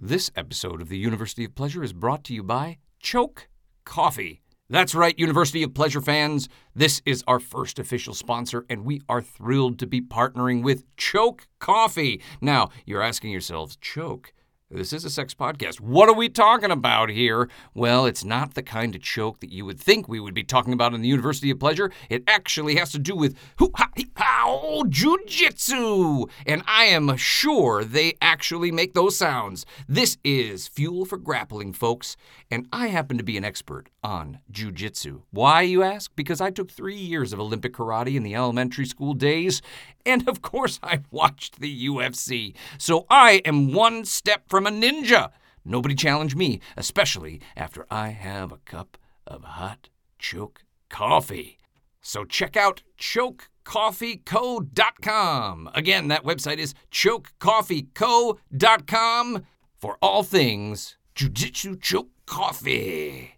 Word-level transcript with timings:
This 0.00 0.30
episode 0.36 0.80
of 0.80 0.88
the 0.90 0.96
University 0.96 1.44
of 1.44 1.56
Pleasure 1.56 1.82
is 1.82 1.92
brought 1.92 2.22
to 2.24 2.32
you 2.32 2.44
by 2.44 2.78
Choke 3.00 3.48
Coffee. 3.84 4.42
That's 4.70 4.94
right, 4.94 5.18
University 5.18 5.64
of 5.64 5.74
Pleasure 5.74 6.00
fans. 6.00 6.48
This 6.72 7.02
is 7.04 7.24
our 7.26 7.40
first 7.40 7.80
official 7.80 8.14
sponsor, 8.14 8.64
and 8.70 8.84
we 8.84 9.02
are 9.08 9.20
thrilled 9.20 9.80
to 9.80 9.88
be 9.88 10.00
partnering 10.00 10.62
with 10.62 10.84
Choke 10.96 11.48
Coffee. 11.58 12.22
Now, 12.40 12.68
you're 12.86 13.02
asking 13.02 13.32
yourselves, 13.32 13.76
Choke? 13.80 14.32
This 14.70 14.92
is 14.92 15.02
a 15.06 15.08
sex 15.08 15.32
podcast. 15.32 15.80
What 15.80 16.10
are 16.10 16.14
we 16.14 16.28
talking 16.28 16.70
about 16.70 17.08
here? 17.08 17.48
Well, 17.72 18.04
it's 18.04 18.22
not 18.22 18.52
the 18.52 18.62
kind 18.62 18.94
of 18.94 19.00
choke 19.00 19.40
that 19.40 19.50
you 19.50 19.64
would 19.64 19.80
think 19.80 20.06
we 20.06 20.20
would 20.20 20.34
be 20.34 20.44
talking 20.44 20.74
about 20.74 20.92
in 20.92 21.00
the 21.00 21.08
University 21.08 21.50
of 21.50 21.58
Pleasure. 21.58 21.90
It 22.10 22.22
actually 22.26 22.76
has 22.76 22.92
to 22.92 22.98
do 22.98 23.16
with 23.16 23.34
hoo 23.58 23.70
ha 23.74 23.88
hee 23.96 24.04
pow 24.14 24.82
jujitsu, 24.86 26.28
and 26.44 26.62
I 26.66 26.84
am 26.84 27.16
sure 27.16 27.82
they 27.82 28.18
actually 28.20 28.70
make 28.70 28.92
those 28.92 29.16
sounds. 29.16 29.64
This 29.88 30.18
is 30.22 30.68
fuel 30.68 31.06
for 31.06 31.16
grappling, 31.16 31.72
folks, 31.72 32.18
and 32.50 32.68
I 32.70 32.88
happen 32.88 33.16
to 33.16 33.24
be 33.24 33.38
an 33.38 33.46
expert 33.46 33.88
on 34.02 34.40
jujitsu. 34.52 35.22
Why, 35.30 35.62
you 35.62 35.82
ask? 35.82 36.10
Because 36.14 36.40
I 36.40 36.50
took 36.50 36.70
three 36.70 36.96
years 36.96 37.32
of 37.32 37.40
Olympic 37.40 37.72
karate 37.72 38.16
in 38.16 38.22
the 38.22 38.34
elementary 38.34 38.86
school 38.86 39.14
days, 39.14 39.62
and 40.06 40.28
of 40.28 40.42
course 40.42 40.78
I 40.82 41.00
watched 41.10 41.60
the 41.60 41.88
UFC. 41.88 42.54
So 42.78 43.06
I 43.10 43.42
am 43.44 43.72
one 43.72 44.04
step 44.04 44.48
from 44.48 44.66
a 44.66 44.70
ninja. 44.70 45.30
Nobody 45.64 45.94
challenge 45.94 46.34
me, 46.34 46.60
especially 46.76 47.40
after 47.56 47.86
I 47.90 48.08
have 48.08 48.52
a 48.52 48.58
cup 48.58 48.96
of 49.26 49.44
hot 49.44 49.88
choke 50.18 50.64
coffee. 50.88 51.58
So 52.00 52.24
check 52.24 52.56
out 52.56 52.82
chokecoffeeco.com. 52.98 55.70
Again, 55.74 56.08
that 56.08 56.24
website 56.24 56.58
is 56.58 56.74
chokecoffeeco.com 56.90 59.46
for 59.76 59.98
all 60.00 60.22
things 60.22 60.96
jujitsu 61.14 61.78
choke 61.80 62.08
coffee. 62.26 63.37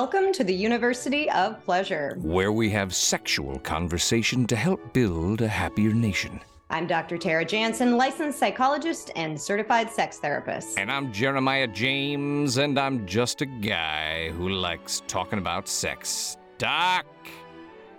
Welcome 0.00 0.32
to 0.32 0.44
the 0.44 0.54
University 0.54 1.28
of 1.30 1.62
Pleasure. 1.62 2.16
Where 2.22 2.52
we 2.52 2.70
have 2.70 2.94
sexual 2.94 3.58
conversation 3.58 4.46
to 4.46 4.56
help 4.56 4.94
build 4.94 5.42
a 5.42 5.46
happier 5.46 5.92
nation. 5.92 6.40
I'm 6.70 6.86
Dr. 6.86 7.18
Tara 7.18 7.44
Jansen, 7.44 7.98
licensed 7.98 8.38
psychologist 8.38 9.10
and 9.14 9.38
certified 9.38 9.90
sex 9.90 10.16
therapist. 10.16 10.78
And 10.78 10.90
I'm 10.90 11.12
Jeremiah 11.12 11.66
James, 11.66 12.56
and 12.56 12.78
I'm 12.78 13.06
just 13.06 13.42
a 13.42 13.46
guy 13.46 14.30
who 14.30 14.48
likes 14.48 15.02
talking 15.06 15.38
about 15.38 15.68
sex. 15.68 16.38
Doc, 16.56 17.04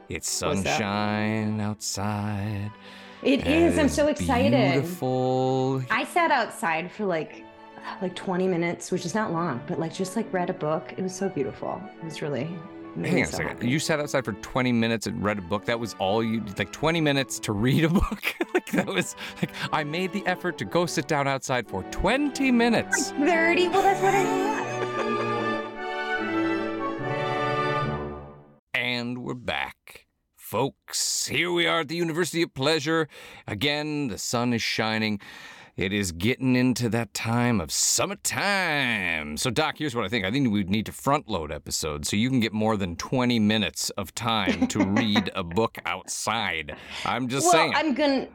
it's 0.09 0.27
sunshine 0.27 1.61
outside. 1.61 2.71
It 3.21 3.45
is. 3.45 3.77
I'm 3.77 3.89
so 3.89 4.07
excited. 4.07 4.71
Beautiful. 4.71 5.83
I 5.91 6.05
sat 6.05 6.31
outside 6.31 6.91
for 6.91 7.05
like 7.05 7.45
like 8.01 8.15
20 8.15 8.47
minutes, 8.47 8.91
which 8.91 9.05
is 9.05 9.13
not 9.15 9.31
long, 9.31 9.61
but 9.67 9.79
like 9.79 9.93
just 9.93 10.15
like 10.15 10.31
read 10.33 10.49
a 10.49 10.53
book. 10.53 10.93
It 10.97 11.01
was 11.01 11.13
so 11.15 11.29
beautiful. 11.29 11.81
It 12.01 12.05
was 12.05 12.21
really 12.21 12.49
Hang 12.95 13.15
on 13.15 13.21
a 13.21 13.25
second. 13.25 13.47
happy. 13.47 13.69
You 13.69 13.79
sat 13.79 13.99
outside 14.01 14.25
for 14.25 14.33
20 14.33 14.73
minutes 14.73 15.07
and 15.07 15.23
read 15.23 15.37
a 15.37 15.41
book. 15.41 15.63
That 15.65 15.79
was 15.79 15.95
all 15.97 16.21
you 16.21 16.43
like 16.57 16.71
20 16.73 16.99
minutes 16.99 17.39
to 17.39 17.53
read 17.53 17.85
a 17.85 17.89
book. 17.89 18.35
like 18.53 18.69
that 18.71 18.87
was 18.87 19.15
like 19.41 19.51
I 19.71 19.83
made 19.83 20.11
the 20.11 20.25
effort 20.27 20.57
to 20.57 20.65
go 20.65 20.85
sit 20.85 21.07
down 21.07 21.27
outside 21.27 21.67
for 21.69 21.83
20 21.83 22.51
minutes. 22.51 23.11
30. 23.11 23.67
Well, 23.69 23.81
that's 23.81 24.01
what 24.01 24.13
I 24.13 24.23
thought. 24.25 24.61
And 28.73 29.19
we're 29.23 29.33
back. 29.35 30.05
Folks, 30.35 31.27
here 31.27 31.49
we 31.51 31.65
are 31.65 31.79
at 31.81 31.87
the 31.87 31.95
University 31.95 32.41
of 32.41 32.53
Pleasure. 32.53 33.07
Again, 33.47 34.09
the 34.09 34.17
sun 34.17 34.51
is 34.53 34.61
shining. 34.61 35.21
It 35.81 35.93
is 35.93 36.11
getting 36.11 36.55
into 36.55 36.89
that 36.89 37.11
time 37.15 37.59
of 37.59 37.71
summertime. 37.71 39.35
So, 39.35 39.49
Doc, 39.49 39.79
here's 39.79 39.95
what 39.95 40.05
I 40.05 40.09
think. 40.09 40.23
I 40.25 40.29
think 40.31 40.51
we'd 40.51 40.69
need 40.69 40.85
to 40.85 40.91
front 40.91 41.27
load 41.27 41.51
episodes 41.51 42.07
so 42.07 42.15
you 42.17 42.29
can 42.29 42.39
get 42.39 42.53
more 42.53 42.77
than 42.77 42.95
20 42.97 43.39
minutes 43.39 43.89
of 43.91 44.13
time 44.13 44.67
to 44.67 44.79
read 44.85 45.31
a 45.33 45.43
book 45.43 45.79
outside. 45.87 46.75
I'm 47.03 47.27
just 47.27 47.45
well, 47.45 47.53
saying. 47.53 47.73
I'm 47.75 47.95
gonna. 47.95 48.27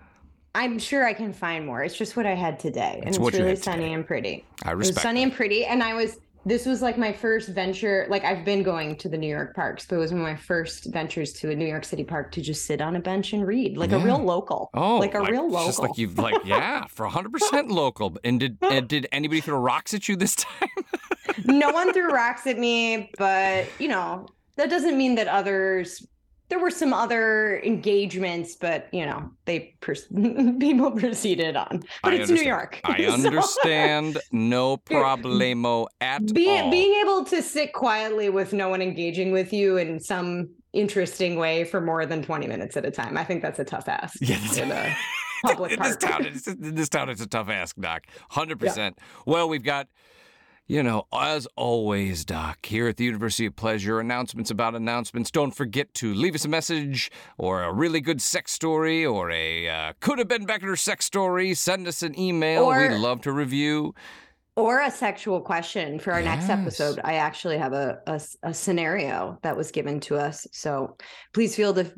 I'm 0.57 0.81
sure 0.81 1.07
I 1.07 1.13
can 1.13 1.33
find 1.33 1.65
more. 1.65 1.85
It's 1.85 1.97
just 1.97 2.17
what 2.17 2.27
I 2.27 2.35
had 2.35 2.59
today, 2.59 2.95
and 2.99 3.09
It's 3.09 3.17
it's, 3.17 3.19
what 3.21 3.35
you 3.35 3.45
really 3.45 3.55
sunny 3.55 3.93
and 3.93 4.05
pretty. 4.05 4.45
I 4.65 4.73
It 4.73 4.77
was 4.79 4.89
respect. 4.89 5.03
sunny 5.05 5.21
that. 5.21 5.27
and 5.29 5.33
pretty, 5.33 5.67
and 5.67 5.85
I 5.85 5.95
was. 5.95 6.19
This 6.47 6.65
was 6.65 6.81
like 6.81 6.97
my 6.97 7.13
first 7.13 7.49
venture. 7.49 8.07
Like 8.09 8.25
I've 8.25 8.45
been 8.45 8.63
going 8.63 8.95
to 8.99 9.09
the 9.09 9.19
New 9.19 9.27
York 9.29 9.55
parks, 9.57 9.85
but 9.85 9.97
it 9.97 9.99
was 9.99 10.13
one 10.13 10.21
of 10.21 10.27
my 10.27 10.37
first 10.37 10.85
ventures 10.93 11.33
to 11.35 11.51
a 11.51 11.55
New 11.57 11.67
York 11.67 11.85
City 11.85 12.05
park 12.05 12.31
to 12.33 12.41
just 12.41 12.67
sit 12.67 12.81
on 12.81 12.95
a 12.95 13.01
bench 13.01 13.33
and 13.33 13.45
read, 13.45 13.77
like 13.77 13.91
Yeah. 13.91 13.97
a 14.01 14.05
real 14.05 14.19
local. 14.23 14.71
Oh, 14.73 14.99
like 14.99 15.15
a 15.15 15.23
real 15.23 15.49
local. 15.51 15.67
Just 15.67 15.81
like 15.81 15.99
you've 15.99 16.19
like, 16.19 16.37
yeah, 16.45 16.85
for 16.87 17.09
100% 17.09 17.69
local. 17.71 18.17
And 18.23 18.39
did 18.39 18.59
and 18.63 18.87
did 18.87 19.09
anybody 19.11 19.41
throw 19.41 19.59
rocks 19.59 19.93
at 19.93 20.09
you 20.09 20.15
this 20.15 20.37
time? 20.37 20.69
no 21.45 21.71
one 21.71 21.93
threw 21.93 22.11
rocks 22.13 22.47
at 22.47 22.59
me, 22.59 23.11
but 23.19 23.67
you 23.81 23.89
know 23.89 24.29
that 24.55 24.71
doesn't 24.71 24.97
mean 24.97 25.17
that 25.17 25.27
others. 25.27 26.07
There 26.49 26.59
were 26.59 26.71
some 26.71 26.93
other 26.93 27.61
engagements, 27.65 28.55
but 28.57 28.89
you 28.93 29.05
know 29.05 29.31
they 29.47 29.75
pers- 29.81 30.07
people 30.61 30.91
proceeded 30.93 31.57
on. 31.57 31.83
But 32.03 32.13
I 32.13 32.17
it's 32.17 32.31
New. 32.31 32.43
York. 32.43 32.81
I 32.85 33.05
so- 33.05 33.13
understand. 33.13 34.19
No 34.33 34.77
problemo 34.87 35.87
at 36.01 36.33
being 36.33 36.63
all. 36.65 36.71
being 36.71 37.01
able 37.03 37.25
to 37.25 37.43
sit 37.43 37.73
quietly 37.73 38.29
with 38.29 38.53
no 38.53 38.69
one 38.69 38.83
engaging 38.83 39.33
with 39.33 39.53
you 39.53 39.77
in 39.77 39.99
some 40.01 40.49
interesting 40.73 41.37
way 41.37 41.65
for 41.65 41.81
more 41.81 42.05
than 42.05 42.23
20 42.23 42.47
minutes 42.47 42.77
at 42.77 42.85
a 42.85 42.91
time 42.91 43.17
i 43.17 43.25
think 43.25 43.41
that's 43.41 43.59
a 43.59 43.65
tough 43.65 43.89
ask 43.89 44.15
Yeah, 44.21 44.37
in 44.63 44.71
a 44.71 44.95
public 45.43 45.73
in 45.73 45.81
this 45.83 45.97
town, 45.97 46.27
it's, 46.27 46.47
in 46.47 46.75
this 46.75 46.91
town, 46.91 47.09
it's 47.09 47.23
a 47.23 47.27
tough 47.27 47.49
ask, 47.49 47.77
Doc. 47.77 48.05
Hundred 48.31 48.59
percent. 48.61 48.99
Well, 49.27 49.49
we've 49.49 49.63
got, 49.63 49.89
you 50.69 50.83
know, 50.83 51.07
as 51.13 51.47
always, 51.57 52.25
Doc, 52.25 52.67
here 52.67 52.89
at 52.89 52.97
the 52.97 53.05
University 53.05 53.47
of 53.47 53.55
Pleasure, 53.57 54.01
announcements 54.01 54.51
about 54.51 54.75
announcements. 54.75 55.31
Don't 55.31 55.53
forget 55.55 55.95
to 55.95 56.13
leave 56.13 56.35
us 56.35 56.45
a 56.45 56.49
message 56.49 57.11
or 57.39 57.63
a 57.63 57.73
really 57.73 58.01
good 58.01 58.21
sex 58.21 58.53
story 58.53 59.07
or 59.07 59.31
a 59.31 59.69
uh, 59.69 59.93
could 60.01 60.19
have 60.19 60.29
been 60.29 60.45
better 60.45 60.75
sex 60.77 61.05
story. 61.05 61.55
Send 61.55 61.87
us 61.87 62.03
an 62.03 62.19
email. 62.19 62.65
Or- 62.65 62.89
We'd 62.89 62.97
love 62.97 63.21
to 63.23 63.33
review. 63.33 63.95
or 64.57 64.81
a 64.81 64.91
sexual 64.91 65.41
question 65.41 65.99
for 65.99 66.13
our 66.15 66.23
next 66.23 66.49
episode 66.49 66.99
i 67.05 67.17
actually 67.17 67.59
have 67.59 67.75
a 67.75 67.99
a 68.43 68.55
scenario 68.55 69.39
that 69.43 69.55
was 69.55 69.71
given 69.71 70.01
to 70.01 70.17
us 70.17 70.47
so 70.51 70.97
please 71.35 71.55
feel 71.55 71.75
to 71.75 71.93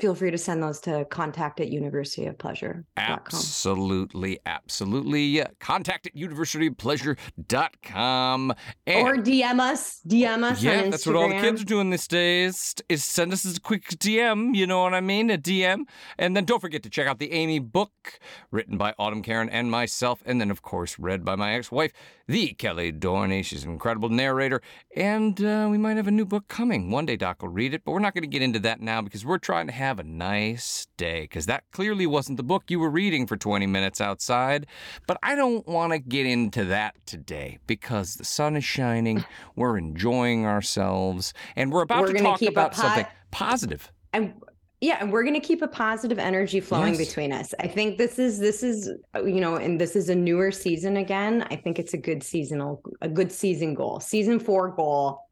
feel 0.00 0.14
free 0.14 0.30
to 0.30 0.38
send 0.38 0.62
those 0.62 0.80
to 0.80 1.04
contact 1.06 1.60
at 1.60 1.68
university 1.68 2.26
of 2.26 2.38
pleasure 2.38 2.84
Absolutely, 2.96 4.38
absolutely. 4.46 5.42
Contact 5.60 6.06
at 6.06 6.14
universityofpleasure.com. 6.14 8.54
And 8.86 9.08
or 9.08 9.16
dm 9.16 9.58
us 9.60 10.00
dm 10.06 10.44
us 10.44 10.62
yeah, 10.62 10.82
on 10.82 10.90
that's 10.90 11.06
what 11.06 11.16
all 11.16 11.28
the 11.28 11.34
kids 11.34 11.62
are 11.62 11.66
doing 11.66 11.90
these 11.90 12.06
days. 12.06 12.76
Is 12.88 13.02
send 13.04 13.32
us 13.32 13.44
a 13.44 13.60
quick 13.60 13.88
DM. 13.88 14.54
You 14.54 14.66
know 14.66 14.82
what 14.82 14.94
I 14.94 15.00
mean? 15.00 15.30
A 15.30 15.38
DM, 15.38 15.84
and 16.18 16.36
then 16.36 16.44
don't 16.44 16.60
forget 16.60 16.82
to 16.84 16.90
check 16.90 17.06
out 17.06 17.18
the 17.18 17.32
Amy 17.32 17.58
book, 17.58 18.20
written 18.50 18.76
by 18.78 18.94
Autumn 18.98 19.22
Karen 19.22 19.48
and 19.48 19.70
myself, 19.70 20.22
and 20.24 20.40
then 20.40 20.50
of 20.50 20.62
course 20.62 20.98
read 20.98 21.24
by 21.24 21.36
my 21.36 21.54
ex-wife, 21.54 21.92
the 22.26 22.52
Kelly 22.54 22.92
Dorney. 22.92 23.44
She's 23.44 23.64
an 23.64 23.70
incredible 23.70 24.08
narrator, 24.08 24.62
and 24.96 25.42
uh, 25.44 25.68
we 25.70 25.78
might 25.78 25.96
have 25.96 26.08
a 26.08 26.12
new 26.12 26.24
book 26.24 26.48
coming 26.48 26.90
one 26.90 27.06
day. 27.06 27.16
Doc 27.16 27.42
will 27.42 27.50
read 27.50 27.74
it, 27.74 27.82
but 27.84 27.92
we're 27.92 27.98
not 27.98 28.14
going 28.14 28.22
to 28.22 28.28
get 28.28 28.42
into 28.42 28.58
that 28.60 28.80
now 28.80 29.02
because 29.02 29.24
we're 29.24 29.38
trying 29.38 29.63
to 29.68 29.72
have 29.72 29.98
a 29.98 30.04
nice 30.04 30.86
day. 30.96 31.22
Because 31.22 31.46
that 31.46 31.64
clearly 31.72 32.06
wasn't 32.06 32.36
the 32.36 32.42
book 32.42 32.64
you 32.68 32.78
were 32.80 32.90
reading 32.90 33.26
for 33.26 33.36
20 33.36 33.66
minutes 33.66 34.00
outside. 34.00 34.66
But 35.06 35.18
I 35.22 35.34
don't 35.34 35.66
want 35.66 35.92
to 35.92 35.98
get 35.98 36.26
into 36.26 36.64
that 36.66 36.94
today 37.06 37.58
because 37.66 38.14
the 38.16 38.24
sun 38.24 38.56
is 38.56 38.64
shining, 38.64 39.24
we're 39.56 39.76
enjoying 39.78 40.46
ourselves, 40.46 41.32
and 41.56 41.72
we're 41.72 41.82
about 41.82 42.02
We're 42.02 42.12
to 42.14 42.18
talk 42.20 42.38
keep 42.38 42.50
about 42.50 42.72
po- 42.72 42.82
something 42.82 43.06
positive. 43.30 43.90
and 44.12 44.34
yeah 44.80 44.98
and 45.00 45.10
we're 45.12 45.22
going 45.22 45.40
to 45.40 45.46
keep 45.46 45.62
a 45.62 45.68
positive 45.68 46.18
energy 46.18 46.60
flowing 46.60 46.94
Yes. 46.94 47.08
between 47.08 47.32
us 47.32 47.54
i 47.58 47.66
think 47.66 47.96
this 47.98 48.18
is 48.18 48.38
this 48.38 48.62
is 48.62 48.90
you 49.14 49.40
know 49.40 49.56
and 49.56 49.80
this 49.80 49.96
is 49.96 50.08
a 50.08 50.14
newer 50.14 50.50
season 50.52 50.98
again 50.98 51.46
i 51.50 51.56
think 51.56 51.78
it's 51.78 51.94
a 51.94 51.96
good 51.96 52.22
seasonal 52.22 52.82
a 53.00 53.08
good 53.08 53.32
season 53.32 53.74
goal 53.74 53.98
season 54.00 54.38
four 54.38 54.68
goal 54.68 55.23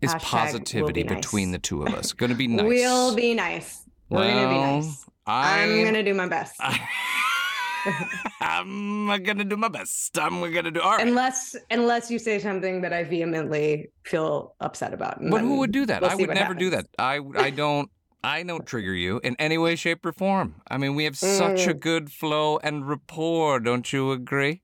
Is 0.00 0.14
positivity 0.20 1.02
be 1.02 1.08
nice. 1.08 1.16
between 1.24 1.52
the 1.52 1.58
two 1.58 1.82
of 1.82 1.94
us 1.94 2.12
going 2.12 2.30
to 2.30 2.36
be 2.36 2.46
nice? 2.48 2.66
we'll 2.66 3.14
be 3.14 3.34
nice 3.34 3.82
We're 4.10 4.30
gonna 4.30 4.48
be 4.48 4.58
nice. 4.58 5.04
I, 5.26 5.62
I'm 5.62 5.84
gonna 5.84 6.02
do 6.02 6.12
my 6.14 6.28
best. 6.28 6.54
I'm 8.40 9.06
gonna 9.22 9.44
do 9.44 9.56
my 9.56 9.68
best. 9.68 10.18
I'm 10.18 10.40
gonna 10.52 10.70
do 10.70 10.80
all 10.80 10.96
right. 10.96 11.06
Unless 11.06 11.56
unless 11.70 12.10
you 12.10 12.18
say 12.18 12.38
something 12.38 12.80
that 12.82 12.92
I 12.92 13.04
vehemently 13.04 13.88
feel 14.04 14.54
upset 14.60 14.92
about. 14.94 15.18
But 15.30 15.40
who 15.40 15.58
would 15.58 15.72
do 15.72 15.86
that? 15.86 16.02
we'll 16.02 16.10
I 16.10 16.14
would 16.14 16.30
never 16.30 16.54
do 16.54 16.70
that. 16.70 16.86
I 16.98 17.20
I 17.36 17.50
don't 17.50 17.90
I 18.22 18.42
don't 18.42 18.64
trigger 18.66 18.94
you 18.94 19.20
in 19.22 19.36
any 19.38 19.58
way, 19.58 19.76
shape, 19.76 20.04
or 20.06 20.12
form. 20.12 20.56
I 20.70 20.78
mean, 20.78 20.94
we 20.94 21.04
have 21.04 21.16
such 21.16 21.66
a 21.66 21.74
Mm. 21.74 21.80
good 21.80 22.10
flow 22.12 22.58
and 22.62 22.88
rapport. 22.88 23.60
Don't 23.60 23.92
you 23.92 24.12
agree? 24.12 24.62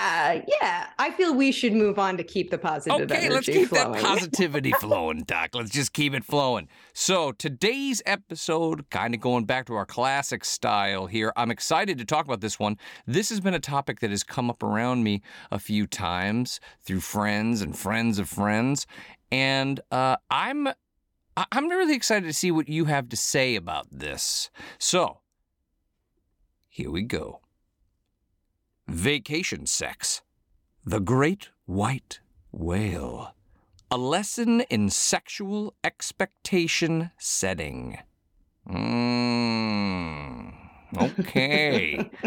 Uh, 0.00 0.40
yeah, 0.46 0.86
I 1.00 1.10
feel 1.10 1.34
we 1.34 1.50
should 1.50 1.72
move 1.72 1.98
on 1.98 2.16
to 2.18 2.22
keep 2.22 2.50
the 2.52 2.58
positive 2.58 3.10
Okay, 3.10 3.26
energy 3.26 3.34
let's 3.34 3.46
keep 3.46 3.68
flowing. 3.68 3.92
that 3.92 4.02
positivity 4.02 4.70
flowing, 4.80 5.24
Doc. 5.24 5.50
Let's 5.54 5.70
just 5.70 5.92
keep 5.92 6.14
it 6.14 6.24
flowing. 6.24 6.68
So, 6.92 7.32
today's 7.32 8.00
episode, 8.06 8.88
kind 8.90 9.12
of 9.12 9.20
going 9.20 9.44
back 9.44 9.66
to 9.66 9.74
our 9.74 9.84
classic 9.84 10.44
style 10.44 11.06
here, 11.06 11.32
I'm 11.36 11.50
excited 11.50 11.98
to 11.98 12.04
talk 12.04 12.26
about 12.26 12.40
this 12.40 12.60
one. 12.60 12.76
This 13.06 13.28
has 13.30 13.40
been 13.40 13.54
a 13.54 13.58
topic 13.58 13.98
that 13.98 14.10
has 14.10 14.22
come 14.22 14.50
up 14.50 14.62
around 14.62 15.02
me 15.02 15.20
a 15.50 15.58
few 15.58 15.84
times 15.88 16.60
through 16.84 17.00
friends 17.00 17.60
and 17.60 17.76
friends 17.76 18.20
of 18.20 18.28
friends. 18.28 18.86
And 19.32 19.80
uh, 19.90 20.16
I'm. 20.30 20.68
I'm 21.52 21.68
really 21.68 21.94
excited 21.94 22.26
to 22.26 22.32
see 22.32 22.50
what 22.50 22.68
you 22.68 22.86
have 22.86 23.08
to 23.10 23.16
say 23.16 23.54
about 23.54 23.86
this. 23.92 24.50
So, 24.78 25.20
here 26.68 26.90
we 26.90 27.02
go. 27.02 27.40
Vacation 28.88 29.66
sex. 29.66 30.22
The 30.84 31.00
Great 31.00 31.50
White 31.66 32.20
Whale. 32.52 33.34
A 33.90 33.96
lesson 33.98 34.62
in 34.70 34.88
sexual 34.90 35.74
expectation 35.84 37.10
setting. 37.18 37.98
Mm, 38.68 40.52
okay. 41.00 42.10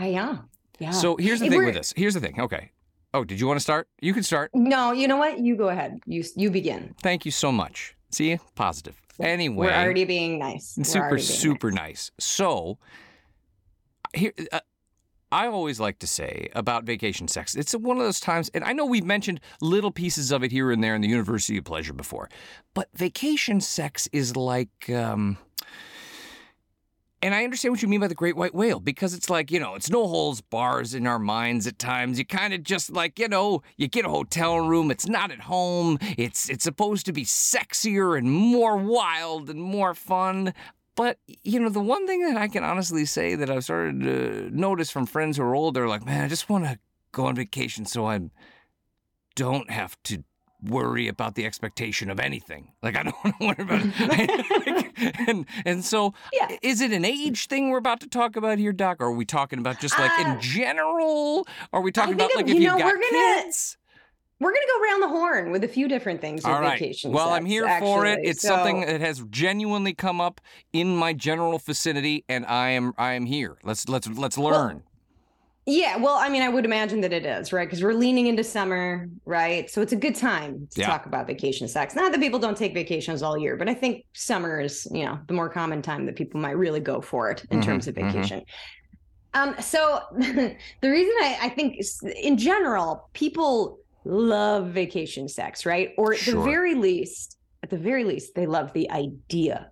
Uh, 0.00 0.04
yeah, 0.04 0.36
yeah. 0.78 0.90
so 0.90 1.16
here's 1.16 1.40
the 1.40 1.48
thing 1.48 1.58
we're- 1.58 1.66
with 1.66 1.74
this. 1.74 1.92
Here's 1.96 2.14
the 2.14 2.20
thing. 2.20 2.40
Okay. 2.40 2.70
Oh, 3.12 3.24
did 3.24 3.38
you 3.40 3.46
want 3.46 3.56
to 3.58 3.62
start? 3.62 3.88
You 4.00 4.14
can 4.14 4.22
start. 4.22 4.50
no, 4.54 4.92
you 4.92 5.06
know 5.08 5.16
what? 5.18 5.38
You 5.38 5.54
go 5.56 5.68
ahead. 5.68 6.00
You 6.06 6.24
you 6.34 6.50
begin. 6.50 6.94
Thank 7.02 7.24
you 7.24 7.30
so 7.30 7.52
much. 7.52 7.94
See, 8.10 8.30
you. 8.30 8.38
positive. 8.54 9.00
Anyway, 9.20 9.66
We're 9.66 9.72
already 9.72 10.04
being 10.04 10.38
nice. 10.38 10.74
We're 10.76 10.84
super 10.84 11.08
being 11.16 11.20
super 11.26 11.70
nice. 11.70 11.80
nice. 11.80 12.10
So 12.18 12.78
here 14.14 14.32
uh, 14.52 14.60
I 15.32 15.48
always 15.48 15.80
like 15.80 15.98
to 16.00 16.06
say 16.06 16.48
about 16.54 16.84
vacation 16.84 17.26
sex, 17.26 17.54
it's 17.56 17.74
one 17.74 17.96
of 17.96 18.04
those 18.04 18.20
times, 18.20 18.50
and 18.54 18.62
I 18.62 18.72
know 18.72 18.86
we've 18.86 19.04
mentioned 19.04 19.40
little 19.60 19.90
pieces 19.90 20.30
of 20.30 20.44
it 20.44 20.52
here 20.52 20.70
and 20.70 20.82
there 20.82 20.94
in 20.94 21.02
the 21.02 21.08
University 21.08 21.58
of 21.58 21.64
Pleasure 21.64 21.92
before, 21.92 22.28
but 22.74 22.88
vacation 22.94 23.60
sex 23.60 24.08
is 24.12 24.36
like, 24.36 24.88
um, 24.90 25.36
and 27.22 27.34
I 27.34 27.42
understand 27.42 27.72
what 27.72 27.82
you 27.82 27.88
mean 27.88 28.00
by 28.00 28.08
the 28.08 28.14
great 28.14 28.36
white 28.36 28.54
whale 28.54 28.78
because 28.78 29.14
it's 29.14 29.28
like, 29.28 29.50
you 29.50 29.58
know, 29.58 29.74
it's 29.74 29.90
no 29.90 30.06
holes 30.06 30.40
bars 30.42 30.94
in 30.94 31.06
our 31.06 31.18
minds 31.18 31.66
at 31.66 31.78
times. 31.78 32.18
You 32.18 32.24
kind 32.24 32.54
of 32.54 32.62
just 32.62 32.90
like, 32.90 33.18
you 33.18 33.26
know, 33.26 33.62
you 33.76 33.88
get 33.88 34.04
a 34.04 34.10
hotel 34.10 34.60
room, 34.60 34.90
it's 34.90 35.08
not 35.08 35.32
at 35.32 35.40
home. 35.40 35.98
It's 36.16 36.48
it's 36.48 36.62
supposed 36.62 37.06
to 37.06 37.12
be 37.12 37.24
sexier 37.24 38.16
and 38.16 38.30
more 38.30 38.76
wild 38.76 39.50
and 39.50 39.60
more 39.60 39.94
fun. 39.94 40.54
But 40.96 41.18
you 41.44 41.60
know, 41.60 41.68
the 41.68 41.80
one 41.80 42.06
thing 42.06 42.24
that 42.26 42.36
I 42.36 42.48
can 42.48 42.64
honestly 42.64 43.04
say 43.04 43.34
that 43.36 43.50
I've 43.50 43.64
started 43.64 44.00
to 44.00 44.50
notice 44.52 44.90
from 44.90 45.06
friends 45.06 45.36
who 45.36 45.42
are 45.44 45.54
older, 45.54 45.86
like, 45.86 46.04
man, 46.04 46.24
I 46.24 46.28
just 46.28 46.48
want 46.48 46.64
to 46.64 46.78
go 47.12 47.26
on 47.26 47.36
vacation 47.36 47.84
so 47.86 48.06
I 48.06 48.20
don't 49.34 49.70
have 49.70 49.96
to 50.04 50.24
worry 50.62 51.06
about 51.06 51.34
the 51.34 51.44
expectation 51.44 52.08
of 52.10 52.18
anything. 52.18 52.72
Like 52.82 52.96
I 52.96 53.02
don't 53.04 53.14
want 53.22 53.36
to 53.38 53.46
worry 53.46 53.56
about 53.58 53.80
it. 53.84 55.14
and 55.28 55.44
and 55.66 55.84
so 55.84 56.14
Yeah. 56.32 56.56
is 56.62 56.80
it 56.80 56.92
an 56.92 57.04
age 57.04 57.46
thing 57.46 57.68
we're 57.70 57.78
about 57.78 58.00
to 58.00 58.08
talk 58.08 58.36
about 58.36 58.58
here, 58.58 58.72
Doc? 58.72 58.96
Or 59.00 59.06
are 59.08 59.12
we 59.12 59.26
talking 59.26 59.58
about 59.58 59.78
just 59.80 59.98
like 59.98 60.10
Uh, 60.18 60.30
in 60.32 60.40
general? 60.40 61.46
Are 61.74 61.82
we 61.82 61.92
talking 61.92 62.14
about 62.14 62.34
like 62.34 62.46
of- 62.46 62.50
if 62.52 62.56
you 62.56 62.62
you've 62.70 62.78
got 62.78 62.86
we're 62.86 62.92
gonna- 62.94 63.42
kids? 63.42 63.76
We're 64.38 64.50
gonna 64.52 64.66
go 64.66 64.82
around 64.82 65.00
the 65.00 65.08
horn 65.08 65.50
with 65.50 65.64
a 65.64 65.68
few 65.68 65.88
different 65.88 66.20
things. 66.20 66.44
All 66.44 66.60
right. 66.60 66.78
Vacation 66.78 67.12
Well, 67.12 67.30
I'm 67.30 67.46
here 67.46 67.70
for 67.70 68.04
it. 68.04 68.18
actually. 68.18 68.28
It's 68.28 68.42
something 68.42 68.80
that 68.80 69.00
has 69.00 69.24
genuinely 69.30 69.94
come 69.94 70.20
up 70.20 70.40
in 70.72 70.94
my 70.96 71.12
general 71.14 71.58
vicinity, 71.58 72.24
and 72.28 72.44
I 72.46 72.70
am 72.70 72.92
I 72.98 73.12
am 73.14 73.24
here. 73.26 73.56
Let's 73.62 73.88
let's 73.88 74.06
let's 74.08 74.36
learn. 74.36 74.82
Yeah, 75.68 75.96
well, 75.96 76.14
I 76.14 76.28
mean, 76.28 76.42
I 76.42 76.48
would 76.48 76.64
imagine 76.64 77.00
that 77.00 77.12
it 77.12 77.26
is, 77.26 77.52
right? 77.52 77.66
Because 77.66 77.82
we're 77.82 77.92
leaning 77.92 78.28
into 78.28 78.44
summer, 78.44 79.08
right? 79.24 79.68
So 79.68 79.82
it's 79.82 79.92
a 79.92 79.96
good 79.96 80.14
time 80.14 80.68
to 80.70 80.80
Yeah. 80.80 80.86
talk 80.86 81.06
about 81.06 81.26
vacation 81.26 81.66
sex. 81.66 81.96
Not 81.96 82.12
that 82.12 82.20
people 82.20 82.38
don't 82.38 82.56
take 82.56 82.72
vacations 82.72 83.20
all 83.20 83.36
year, 83.36 83.56
but 83.56 83.68
I 83.68 83.74
think 83.74 84.04
summer 84.14 84.60
is, 84.60 84.86
you 84.92 85.04
know, 85.04 85.18
the 85.26 85.34
more 85.34 85.48
common 85.48 85.82
time 85.82 86.06
that 86.06 86.14
people 86.14 86.40
might 86.40 86.56
really 86.56 86.78
go 86.78 87.00
for 87.00 87.32
it 87.32 87.44
in 87.50 87.58
Mhm, 87.58 87.64
terms 87.64 87.88
of 87.88 87.96
mhm. 87.96 88.04
vacation. 88.12 88.42
Um, 89.34 89.56
so 89.60 90.02
the 90.18 90.56
reason 90.82 91.14
I, 91.22 91.38
I 91.42 91.48
think 91.50 91.80
in 92.22 92.38
general, 92.38 93.10
people 93.12 93.80
love 94.06 94.68
vacation 94.68 95.28
sex, 95.28 95.66
right? 95.66 95.92
Or 95.98 96.14
at 96.14 96.20
the 96.20 96.40
very 96.40 96.74
least, 96.74 97.36
at 97.62 97.70
the 97.70 97.78
very 97.78 98.04
least, 98.04 98.34
they 98.34 98.46
love 98.46 98.72
the 98.72 98.90
idea 98.90 99.70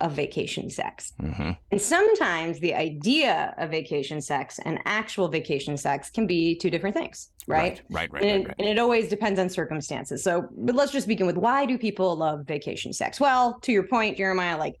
of 0.00 0.12
vacation 0.12 0.68
sex. 0.68 1.12
hmm 1.18 1.50
And 1.70 1.80
sometimes 1.80 2.58
the 2.58 2.74
idea 2.74 3.54
of 3.56 3.70
vacation 3.70 4.20
sex 4.20 4.58
and 4.64 4.80
actual 4.84 5.28
vacation 5.28 5.76
sex 5.76 6.10
can 6.10 6.26
be 6.26 6.56
two 6.56 6.70
different 6.70 6.96
things, 6.96 7.30
right? 7.46 7.80
Right, 7.88 8.10
right, 8.10 8.12
right, 8.12 8.24
and, 8.24 8.44
right, 8.44 8.48
right. 8.48 8.56
and 8.58 8.68
it 8.68 8.78
always 8.78 9.08
depends 9.08 9.38
on 9.38 9.48
circumstances. 9.48 10.22
So, 10.24 10.48
but 10.56 10.74
let's 10.74 10.92
just 10.92 11.06
begin 11.06 11.26
with 11.26 11.36
why 11.36 11.66
do 11.66 11.78
people 11.78 12.16
love 12.16 12.46
vacation 12.46 12.92
sex? 12.92 13.20
Well, 13.20 13.58
to 13.60 13.72
your 13.72 13.84
point, 13.84 14.16
Jeremiah, 14.16 14.58
like 14.58 14.80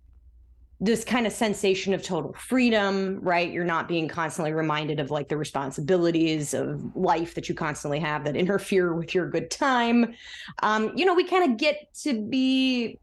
this 0.82 1.04
kind 1.04 1.28
of 1.28 1.32
sensation 1.32 1.94
of 1.94 2.02
total 2.02 2.32
freedom, 2.32 3.20
right? 3.22 3.52
You're 3.52 3.64
not 3.64 3.86
being 3.86 4.08
constantly 4.08 4.52
reminded 4.52 4.98
of 4.98 5.12
like 5.12 5.28
the 5.28 5.36
responsibilities 5.36 6.54
of 6.54 6.96
life 6.96 7.34
that 7.36 7.48
you 7.48 7.54
constantly 7.54 8.00
have 8.00 8.24
that 8.24 8.34
interfere 8.34 8.92
with 8.92 9.14
your 9.14 9.30
good 9.30 9.48
time. 9.48 10.12
Um, 10.60 10.90
you 10.96 11.04
know, 11.04 11.14
we 11.14 11.22
kind 11.24 11.48
of 11.52 11.56
get 11.56 11.94
to 12.02 12.20
be 12.28 12.98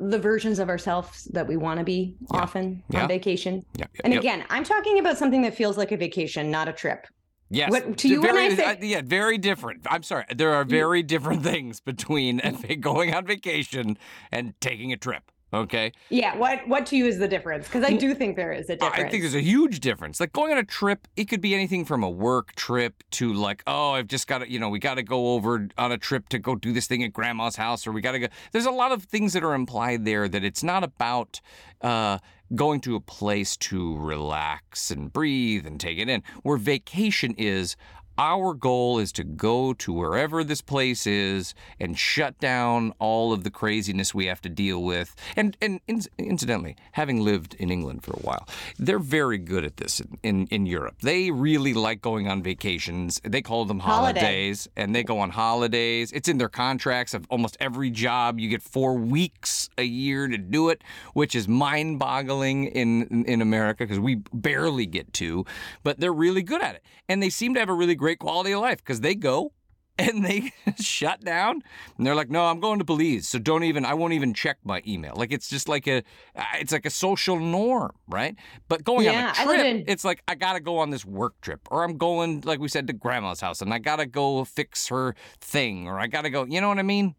the 0.00 0.18
versions 0.18 0.58
of 0.58 0.70
ourselves 0.70 1.24
that 1.34 1.46
we 1.46 1.58
want 1.58 1.78
to 1.80 1.84
be 1.84 2.16
Yeah. 2.32 2.40
often 2.40 2.82
Yeah. 2.88 3.02
on 3.02 3.08
vacation. 3.08 3.62
Yep, 3.76 3.90
And 4.04 4.14
again, 4.14 4.44
I'm 4.48 4.64
talking 4.64 4.98
about 4.98 5.18
something 5.18 5.42
that 5.42 5.54
feels 5.54 5.76
like 5.76 5.92
a 5.92 5.98
vacation, 5.98 6.50
not 6.50 6.66
a 6.66 6.72
trip. 6.72 7.06
Yes. 7.50 7.70
What- 7.70 7.98
to 7.98 8.08
you 8.08 8.22
very, 8.22 8.46
I 8.46 8.54
say- 8.54 8.64
uh, 8.64 8.76
yeah, 8.80 9.02
very 9.04 9.36
different. 9.36 9.82
I'm 9.86 10.02
sorry. 10.02 10.24
There 10.34 10.54
are 10.54 10.64
very 10.64 11.02
different 11.02 11.42
things 11.42 11.78
between 11.80 12.40
going 12.80 13.12
on 13.12 13.26
vacation 13.26 13.98
and 14.32 14.54
taking 14.62 14.94
a 14.94 14.96
trip. 14.96 15.30
Okay. 15.54 15.92
Yeah, 16.08 16.36
what 16.38 16.66
what 16.66 16.86
to 16.86 16.96
you 16.96 17.06
is 17.06 17.18
the 17.18 17.28
difference? 17.28 17.66
Because 17.66 17.84
I 17.84 17.92
do 17.92 18.14
think 18.14 18.36
there 18.36 18.52
is 18.52 18.70
a 18.70 18.76
difference. 18.76 19.04
I 19.04 19.10
think 19.10 19.22
there's 19.22 19.34
a 19.34 19.40
huge 19.42 19.80
difference. 19.80 20.18
Like 20.18 20.32
going 20.32 20.50
on 20.50 20.56
a 20.56 20.64
trip, 20.64 21.06
it 21.14 21.26
could 21.26 21.42
be 21.42 21.54
anything 21.54 21.84
from 21.84 22.02
a 22.02 22.08
work 22.08 22.54
trip 22.54 23.02
to 23.12 23.34
like, 23.34 23.62
oh, 23.66 23.90
I've 23.90 24.06
just 24.06 24.26
got 24.26 24.38
to, 24.38 24.50
you 24.50 24.58
know, 24.58 24.70
we 24.70 24.78
got 24.78 24.94
to 24.94 25.02
go 25.02 25.34
over 25.34 25.68
on 25.76 25.92
a 25.92 25.98
trip 25.98 26.30
to 26.30 26.38
go 26.38 26.54
do 26.54 26.72
this 26.72 26.86
thing 26.86 27.02
at 27.04 27.12
grandma's 27.12 27.56
house, 27.56 27.86
or 27.86 27.92
we 27.92 28.00
got 28.00 28.12
to 28.12 28.18
go. 28.18 28.28
There's 28.52 28.64
a 28.64 28.70
lot 28.70 28.92
of 28.92 29.04
things 29.04 29.34
that 29.34 29.44
are 29.44 29.54
implied 29.54 30.06
there 30.06 30.26
that 30.26 30.42
it's 30.42 30.62
not 30.62 30.84
about 30.84 31.42
uh, 31.82 32.18
going 32.54 32.80
to 32.82 32.96
a 32.96 33.00
place 33.00 33.56
to 33.58 33.96
relax 33.98 34.90
and 34.90 35.12
breathe 35.12 35.66
and 35.66 35.78
take 35.78 35.98
it 35.98 36.08
in. 36.08 36.22
Where 36.42 36.56
vacation 36.56 37.34
is, 37.36 37.76
our 38.18 38.54
goal 38.54 38.98
is 38.98 39.12
to 39.12 39.24
go 39.24 39.72
to 39.74 39.92
wherever 39.92 40.44
this 40.44 40.60
place 40.60 41.06
is 41.06 41.54
and 41.80 41.98
shut 41.98 42.38
down 42.38 42.92
all 42.98 43.32
of 43.32 43.44
the 43.44 43.50
craziness 43.50 44.14
we 44.14 44.26
have 44.26 44.40
to 44.42 44.48
deal 44.48 44.82
with. 44.82 45.14
And 45.36 45.56
and 45.60 45.80
in, 45.86 46.02
incidentally, 46.18 46.76
having 46.92 47.20
lived 47.20 47.54
in 47.54 47.70
England 47.70 48.04
for 48.04 48.12
a 48.12 48.20
while, 48.20 48.48
they're 48.78 48.98
very 48.98 49.38
good 49.38 49.64
at 49.64 49.76
this 49.76 50.00
in, 50.00 50.18
in, 50.22 50.46
in 50.48 50.66
Europe. 50.66 50.96
They 51.02 51.30
really 51.30 51.74
like 51.74 52.02
going 52.02 52.28
on 52.28 52.42
vacations. 52.42 53.20
They 53.24 53.42
call 53.42 53.64
them 53.64 53.80
Holiday. 53.80 54.20
holidays, 54.20 54.68
and 54.76 54.94
they 54.94 55.02
go 55.02 55.18
on 55.18 55.30
holidays. 55.30 56.12
It's 56.12 56.28
in 56.28 56.38
their 56.38 56.48
contracts 56.48 57.14
of 57.14 57.26
almost 57.30 57.56
every 57.60 57.90
job. 57.90 58.38
You 58.38 58.48
get 58.48 58.62
four 58.62 58.94
weeks 58.94 59.68
a 59.78 59.84
year 59.84 60.28
to 60.28 60.38
do 60.38 60.68
it, 60.68 60.82
which 61.14 61.34
is 61.34 61.48
mind-boggling 61.48 62.66
in 62.66 63.02
in, 63.04 63.24
in 63.24 63.42
America 63.42 63.84
because 63.84 64.00
we 64.00 64.16
barely 64.32 64.86
get 64.86 65.12
two. 65.12 65.44
But 65.82 66.00
they're 66.00 66.12
really 66.12 66.42
good 66.42 66.62
at 66.62 66.74
it, 66.74 66.82
and 67.08 67.22
they 67.22 67.30
seem 67.30 67.54
to 67.54 67.60
have 67.60 67.68
a 67.68 67.74
really 67.74 67.94
great 68.02 68.18
quality 68.18 68.52
of 68.52 68.60
life 68.60 68.78
because 68.78 69.00
they 69.00 69.14
go 69.14 69.52
and 69.98 70.24
they 70.24 70.50
shut 70.80 71.20
down 71.22 71.60
and 71.98 72.06
they're 72.06 72.14
like 72.14 72.30
no 72.30 72.46
i'm 72.46 72.60
going 72.60 72.78
to 72.78 72.84
belize 72.84 73.28
so 73.28 73.38
don't 73.38 73.62
even 73.64 73.84
i 73.84 73.92
won't 73.94 74.14
even 74.14 74.32
check 74.32 74.58
my 74.64 74.82
email 74.86 75.12
like 75.16 75.32
it's 75.32 75.48
just 75.48 75.68
like 75.68 75.86
a 75.86 75.98
uh, 76.34 76.44
it's 76.60 76.72
like 76.72 76.86
a 76.86 76.90
social 76.90 77.38
norm 77.38 77.92
right 78.08 78.36
but 78.68 78.84
going 78.84 79.06
on 79.08 79.14
Yeah, 79.14 79.32
a 79.32 79.34
I 79.36 79.46
lived 79.46 79.62
trip 79.62 79.66
in- 79.66 79.92
it's 79.94 80.04
like 80.04 80.22
i 80.26 80.34
gotta 80.34 80.60
go 80.60 80.78
on 80.78 80.90
this 80.90 81.04
work 81.04 81.40
trip 81.42 81.60
or 81.70 81.84
i'm 81.84 81.98
going 81.98 82.40
like 82.42 82.58
we 82.58 82.68
said 82.68 82.86
to 82.86 82.94
grandma's 82.94 83.40
house 83.40 83.60
and 83.60 83.72
i 83.72 83.78
gotta 83.78 84.06
go 84.06 84.44
fix 84.44 84.88
her 84.88 85.14
thing 85.40 85.86
or 85.86 86.00
i 86.00 86.06
gotta 86.06 86.30
go 86.30 86.44
you 86.44 86.60
know 86.60 86.68
what 86.68 86.78
i 86.78 86.82
mean 86.82 87.14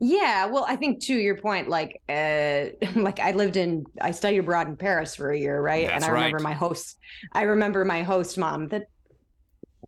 Yeah, 0.00 0.46
well, 0.46 0.66
I 0.68 0.76
think 0.76 1.02
to 1.04 1.14
your 1.14 1.36
point, 1.36 1.68
like, 1.68 2.02
uh, 2.08 2.66
like 2.96 3.20
I 3.20 3.32
lived 3.32 3.56
in, 3.56 3.84
I 4.00 4.10
studied 4.10 4.38
abroad 4.38 4.68
in 4.68 4.76
Paris 4.76 5.14
for 5.16 5.30
a 5.30 5.38
year, 5.38 5.60
right? 5.60 5.88
That's 5.88 5.94
and 5.94 6.04
I 6.04 6.08
remember 6.10 6.40
right. 6.40 6.40
my 6.40 6.52
host, 6.52 6.98
I 7.32 7.42
remember 7.42 7.84
my 7.84 8.02
host 8.02 8.36
mom 8.36 8.68
that 8.68 8.88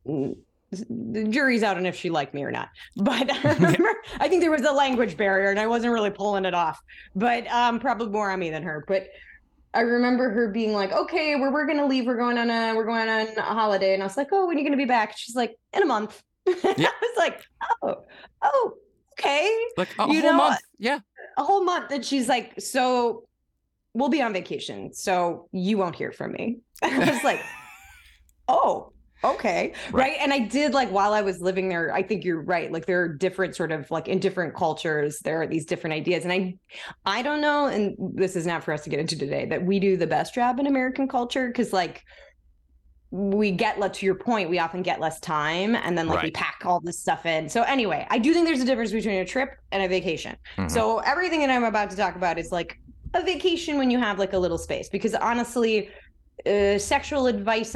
the 0.07 1.25
jury's 1.31 1.63
out 1.63 1.77
on 1.77 1.87
if 1.87 1.97
she 1.97 2.11
liked 2.11 2.35
me 2.35 2.43
or 2.45 2.51
not. 2.51 2.69
But 2.97 3.31
I 3.33 3.53
remember, 3.55 3.95
I 4.21 4.29
think 4.29 4.41
there 4.43 4.51
was 4.51 4.63
a 4.63 4.73
language 4.73 5.17
barrier 5.17 5.51
and 5.51 5.61
I 5.61 5.67
wasn't 5.67 5.93
really 5.93 6.11
pulling 6.11 6.45
it 6.45 6.55
off. 6.55 6.81
But 7.15 7.47
um, 7.49 7.79
probably 7.81 8.09
more 8.09 8.31
on 8.31 8.39
me 8.39 8.51
than 8.51 8.63
her. 8.65 8.85
But 8.89 9.09
I 9.75 9.81
remember 9.81 10.31
her 10.31 10.49
being 10.51 10.73
like, 10.73 10.93
"Okay, 10.93 11.37
we're 11.37 11.53
we're 11.53 11.67
gonna 11.67 11.87
leave. 11.87 12.07
We're 12.07 12.17
going 12.17 12.39
on 12.39 12.49
a 12.51 12.75
we're 12.75 12.87
going 12.87 13.09
on 13.09 13.27
a 13.37 13.43
holiday." 13.43 13.95
And 13.95 14.03
I 14.03 14.07
was 14.07 14.17
like, 14.17 14.29
"Oh, 14.33 14.47
when 14.47 14.57
are 14.57 14.59
you 14.61 14.65
gonna 14.67 14.77
be 14.77 14.87
back?" 14.87 15.17
She's 15.17 15.37
like, 15.37 15.55
"In 15.73 15.83
a 15.83 15.87
month." 15.87 16.23
Yeah. 16.47 16.89
I 16.89 16.93
was 17.03 17.17
like, 17.19 17.43
"Oh, 17.83 17.95
oh, 18.43 18.73
okay." 19.19 19.51
Like 19.77 19.89
a 19.99 20.07
You 20.11 20.21
whole 20.23 20.31
know, 20.33 20.37
month. 20.37 20.61
Yeah. 20.79 20.99
a 21.37 21.45
whole 21.45 21.63
month 21.65 21.91
and 21.91 22.05
she's 22.05 22.29
like 22.29 22.55
so 22.59 23.25
we'll 23.93 24.09
be 24.09 24.23
on 24.23 24.33
vacation 24.33 24.93
so 24.95 25.49
you 25.53 25.77
won't 25.79 25.95
hear 25.97 26.13
from 26.13 26.33
me 26.33 26.59
i 26.83 26.99
was 27.11 27.23
like 27.25 27.41
oh 28.49 28.93
okay 29.25 29.73
Right. 29.93 29.95
right. 29.95 30.17
and 30.21 30.33
i 30.33 30.39
did 30.39 30.75
like 30.75 30.91
while 30.91 31.13
i 31.13 31.23
was 31.23 31.41
living 31.41 31.69
there 31.69 31.93
i 31.95 32.03
think 32.03 32.25
you're 32.25 32.43
right 32.43 32.71
like 32.71 32.87
there 32.87 33.01
are 33.03 33.09
different 33.09 33.57
sort 33.57 33.73
of 33.73 33.91
like 33.91 34.09
in 34.09 34.19
different 34.19 34.55
cultures 34.55 35.19
there 35.21 35.41
are 35.41 35.47
these 35.47 35.65
different 35.65 35.95
ideas 35.95 36.25
and 36.25 36.33
i 36.33 36.55
i 37.05 37.23
don't 37.23 37.41
know 37.41 37.67
and 37.67 37.97
this 38.15 38.37
is 38.37 38.47
not 38.47 38.63
for 38.63 38.73
us 38.73 38.85
to 38.85 38.91
get 38.91 39.01
into 39.01 39.17
today 39.19 39.47
that 39.47 39.65
we 39.65 39.81
do 39.81 39.97
the 39.97 40.07
best 40.07 40.35
job 40.35 40.59
in 40.61 40.67
american 40.67 41.09
culture 41.09 41.47
because 41.49 41.73
like 41.73 42.03
we 43.11 43.53
get 43.53 43.81
to 43.95 44.05
your 44.05 44.17
point 44.17 44.51
we 44.51 44.59
often 44.59 44.83
get 44.83 45.01
less 45.01 45.19
time 45.21 45.75
and 45.77 45.97
then 45.97 46.09
like 46.09 46.23
we 46.23 46.31
pack 46.33 46.61
all 46.65 46.81
this 46.81 46.99
stuff 47.01 47.25
in 47.25 47.49
so 47.49 47.63
anyway 47.63 48.07
i 48.11 48.19
do 48.19 48.35
think 48.35 48.47
there's 48.47 48.61
a 48.61 48.65
difference 48.65 48.91
between 48.93 49.17
a 49.21 49.25
trip 49.25 49.51
and 49.73 49.83
a 49.83 49.89
vacation 49.89 50.37
Mhm. 50.59 50.71
so 50.71 50.99
everything 50.99 51.41
that 51.41 51.51
I'm 51.51 51.65
about 51.65 51.89
to 51.91 51.97
talk 51.97 52.17
about 52.17 52.39
is 52.39 52.51
like 52.53 52.79
a 53.15 53.23
vacation 53.23 53.79
when 53.79 53.91
you 53.91 53.99
have 53.99 54.19
like 54.19 54.33
a 54.35 54.39
little 54.39 54.59
space. 54.59 54.89
Because 54.91 55.15
honestly, 55.15 55.89
uh, 56.45 56.77
sexual 56.79 57.27
advice 57.29 57.75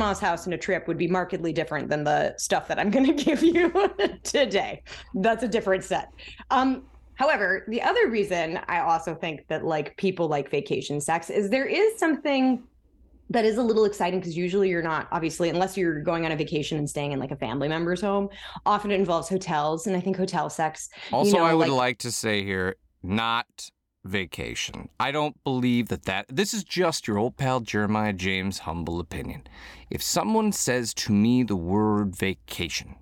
grandma's 0.00 0.20
house 0.20 0.46
and 0.46 0.54
a 0.54 0.58
trip 0.58 0.88
would 0.88 0.96
be 0.98 1.06
markedly 1.08 1.52
different 1.52 1.88
than 1.88 2.04
the 2.04 2.34
stuff 2.38 2.68
that 2.68 2.78
I'm 2.78 2.90
going 2.96 3.06
to 3.06 3.24
give 3.24 3.42
you 3.42 3.70
today. 4.22 4.82
That's 5.14 5.42
a 5.44 5.48
different 5.48 5.84
set. 5.84 6.08
Um, 6.50 6.84
however, 7.14 7.64
the 7.68 7.82
other 7.82 8.08
reason 8.08 8.58
I 8.68 8.80
also 8.80 9.14
think 9.14 9.46
that 9.48 9.64
like 9.64 9.96
people 9.96 10.28
like 10.28 10.50
vacation 10.50 11.00
sex 11.00 11.30
is 11.30 11.50
there 11.50 11.66
is 11.66 11.98
something 11.98 12.62
that 13.32 13.44
is 13.44 13.58
a 13.58 13.62
little 13.62 13.84
exciting 13.84 14.18
because 14.18 14.36
usually 14.36 14.68
you're 14.70 14.82
not 14.82 15.06
obviously 15.12 15.50
unless 15.50 15.76
you're 15.76 16.00
going 16.02 16.24
on 16.24 16.32
a 16.32 16.36
vacation 16.36 16.78
and 16.78 16.90
staying 16.90 17.12
in 17.12 17.20
like 17.20 17.30
a 17.30 17.36
family 17.36 17.68
member's 17.68 18.00
home 18.00 18.28
often 18.66 18.90
it 18.90 18.98
involves 18.98 19.28
hotels 19.28 19.86
and 19.86 19.96
i 19.96 20.00
think 20.00 20.16
hotel 20.16 20.50
sex 20.50 20.88
Also, 21.12 21.36
know, 21.36 21.44
I 21.44 21.54
would 21.54 21.68
like- 21.68 21.78
like 21.78 21.98
to 21.98 22.10
say 22.10 22.42
here, 22.42 22.74
not 23.04 23.46
vacation. 24.04 24.88
I 24.98 25.12
don't 25.12 25.42
believe 25.44 25.88
that 25.88 26.04
that. 26.04 26.26
This 26.28 26.54
is 26.54 26.64
just 26.64 27.06
your 27.06 27.18
old 27.18 27.36
pal 27.36 27.60
Jeremiah 27.60 28.12
James' 28.12 28.60
humble 28.60 29.00
opinion. 29.00 29.46
If 29.90 30.02
someone 30.02 30.52
says 30.52 30.94
to 30.94 31.12
me 31.12 31.42
the 31.42 31.56
word 31.56 32.16
vacation, 32.16 32.96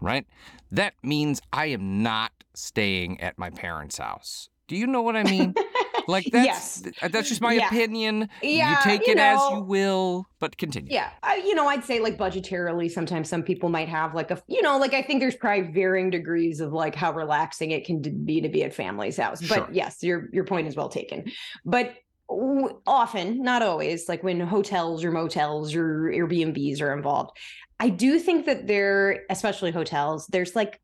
right, 0.00 0.26
that 0.70 0.94
means 1.02 1.40
I 1.52 1.66
am 1.66 2.02
not 2.02 2.32
staying 2.54 3.20
at 3.20 3.38
my 3.38 3.50
parents' 3.50 3.98
house. 3.98 4.48
Do 4.66 4.76
you 4.76 4.86
know 4.86 5.02
what 5.02 5.16
I 5.16 5.24
mean? 5.24 5.54
Like 6.06 6.26
that's 6.32 6.44
Yes. 6.46 6.82
Uh, 7.02 7.08
that's 7.08 7.28
just 7.28 7.40
my 7.40 7.54
Yeah. 7.54 7.66
opinion. 7.66 8.28
Yeah, 8.42 8.70
you 8.70 8.76
take 8.76 9.06
you 9.06 9.12
it 9.12 9.18
as 9.18 9.40
you 9.50 9.60
will, 9.60 10.26
but 10.40 10.56
continue. 10.56 10.92
Yeah, 10.92 11.10
I, 11.22 11.36
you 11.36 11.54
know, 11.54 11.66
I'd 11.68 11.84
say 11.84 12.00
like 12.00 12.16
budgetarily, 12.18 12.90
sometimes 12.90 13.28
some 13.28 13.42
people 13.42 13.68
might 13.68 13.88
have 13.88 14.14
like 14.14 14.30
a, 14.30 14.42
you 14.48 14.62
know, 14.62 14.78
like 14.78 14.94
I 14.94 15.02
think 15.02 15.20
there's 15.20 15.36
probably 15.36 15.72
varying 15.72 16.10
degrees 16.10 16.60
of 16.60 16.72
like 16.72 16.94
how 16.94 17.12
relaxing 17.12 17.70
it 17.70 17.84
can 17.84 18.02
be 18.24 18.40
to 18.40 18.48
be 18.48 18.62
at 18.64 18.74
family's 18.74 19.16
house. 19.16 19.40
But 19.40 19.48
Sure. 19.54 19.68
yes, 19.72 20.02
your 20.02 20.28
your 20.32 20.44
point 20.44 20.68
is 20.68 20.76
well 20.76 20.88
taken. 20.88 21.24
But 21.64 21.94
w- 22.28 22.80
often, 22.86 23.42
not 23.42 23.62
always, 23.62 24.08
like 24.08 24.22
when 24.22 24.40
hotels 24.40 25.04
or 25.04 25.10
motels 25.12 25.74
or 25.74 26.10
Airbnbs 26.14 26.80
are 26.82 26.92
involved, 26.96 27.36
I 27.80 27.88
do 27.88 28.18
think 28.18 28.46
that 28.46 28.66
there, 28.66 29.24
especially 29.30 29.70
hotels, 29.70 30.26
there's 30.28 30.54
like 30.54 30.80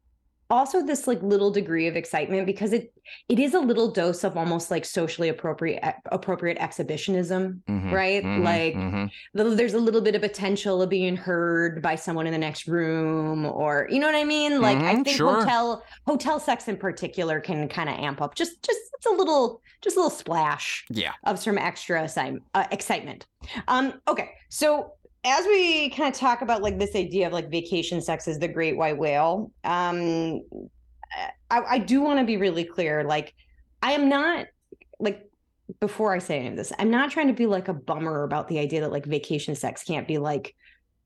also 0.50 0.84
this 0.84 1.06
like 1.06 1.22
little 1.22 1.50
degree 1.50 1.86
of 1.86 1.96
excitement 1.96 2.44
because 2.46 2.72
it 2.72 2.92
it 3.28 3.38
is 3.38 3.54
a 3.54 3.60
little 3.60 3.90
dose 3.90 4.24
of 4.24 4.36
almost 4.36 4.70
like 4.70 4.84
socially 4.84 5.28
appropriate 5.28 5.80
appropriate 6.06 6.58
exhibitionism 6.58 7.62
Mhm, 7.68 7.92
right? 7.92 8.22
Mhm, 8.24 8.42
like 8.44 8.74
mhm. 8.74 9.10
little- 9.34 9.54
there's 9.54 9.74
a 9.74 9.78
little 9.78 10.00
bit 10.00 10.14
of 10.14 10.22
potential 10.22 10.82
of 10.82 10.88
being 10.90 11.16
heard 11.16 11.80
by 11.82 11.94
someone 11.94 12.26
in 12.26 12.32
the 12.32 12.38
next 12.38 12.66
room 12.66 13.46
or 13.46 13.86
you 13.90 13.98
know 14.00 14.06
what 14.06 14.14
i 14.16 14.24
mean? 14.24 14.60
Like 14.60 14.78
i 14.78 14.94
Mhm, 14.94 15.04
think 15.04 15.16
sure. 15.16 15.34
hotel 15.40 15.82
hotel 16.06 16.38
sex 16.40 16.68
in 16.68 16.76
particular 16.76 17.40
can 17.40 17.68
kind 17.68 17.88
of 17.88 17.96
amp 17.96 18.20
up. 18.20 18.34
Just 18.34 18.62
just 18.62 18.80
it's 18.94 19.06
a 19.06 19.10
little 19.10 19.62
just 19.82 19.96
a 19.96 20.00
little 20.00 20.10
splash 20.10 20.84
yeah. 20.90 21.12
of 21.24 21.38
some 21.38 21.56
extra 21.56 22.02
assi- 22.02 22.40
uh, 22.54 22.66
excitement. 22.70 23.26
Um 23.68 24.00
okay 24.08 24.30
so 24.48 24.92
as 25.24 25.44
we 25.46 25.90
kind 25.90 26.12
of 26.12 26.18
talk 26.18 26.42
about 26.42 26.62
like 26.62 26.78
this 26.78 26.94
idea 26.96 27.26
of 27.26 27.32
like 27.32 27.50
vacation 27.50 28.00
sex 28.00 28.26
is 28.26 28.38
the 28.38 28.48
great 28.48 28.76
white 28.76 28.96
whale 28.96 29.52
um 29.64 30.40
i, 31.50 31.60
I 31.60 31.78
do 31.78 32.00
want 32.00 32.18
to 32.20 32.24
be 32.24 32.36
really 32.36 32.64
clear 32.64 33.04
like 33.04 33.34
i 33.82 33.92
am 33.92 34.08
not 34.08 34.46
like 34.98 35.28
before 35.78 36.14
i 36.14 36.18
say 36.18 36.38
any 36.38 36.48
of 36.48 36.56
this 36.56 36.72
i'm 36.78 36.90
not 36.90 37.10
trying 37.10 37.26
to 37.28 37.32
be 37.32 37.46
like 37.46 37.68
a 37.68 37.74
bummer 37.74 38.22
about 38.24 38.48
the 38.48 38.58
idea 38.58 38.80
that 38.80 38.90
like 38.92 39.04
vacation 39.04 39.54
sex 39.54 39.82
can't 39.84 40.08
be 40.08 40.18
like 40.18 40.54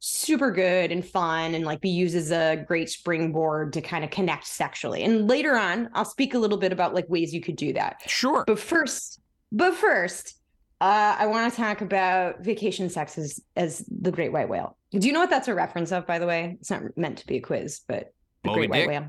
super 0.00 0.50
good 0.50 0.92
and 0.92 1.04
fun 1.04 1.54
and 1.54 1.64
like 1.64 1.80
be 1.80 1.88
used 1.88 2.14
as 2.14 2.30
a 2.30 2.62
great 2.68 2.90
springboard 2.90 3.72
to 3.72 3.80
kind 3.80 4.04
of 4.04 4.10
connect 4.10 4.46
sexually 4.46 5.02
and 5.02 5.28
later 5.28 5.56
on 5.56 5.88
i'll 5.94 6.04
speak 6.04 6.34
a 6.34 6.38
little 6.38 6.58
bit 6.58 6.72
about 6.72 6.94
like 6.94 7.08
ways 7.08 7.32
you 7.32 7.40
could 7.40 7.56
do 7.56 7.72
that 7.72 7.96
Sure. 8.06 8.44
but 8.46 8.58
first, 8.58 9.20
but 9.50 9.74
first, 9.74 10.36
uh, 10.84 11.16
I 11.18 11.26
want 11.26 11.50
to 11.50 11.56
talk 11.56 11.80
about 11.80 12.40
vacation 12.40 12.90
sex 12.90 13.16
as, 13.16 13.40
as 13.56 13.84
the 13.88 14.12
great 14.12 14.32
white 14.32 14.50
whale. 14.50 14.76
Do 14.90 15.06
you 15.06 15.12
know 15.14 15.20
what 15.20 15.30
that's 15.30 15.48
a 15.48 15.54
reference 15.54 15.92
of, 15.92 16.06
by 16.06 16.18
the 16.18 16.26
way? 16.26 16.58
It's 16.60 16.70
not 16.70 16.82
meant 16.96 17.16
to 17.18 17.26
be 17.26 17.36
a 17.38 17.40
quiz, 17.40 17.80
but 17.88 18.12
the 18.42 18.50
Moby 18.50 18.66
great 18.66 18.70
white 18.70 18.88
whale. 18.88 19.08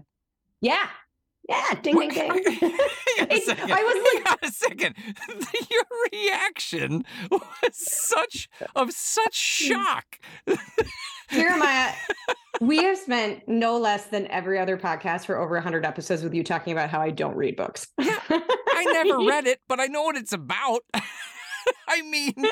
Yeah. 0.61 0.87
Yeah. 1.49 1.73
Ding, 1.83 1.99
ding, 1.99 2.09
ding. 2.11 2.29
Hang 2.31 2.39
on 3.19 3.27
a 3.29 3.33
It- 3.35 3.43
second. 3.43 3.71
I 3.73 3.83
was 3.83 4.23
on 4.31 4.37
a 4.49 4.51
second. 4.51 4.95
Your 5.69 5.83
reaction 6.13 7.03
was 7.29 7.41
such 7.73 8.47
of 8.75 8.91
such 8.93 9.35
shock. 9.35 10.17
Jeremiah, 11.29 11.91
we 12.61 12.77
have 12.83 12.97
spent 12.97 13.47
no 13.47 13.77
less 13.77 14.05
than 14.05 14.27
every 14.27 14.59
other 14.59 14.77
podcast 14.77 15.25
for 15.25 15.37
over 15.37 15.55
100 15.55 15.85
episodes 15.85 16.23
with 16.23 16.33
you 16.33 16.43
talking 16.43 16.71
about 16.71 16.89
how 16.89 17.01
I 17.01 17.09
don't 17.11 17.35
read 17.35 17.57
books. 17.57 17.87
I 17.99 19.03
never 19.03 19.25
read 19.25 19.45
it, 19.45 19.59
but 19.67 19.79
I 19.81 19.87
know 19.87 20.03
what 20.03 20.15
it's 20.15 20.31
about. 20.33 20.81
I 21.87 22.01
mean, 22.01 22.33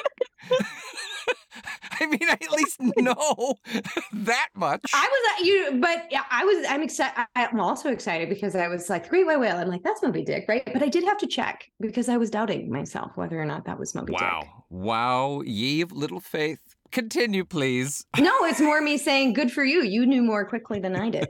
I 1.99 2.05
mean, 2.05 2.23
I 2.23 2.33
at 2.33 2.51
least 2.51 2.81
know 2.81 3.55
that 4.13 4.49
much. 4.55 4.81
I 4.93 5.07
was 5.09 5.39
at 5.39 5.45
you, 5.45 5.79
but 5.81 6.07
yeah, 6.11 6.23
I 6.29 6.43
was. 6.43 6.65
I'm 6.69 6.81
excited. 6.81 7.25
I'm 7.35 7.59
also 7.59 7.89
excited 7.89 8.29
because 8.29 8.55
I 8.55 8.67
was 8.67 8.89
like 8.89 9.09
Great 9.09 9.25
White 9.25 9.39
Whale. 9.39 9.57
I'm 9.57 9.67
like, 9.67 9.83
that's 9.83 10.01
Moby 10.03 10.23
Dick, 10.23 10.45
right? 10.47 10.63
But 10.65 10.81
I 10.83 10.87
did 10.89 11.03
have 11.03 11.17
to 11.19 11.27
check 11.27 11.69
because 11.79 12.09
I 12.09 12.17
was 12.17 12.29
doubting 12.29 12.71
myself 12.71 13.11
whether 13.15 13.39
or 13.39 13.45
not 13.45 13.65
that 13.65 13.79
was 13.79 13.93
Moby 13.95 14.13
Dick. 14.13 14.21
wow, 14.21 14.41
wow, 14.69 15.41
ye 15.41 15.81
of 15.81 15.91
little 15.91 16.19
faith. 16.19 16.59
Continue, 16.91 17.43
please. 17.43 18.05
No, 18.19 18.45
it's 18.45 18.61
more 18.61 18.81
me 18.81 18.97
saying, 18.97 19.33
"Good 19.33 19.51
for 19.51 19.63
you. 19.63 19.83
You 19.83 20.05
knew 20.05 20.21
more 20.21 20.45
quickly 20.45 20.79
than 20.79 20.95
I 20.95 21.09
did." 21.09 21.27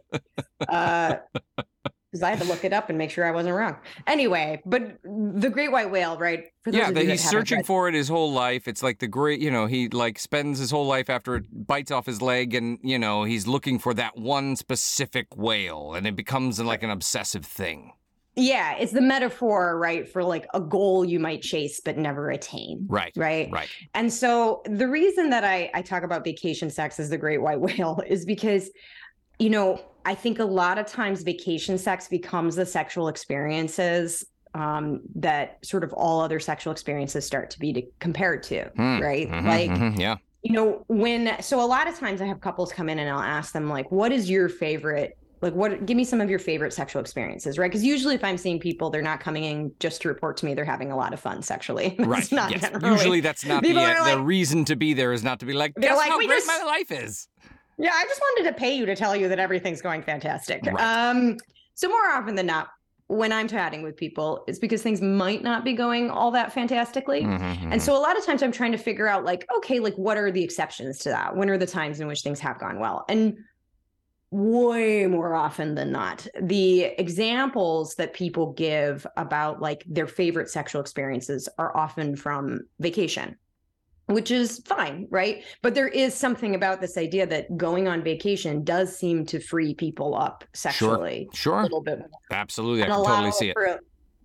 Uh, 0.67 1.15
because 2.13 2.21
I 2.21 2.29
had 2.29 2.39
to 2.41 2.45
look 2.45 2.63
it 2.63 2.71
up 2.73 2.89
and 2.89 2.97
make 2.97 3.09
sure 3.09 3.25
I 3.25 3.31
wasn't 3.31 3.55
wrong. 3.55 3.75
Anyway, 4.05 4.61
but 4.67 4.99
the 5.03 5.49
Great 5.49 5.71
White 5.71 5.89
Whale, 5.89 6.15
right? 6.15 6.43
For 6.63 6.69
Yeah, 6.69 6.91
that 6.91 6.99
he's 7.01 7.23
haven't 7.23 7.39
searching 7.39 7.57
read- 7.57 7.65
for 7.65 7.87
it 7.89 7.95
his 7.95 8.07
whole 8.07 8.31
life. 8.31 8.67
It's 8.67 8.83
like 8.83 8.99
the 8.99 9.07
great, 9.07 9.39
you 9.39 9.49
know, 9.49 9.65
he 9.65 9.89
like 9.89 10.19
spends 10.19 10.59
his 10.59 10.69
whole 10.69 10.85
life 10.85 11.09
after 11.09 11.37
it 11.37 11.45
bites 11.65 11.89
off 11.89 12.05
his 12.05 12.21
leg, 12.21 12.53
and 12.53 12.77
you 12.83 12.99
know, 12.99 13.23
he's 13.23 13.47
looking 13.47 13.79
for 13.79 13.95
that 13.95 14.15
one 14.15 14.55
specific 14.55 15.35
whale, 15.35 15.95
and 15.95 16.05
it 16.05 16.15
becomes 16.15 16.59
like 16.59 16.83
an 16.83 16.91
obsessive 16.91 17.45
thing. 17.45 17.93
Yeah, 18.35 18.75
it's 18.77 18.91
the 18.91 19.01
metaphor, 19.01 19.77
right, 19.79 20.07
for 20.07 20.23
like 20.23 20.45
a 20.53 20.59
goal 20.59 21.03
you 21.03 21.19
might 21.19 21.41
chase 21.41 21.79
but 21.83 21.97
never 21.97 22.29
attain. 22.29 22.85
Right. 22.87 23.11
Right. 23.15 23.49
Right. 23.51 23.69
And 23.95 24.13
so 24.13 24.61
the 24.65 24.87
reason 24.87 25.29
that 25.31 25.43
I, 25.43 25.69
I 25.73 25.81
talk 25.81 26.03
about 26.03 26.23
vacation 26.23 26.69
sex 26.69 26.99
as 26.99 27.09
the 27.09 27.17
great 27.17 27.41
white 27.41 27.59
whale 27.67 28.01
is 28.07 28.23
because, 28.23 28.69
you 29.39 29.49
know, 29.49 29.81
I 30.05 30.15
think 30.15 30.39
a 30.39 30.45
lot 30.45 30.77
of 30.77 30.85
times 30.85 31.23
vacation 31.23 31.77
sex 31.77 32.07
becomes 32.07 32.55
the 32.55 32.65
sexual 32.65 33.07
experiences 33.07 34.25
um, 34.55 35.01
that 35.15 35.57
sort 35.65 35.83
of 35.83 35.91
all 35.93 36.21
other 36.21 36.39
sexual 36.39 36.71
experiences 36.71 37.25
start 37.25 37.49
to 37.51 37.59
be 37.59 37.73
to, 37.73 37.81
compared 37.99 38.43
to, 38.43 38.65
Hmm, 38.75 38.99
right? 38.99 39.27
mhm, 39.29 39.45
Like, 39.45 39.71
mhm, 39.71 39.97
yeah. 39.99 40.17
you 40.43 40.51
know, 40.53 40.83
when, 40.87 41.41
so 41.41 41.59
a 41.59 41.65
lot 41.65 41.87
of 41.87 41.97
times 41.97 42.21
I 42.21 42.25
have 42.25 42.39
couples 42.39 42.71
come 42.71 42.87
in 42.89 42.99
and 42.99 43.09
I'll 43.09 43.19
ask 43.19 43.51
them, 43.53 43.67
like, 43.69 43.91
what 43.91 44.11
is 44.11 44.29
your 44.29 44.49
favorite? 44.49 45.17
Like, 45.41 45.55
what, 45.55 45.85
give 45.87 45.97
me 45.97 46.03
some 46.03 46.21
of 46.21 46.29
your 46.29 46.37
favorite 46.39 46.71
sexual 46.71 47.01
experiences, 47.01 47.57
right? 47.57 47.69
Because 47.69 47.83
usually 47.83 48.13
if 48.15 48.23
I'm 48.23 48.37
seeing 48.37 48.59
people, 48.59 48.89
they're 48.91 49.01
not 49.01 49.19
coming 49.19 49.43
in 49.45 49.71
just 49.79 50.01
to 50.03 50.07
report 50.07 50.37
to 50.37 50.45
me 50.45 50.53
they're 50.53 50.63
having 50.65 50.91
a 50.91 50.95
lot 50.95 51.13
of 51.13 51.19
fun 51.19 51.41
sexually. 51.41 51.95
Right. 51.99 52.31
not 52.31 52.51
yes. 52.51 52.69
Usually 52.83 53.21
that's 53.21 53.43
not 53.43 53.63
the, 53.63 53.75
uh, 53.75 54.15
the 54.15 54.21
reason 54.21 54.65
to 54.65 54.75
be 54.75 54.93
there 54.93 55.13
is 55.13 55.23
not 55.23 55.39
to 55.39 55.45
be 55.47 55.53
like, 55.53 55.73
guess 55.79 55.97
like, 55.97 56.09
how 56.11 56.17
great 56.17 56.29
just- 56.29 56.47
my 56.47 56.61
life 56.63 56.91
is. 56.91 57.27
Yeah, 57.77 57.91
I 57.93 58.05
just 58.05 58.21
wanted 58.21 58.49
to 58.49 58.55
pay 58.55 58.75
you 58.75 58.85
to 58.85 58.95
tell 58.95 59.15
you 59.15 59.27
that 59.29 59.39
everything's 59.39 59.81
going 59.81 60.03
fantastic. 60.03 60.63
Right. 60.65 60.79
Um, 60.79 61.37
so 61.75 61.89
more 61.89 62.05
often 62.11 62.35
than 62.35 62.45
not, 62.45 62.67
when 63.07 63.31
I'm 63.31 63.47
chatting 63.47 63.83
with 63.83 63.97
people, 63.97 64.43
it's 64.47 64.59
because 64.59 64.81
things 64.81 65.01
might 65.01 65.43
not 65.43 65.63
be 65.65 65.73
going 65.73 66.09
all 66.09 66.31
that 66.31 66.53
fantastically. 66.53 67.21
Mhm, 67.21 67.39
mhm. 67.39 67.71
And 67.71 67.81
so 67.81 67.95
a 67.95 67.99
lot 67.99 68.17
of 68.17 68.25
times 68.25 68.41
I'm 68.41 68.51
trying 68.51 68.71
to 68.71 68.77
figure 68.77 69.07
out 69.07 69.25
like, 69.25 69.45
okay, 69.57 69.79
like 69.79 69.95
what 69.95 70.17
are 70.17 70.31
the 70.31 70.43
exceptions 70.43 70.99
to 70.99 71.09
that? 71.09 71.35
When 71.35 71.49
are 71.49 71.57
the 71.57 71.67
times 71.67 71.99
in 71.99 72.07
which 72.07 72.21
things 72.21 72.39
have 72.39 72.59
gone 72.59 72.79
well? 72.79 73.05
And 73.09 73.37
way 74.31 75.05
more 75.05 75.35
often 75.35 75.75
than 75.75 75.91
not. 75.91 76.25
The 76.41 76.85
examples 76.99 77.93
that 77.95 78.13
people 78.13 78.53
give 78.53 79.05
about 79.15 79.61
like 79.61 79.83
their 79.85 80.07
favorite 80.07 80.49
sexual 80.49 80.81
experiences 80.81 81.47
are 81.59 81.75
often 81.77 82.15
from 82.15 82.61
vacation 82.79 83.37
which 84.07 84.31
is 84.31 84.61
fine, 84.65 85.07
right? 85.09 85.43
But 85.61 85.75
there 85.75 85.87
is 85.87 86.13
something 86.13 86.55
about 86.55 86.81
this 86.81 86.97
idea 86.97 87.25
that 87.27 87.55
going 87.57 87.87
on 87.87 88.03
vacation 88.03 88.63
does 88.63 88.97
seem 88.97 89.25
to 89.27 89.39
free 89.39 89.73
people 89.73 90.15
up 90.15 90.43
sexually 90.53 91.29
sure, 91.33 91.53
sure. 91.53 91.59
a 91.59 91.63
little 91.63 91.81
bit 91.81 91.99
more. 91.99 92.09
Absolutely. 92.31 92.83
I 92.83 92.87
can 92.87 93.03
totally 93.03 93.31
see 93.31 93.49
it. 93.49 93.53
For, 93.53 93.79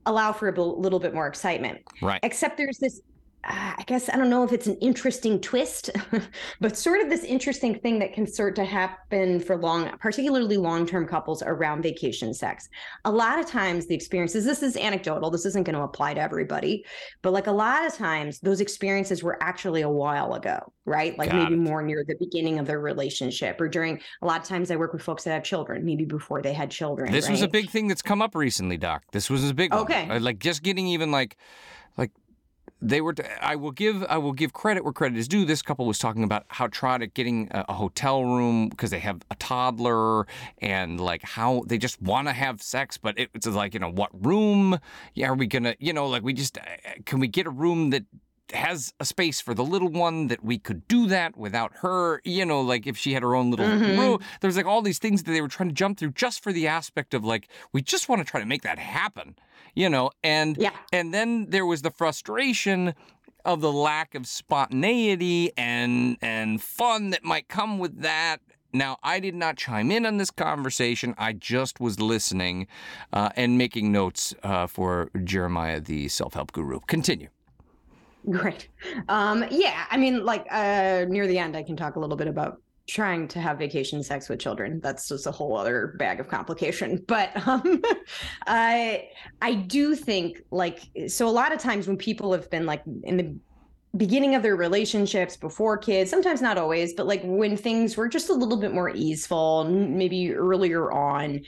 allow 0.06 0.32
for 0.32 0.48
a 0.48 0.62
little 0.62 0.98
bit 0.98 1.14
more 1.14 1.26
excitement. 1.26 1.80
Right. 2.02 2.20
Except 2.22 2.56
there's 2.56 2.78
this 2.78 3.00
I 3.44 3.84
guess 3.86 4.08
I 4.08 4.16
don't 4.16 4.30
know 4.30 4.42
if 4.42 4.52
it's 4.52 4.66
an 4.66 4.76
interesting 4.76 5.40
twist, 5.40 5.90
but 6.60 6.76
sort 6.76 7.00
of 7.00 7.08
this 7.08 7.22
interesting 7.24 7.78
thing 7.78 7.98
that 8.00 8.12
can 8.12 8.26
start 8.26 8.56
to 8.56 8.64
happen 8.64 9.40
for 9.40 9.56
long, 9.56 9.96
particularly 9.98 10.56
long 10.56 10.86
term 10.86 11.06
couples 11.06 11.42
around 11.42 11.82
vacation 11.82 12.34
sex. 12.34 12.68
A 13.04 13.10
lot 13.10 13.38
of 13.38 13.46
times, 13.46 13.86
the 13.86 13.94
experiences, 13.94 14.44
this 14.44 14.62
is 14.62 14.76
anecdotal, 14.76 15.30
this 15.30 15.46
isn't 15.46 15.62
going 15.64 15.76
to 15.76 15.82
apply 15.82 16.14
to 16.14 16.20
everybody, 16.20 16.84
but 17.22 17.32
like 17.32 17.46
a 17.46 17.52
lot 17.52 17.86
of 17.86 17.94
times, 17.94 18.40
those 18.40 18.60
experiences 18.60 19.22
were 19.22 19.42
actually 19.42 19.82
a 19.82 19.88
while 19.88 20.34
ago, 20.34 20.72
right? 20.84 21.16
Like 21.16 21.30
Got 21.30 21.44
maybe 21.44 21.54
it. 21.54 21.58
more 21.58 21.82
near 21.82 22.04
the 22.06 22.16
beginning 22.18 22.58
of 22.58 22.66
their 22.66 22.80
relationship 22.80 23.60
or 23.60 23.68
during 23.68 24.00
a 24.20 24.26
lot 24.26 24.40
of 24.40 24.46
times 24.48 24.70
I 24.70 24.76
work 24.76 24.92
with 24.92 25.02
folks 25.02 25.24
that 25.24 25.30
have 25.30 25.44
children, 25.44 25.84
maybe 25.84 26.04
before 26.04 26.42
they 26.42 26.52
had 26.52 26.70
children. 26.70 27.12
This 27.12 27.30
was 27.30 27.42
a 27.42 27.48
big 27.48 27.70
thing 27.70 27.86
that's 27.88 28.02
come 28.02 28.20
up 28.20 28.34
recently, 28.34 28.76
Doc. 28.76 29.04
This 29.12 29.30
was 29.30 29.48
a 29.48 29.54
big 29.54 29.72
one. 29.72 29.82
Okay. 29.82 30.08
Uh, 30.08 30.18
Like 30.18 30.40
just 30.40 30.62
getting 30.62 30.88
even 30.88 31.10
like 31.12 31.36
they 32.80 33.00
were. 33.00 33.14
I 33.40 33.56
will 33.56 33.72
give. 33.72 34.04
I 34.08 34.18
will 34.18 34.32
give 34.32 34.52
credit 34.52 34.84
where 34.84 34.92
credit 34.92 35.18
is 35.18 35.26
due. 35.26 35.44
This 35.44 35.62
couple 35.62 35.84
was 35.86 35.98
talking 35.98 36.22
about 36.22 36.44
how 36.48 36.68
tried 36.68 37.02
at 37.02 37.14
getting 37.14 37.48
a, 37.50 37.64
a 37.68 37.72
hotel 37.74 38.24
room 38.24 38.68
because 38.68 38.90
they 38.90 39.00
have 39.00 39.20
a 39.30 39.34
toddler 39.36 40.26
and 40.58 41.00
like 41.00 41.22
how 41.22 41.64
they 41.66 41.78
just 41.78 42.00
want 42.00 42.28
to 42.28 42.32
have 42.32 42.62
sex, 42.62 42.96
but 42.96 43.18
it, 43.18 43.30
it's 43.34 43.46
like 43.46 43.74
you 43.74 43.80
know 43.80 43.90
what 43.90 44.10
room? 44.24 44.78
Yeah, 45.14 45.28
are 45.30 45.34
we 45.34 45.46
gonna? 45.46 45.74
You 45.80 45.92
know, 45.92 46.06
like 46.06 46.22
we 46.22 46.32
just 46.32 46.56
uh, 46.58 46.62
can 47.04 47.18
we 47.18 47.26
get 47.28 47.46
a 47.46 47.50
room 47.50 47.90
that 47.90 48.04
has 48.54 48.94
a 48.98 49.04
space 49.04 49.42
for 49.42 49.52
the 49.52 49.62
little 49.64 49.90
one 49.90 50.28
that 50.28 50.42
we 50.42 50.58
could 50.58 50.88
do 50.88 51.06
that 51.06 51.36
without 51.36 51.70
her 51.82 52.18
you 52.24 52.46
know 52.46 52.62
like 52.62 52.86
if 52.86 52.96
she 52.96 53.12
had 53.12 53.22
her 53.22 53.34
own 53.34 53.50
little 53.50 53.66
Mhm. 53.66 53.98
room 53.98 54.20
there's 54.40 54.56
like 54.56 54.64
all 54.64 54.80
these 54.80 54.98
things 54.98 55.22
that 55.24 55.32
they 55.32 55.42
were 55.42 55.48
trying 55.48 55.68
to 55.68 55.74
jump 55.74 55.98
through 55.98 56.12
just 56.12 56.42
for 56.42 56.50
the 56.50 56.66
aspect 56.66 57.12
of 57.12 57.22
like 57.22 57.46
we 57.74 57.82
just 57.82 58.08
want 58.08 58.22
to 58.22 58.24
try 58.24 58.40
to 58.40 58.46
make 58.46 58.62
that 58.62 58.78
happen 58.78 59.36
you 59.78 59.88
know 59.88 60.10
and 60.24 60.56
Yeah. 60.58 60.72
and 60.92 61.14
then 61.14 61.50
there 61.50 61.64
was 61.64 61.82
the 61.82 61.90
frustration 61.90 62.94
of 63.44 63.60
the 63.60 63.72
lack 63.72 64.14
of 64.16 64.26
spontaneity 64.26 65.52
and 65.56 66.18
and 66.20 66.60
fun 66.60 67.10
that 67.10 67.22
might 67.24 67.48
come 67.48 67.78
with 67.78 68.02
that 68.02 68.40
now 68.72 68.96
i 69.04 69.20
did 69.20 69.36
not 69.36 69.56
chime 69.56 69.90
in 69.92 70.04
on 70.04 70.16
this 70.16 70.32
conversation 70.32 71.14
i 71.16 71.32
just 71.32 71.78
was 71.80 72.00
listening 72.00 72.66
uh, 73.12 73.30
and 73.36 73.56
making 73.56 73.92
notes 73.92 74.34
uh, 74.42 74.66
for 74.66 75.10
jeremiah 75.22 75.80
the 75.80 76.08
self-help 76.08 76.52
guru 76.52 76.80
continue 76.86 77.28
Great. 78.28 78.68
Um, 79.08 79.44
yeah, 79.50 79.86
I 79.90 79.96
mean, 79.96 80.22
like 80.22 80.44
uh, 80.50 81.06
near 81.08 81.26
the 81.26 81.38
end, 81.38 81.56
I 81.56 81.62
can 81.62 81.76
talk 81.76 81.96
a 81.96 82.00
little 82.00 82.16
bit 82.16 82.26
about 82.26 82.60
trying 82.88 83.28
to 83.28 83.40
have 83.40 83.58
vacation 83.58 84.02
sex 84.02 84.28
with 84.28 84.40
children. 84.40 84.80
That's 84.80 85.08
just 85.08 85.26
a 85.26 85.30
whole 85.30 85.56
other 85.56 85.94
bag 85.98 86.20
of 86.20 86.28
complication. 86.28 87.04
But 87.06 87.30
um, 87.46 87.82
I 88.46 89.08
I 89.40 89.54
do 89.54 89.94
think 89.94 90.42
like 90.50 90.80
so. 91.06 91.28
A 91.28 91.30
lot 91.30 91.52
of 91.52 91.58
times 91.58 91.86
when 91.86 91.96
people 91.96 92.32
have 92.32 92.50
been 92.50 92.66
like 92.66 92.82
in 93.04 93.16
the 93.16 93.34
beginning 93.96 94.34
of 94.34 94.42
their 94.42 94.56
relationships 94.56 95.36
before 95.36 95.78
kids 95.78 96.10
sometimes 96.10 96.42
not 96.42 96.58
always 96.58 96.92
but 96.92 97.06
like 97.06 97.22
when 97.24 97.56
things 97.56 97.96
were 97.96 98.06
just 98.06 98.28
a 98.28 98.34
little 98.34 98.58
bit 98.58 98.72
more 98.74 98.90
easeful 98.90 99.64
maybe 99.64 100.34
earlier 100.34 100.92
on 100.92 101.40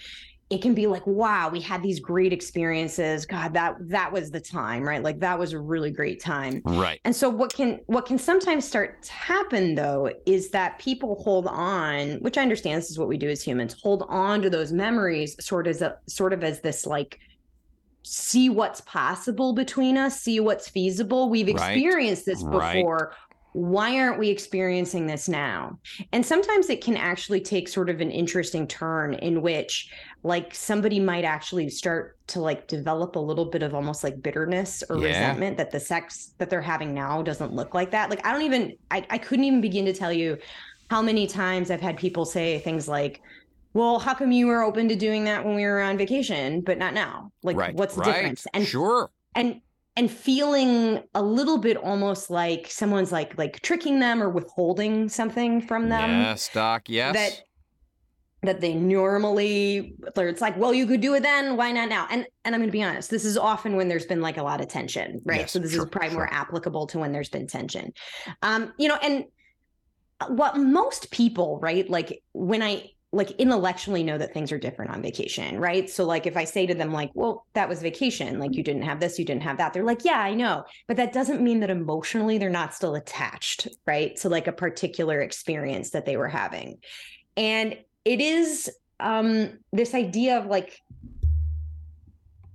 it 0.51 0.61
can 0.61 0.75
be 0.75 0.87
like 0.89 1.07
wow 1.07 1.49
we 1.49 1.61
had 1.61 1.83
these 1.83 2.01
great 2.01 2.33
experiences. 2.33 3.25
God 3.25 3.55
that 3.55 3.77
that 3.89 4.13
was 4.13 4.31
the 4.31 4.41
time 4.41 4.83
right? 4.83 5.03
Like 5.03 5.21
that 5.21 5.39
was 5.39 5.53
a 5.53 5.61
really 5.61 5.91
great 5.91 6.21
time. 6.21 6.61
Right. 6.65 7.01
And 7.05 7.15
so 7.15 7.29
what 7.29 7.55
can 7.55 7.81
what 7.87 8.05
can 8.05 8.19
sometimes 8.19 8.65
start 8.67 9.05
to 9.05 9.13
happen 9.13 9.75
though 9.75 10.11
is 10.27 10.51
that 10.51 10.79
people 10.79 11.23
hold 11.23 11.47
on 11.47 12.17
which 12.21 12.37
i 12.37 12.43
understand 12.43 12.79
this 12.79 12.91
is 12.91 12.99
what 12.99 13.09
we 13.09 13.17
do 13.17 13.29
as 13.29 13.43
humans 13.43 13.77
hold 13.83 14.05
on 14.09 14.43
to 14.43 14.51
those 14.51 14.73
memories 14.73 15.37
sort 15.45 15.67
of 15.67 15.71
as 15.71 15.83
a 15.83 15.97
sort 16.09 16.33
of 16.33 16.43
as 16.45 16.61
this 16.61 16.85
like 16.85 17.19
see 18.03 18.49
what's 18.49 18.81
possible 18.83 19.53
between 19.53 19.97
us 19.97 20.21
see 20.23 20.41
what's 20.41 20.69
feasible. 20.69 21.29
We've 21.29 21.47
Right. 21.47 21.77
experienced 21.77 22.27
this 22.27 22.43
Right. 22.43 22.77
before. 22.77 23.15
Why 23.53 23.99
aren't 23.99 24.19
we 24.21 24.29
experiencing 24.29 25.07
this 25.07 25.29
now? 25.29 25.79
And 26.13 26.25
sometimes 26.25 26.71
it 26.71 26.83
can 26.85 26.97
actually 26.97 27.41
take 27.41 27.69
sort 27.69 27.91
of 27.91 28.01
an 28.01 28.11
interesting 28.11 28.67
turn 28.69 29.15
in 29.15 29.43
which 29.43 29.93
like 30.23 30.55
somebody 30.55 31.01
might 31.01 31.25
actually 31.25 31.71
start 31.71 32.19
to 32.27 32.41
like 32.41 32.69
develop 32.69 33.17
a 33.17 33.19
little 33.19 33.47
bit 33.47 33.63
of 33.63 33.75
almost 33.75 34.05
like 34.05 34.21
bitterness 34.23 34.83
or 34.91 34.97
Yeah. 34.99 35.07
resentment 35.07 35.57
that 35.59 35.71
the 35.71 35.81
sex 35.81 36.35
that 36.39 36.51
they're 36.51 36.61
having 36.61 36.93
now 36.93 37.23
doesn't 37.23 37.53
look 37.55 37.75
like 37.75 37.91
that 37.93 38.11
like 38.11 38.25
i 38.27 38.33
don't 38.33 38.43
even 38.43 38.75
I, 38.91 39.07
I 39.09 39.19
couldn't 39.19 39.45
even 39.45 39.61
begin 39.61 39.85
to 39.87 39.93
tell 39.95 40.13
you 40.13 40.37
how 40.91 41.01
many 41.01 41.27
times 41.27 41.71
i've 41.71 41.81
had 41.81 41.97
people 41.97 42.25
say 42.27 42.59
things 42.59 42.87
like 42.87 43.21
well 43.73 43.99
how 43.99 44.13
come 44.15 44.31
you 44.33 44.47
were 44.47 44.63
open 44.63 44.89
to 44.89 44.97
doing 44.97 45.25
that 45.25 45.45
when 45.45 45.55
we 45.55 45.65
were 45.65 45.81
on 45.81 45.97
vacation 45.97 46.61
but 46.61 46.77
not 46.77 46.93
now 46.93 47.31
like 47.43 47.57
right 47.57 47.75
what's 47.75 47.95
the 47.95 48.03
right. 48.03 48.13
difference 48.13 48.47
and 48.53 48.67
sure 48.67 49.11
and 49.35 49.61
and 49.97 50.11
feeling 50.11 51.03
a 51.15 51.23
little 51.23 51.59
bit 51.59 51.77
almost 51.77 52.31
like 52.31 52.67
someone's 52.71 53.11
like 53.11 53.37
like 53.39 53.61
tricking 53.63 54.01
them 54.01 54.23
or 54.23 54.29
withholding 54.29 55.09
something 55.09 55.61
from 55.63 55.89
them 55.89 56.11
yes 56.11 56.51
doc 56.53 56.83
yes 56.89 57.15
that 57.15 57.43
that 58.43 58.61
they 58.61 58.75
normally 58.75 59.95
or 60.17 60.29
it's 60.29 60.41
like 60.41 60.57
well 60.57 60.73
you 60.73 60.87
could 60.87 61.01
do 61.01 61.15
it 61.15 61.23
then 61.23 61.57
why 61.57 61.73
not 61.73 61.89
now? 61.89 62.07
And 62.11 62.27
and 62.45 62.55
i'm 62.55 62.61
going 62.61 62.69
to 62.69 62.73
be 62.73 62.83
honest 62.83 63.11
this 63.11 63.25
is 63.25 63.37
often 63.37 63.77
when 63.77 63.89
there's 63.89 64.07
been 64.07 64.23
like 64.23 64.39
a 64.39 64.43
lot 64.43 64.61
of 64.61 64.69
tension 64.69 65.21
right? 65.25 65.41
Yes, 65.41 65.53
so 65.53 65.59
this 65.59 65.73
sure, 65.73 65.85
is 65.85 65.91
probably 65.91 66.15
more 66.15 66.33
applicable 66.33 66.87
to 66.89 66.99
when 66.99 67.13
there's 67.13 67.29
been 67.29 67.47
tension. 67.47 67.93
Um 68.43 68.73
you 68.79 68.89
know 68.89 68.97
and 68.97 69.25
what 70.29 70.57
most 70.57 71.11
people 71.11 71.59
right 71.61 71.89
like 71.89 72.23
when 72.33 72.63
i 72.63 72.91
like 73.13 73.33
intellectually 73.33 74.05
know 74.05 74.17
that 74.17 74.33
things 74.33 74.53
are 74.53 74.59
different 74.59 74.93
on 74.93 75.03
vacation 75.03 75.59
right? 75.59 75.91
So 75.91 76.05
like 76.05 76.27
if 76.27 76.37
i 76.37 76.45
say 76.45 76.67
to 76.67 76.75
them 76.75 76.93
like 76.93 77.11
well 77.15 77.47
that 77.55 77.69
was 77.69 77.83
vacation 77.83 78.39
like 78.39 78.55
you 78.55 78.63
didn't 78.63 78.83
have 78.83 79.01
this 79.01 79.19
you 79.19 79.25
didn't 79.25 79.43
have 79.43 79.59
that 79.59 79.73
they're 79.73 79.85
like 79.85 80.05
yeah 80.05 80.21
i 80.21 80.33
know. 80.35 80.65
But 80.89 80.97
that 80.97 81.13
doesn't 81.13 81.43
mean 81.43 81.61
that 81.61 81.71
emotionally 81.71 82.39
they're 82.39 82.51
not 82.51 82.75
still 82.75 82.95
attached 82.95 83.69
right 83.87 84.17
to 84.17 84.29
like 84.29 84.47
a 84.47 84.53
particular 84.53 85.21
experience 85.21 85.91
that 85.91 86.07
they 86.07 86.17
were 86.17 86.29
having. 86.29 86.79
And 87.37 87.77
it 88.05 88.21
is 88.21 88.71
um 89.01 89.59
this 89.73 89.95
idea 89.95 90.39
of 90.39 90.47
like 90.47 90.81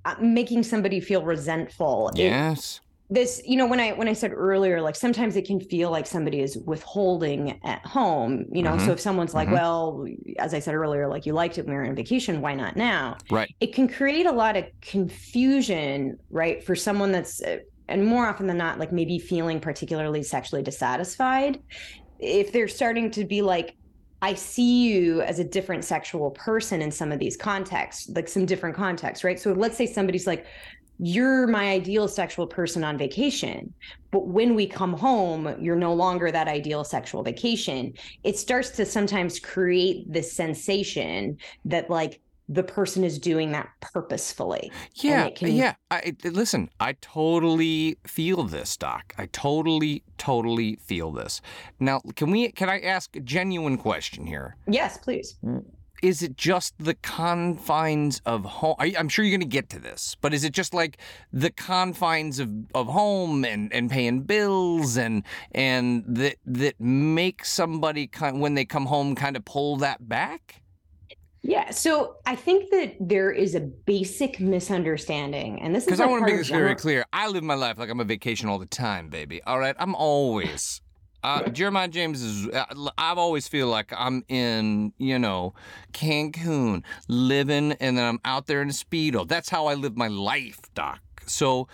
uh, 0.05 0.15
making 0.21 0.63
somebody 0.63 0.99
feel 0.99 1.23
resentful. 1.23 2.09
It- 2.09 2.19
yes. 2.19 2.79
this 3.09 3.39
you 3.45 3.55
know 3.55 3.67
when 3.67 3.79
i 3.79 3.91
when 3.93 4.07
i 4.07 4.13
said 4.13 4.31
earlier 4.33 4.81
like 4.81 4.95
sometimes 4.95 5.35
it 5.35 5.45
can 5.45 5.59
feel 5.59 5.91
like 5.91 6.07
somebody 6.07 6.39
is 6.41 6.57
withholding 6.65 7.59
at 7.63 7.85
home 7.85 8.45
you 8.51 8.63
know? 8.63 8.71
Mhm. 8.71 8.85
so 8.85 8.91
if 8.93 8.99
someone's 8.99 9.35
like 9.35 9.47
Mhm. 9.47 9.53
well 9.53 10.05
as 10.39 10.55
i 10.55 10.59
said 10.59 10.73
earlier 10.73 11.07
like 11.07 11.23
you 11.27 11.33
liked 11.33 11.59
it 11.59 11.65
when 11.67 11.75
we 11.75 11.79
were 11.81 11.87
on 11.87 11.95
vacation 11.95 12.41
why 12.41 12.55
not 12.55 12.75
now? 12.75 13.15
Right. 13.29 13.53
It 13.59 13.73
can 13.75 13.87
create 13.87 14.25
a 14.25 14.31
lot 14.31 14.57
of 14.57 14.63
confusion 14.81 16.17
right 16.31 16.63
for 16.63 16.75
someone 16.75 17.11
that's 17.11 17.43
uh, 17.43 17.57
and 17.87 18.03
more 18.03 18.25
often 18.27 18.47
than 18.47 18.57
not 18.57 18.79
like 18.79 18.91
maybe 18.91 19.19
feeling 19.19 19.59
particularly 19.59 20.23
sexually 20.23 20.63
dissatisfied. 20.63 21.59
If 22.19 22.51
they're 22.51 22.67
starting 22.67 23.11
to 23.11 23.23
be 23.23 23.43
like 23.43 23.75
i 24.25 24.33
see 24.33 24.87
you 24.87 25.21
as 25.21 25.37
a 25.39 25.43
different 25.43 25.83
sexual 25.85 26.31
person 26.31 26.81
in 26.81 26.91
some 26.91 27.11
of 27.11 27.19
these 27.19 27.37
contexts 27.37 28.09
like 28.09 28.27
some 28.27 28.45
different 28.45 28.75
contexts 28.75 29.23
right? 29.23 29.39
So 29.39 29.53
let's 29.53 29.77
say 29.77 29.85
somebody's 29.85 30.27
like 30.27 30.45
you're 30.97 31.45
my 31.45 31.65
ideal 31.71 32.07
sexual 32.07 32.47
person 32.47 32.83
on 32.83 32.97
vacation 32.97 33.73
but 34.11 34.27
when 34.27 34.55
we 34.55 34.65
come 34.65 34.93
home 34.93 35.55
you're 35.59 35.75
no 35.75 35.93
longer 35.93 36.31
that 36.31 36.47
ideal 36.47 36.83
sexual 36.83 37.21
vacation. 37.21 37.93
It 38.23 38.37
starts 38.37 38.69
to 38.77 38.85
sometimes 38.85 39.39
create 39.39 40.11
this 40.11 40.31
sensation 40.31 41.37
that 41.65 41.89
like 41.89 42.21
the 42.47 42.63
person 42.63 43.03
is 43.03 43.17
doing 43.17 43.51
that 43.53 43.69
purposefully 43.81 44.71
Yeah, 44.95 45.29
can- 45.29 45.55
yeah. 45.55 45.75
I, 45.89 46.15
listen, 46.23 46.69
I 46.79 46.93
totally 47.01 47.97
feel 48.05 48.43
this, 48.43 48.77
Doc. 48.77 49.13
I 49.17 49.25
totally, 49.27 50.03
totally 50.17 50.75
feel 50.75 51.11
this. 51.11 51.41
Now, 51.79 52.01
can 52.15 52.29
we? 52.31 52.51
Can 52.51 52.69
I 52.69 52.79
ask 52.81 53.15
a 53.15 53.19
genuine 53.19 53.77
question 53.77 54.25
here? 54.27 54.57
yes 54.67 54.97
please 54.97 55.37
Is 56.03 56.21
it 56.21 56.37
just 56.37 56.75
the 56.77 56.93
confines 56.95 58.21
of 58.25 58.43
home? 58.45 58.75
I, 58.79 58.93
I'm 58.97 59.09
sure 59.09 59.23
you're 59.25 59.31
going 59.37 59.49
to 59.49 59.57
get 59.59 59.69
to 59.69 59.79
this, 59.79 60.15
but 60.21 60.33
is 60.33 60.43
it 60.43 60.51
just 60.53 60.73
like 60.73 60.97
the 61.33 61.49
confines 61.49 62.39
of, 62.39 62.49
of 62.75 62.87
home 62.87 63.43
and, 63.45 63.73
and 63.73 63.89
paying 63.89 64.21
bills 64.21 64.97
and 64.97 65.23
and 65.53 66.03
that 66.07 66.35
that 66.45 66.79
make 66.79 67.43
somebody 67.45 68.07
kind 68.07 68.39
when 68.39 68.53
they 68.53 68.65
come 68.65 68.85
home 68.85 69.15
kind 69.15 69.35
of 69.35 69.45
pull 69.45 69.77
that 69.77 70.07
back? 70.07 70.61
Yeah 71.47 71.69
so 71.69 72.15
i 72.25 72.35
think 72.35 72.71
that 72.71 72.95
there 72.99 73.29
is 73.31 73.53
a 73.55 73.59
basic 73.59 74.39
misunderstanding 74.39 75.61
and 75.61 75.75
this 75.75 75.83
is 75.83 75.87
Because 75.87 75.99
I 75.99 76.07
want 76.07 76.25
to 76.25 76.31
make 76.31 76.39
this 76.39 76.49
very 76.49 76.75
clear. 76.75 77.05
I 77.13 77.27
live 77.27 77.43
my 77.43 77.53
life 77.53 77.77
like 77.77 77.89
I'm 77.89 77.99
on 77.99 78.07
vacation 78.07 78.49
all 78.49 78.57
the 78.57 78.65
time, 78.65 79.09
baby. 79.09 79.41
All 79.43 79.59
right, 79.59 79.75
I'm 79.77 79.93
always, 79.95 80.81
Uh, 81.23 81.49
Jeremiah 81.49 81.87
James 81.87 82.21
is. 82.21 82.47
Uh, 82.47 82.65
I've 82.97 83.17
always 83.17 83.47
feel 83.47 83.67
like 83.67 83.91
I'm 83.97 84.23
in, 84.27 84.93
you 84.97 85.17
know, 85.17 85.53
Cancun, 85.93 86.83
living, 87.07 87.71
and 87.79 87.97
then 87.97 88.05
I'm 88.05 88.19
out 88.25 88.45
there 88.47 88.61
in 88.61 88.69
a 88.69 88.73
speedo. 88.73 89.27
That's 89.27 89.49
how 89.49 89.65
I 89.65 89.73
live 89.73 89.95
my 89.97 90.07
life, 90.07 90.59
Doc. 90.75 90.99
So, 91.25 91.67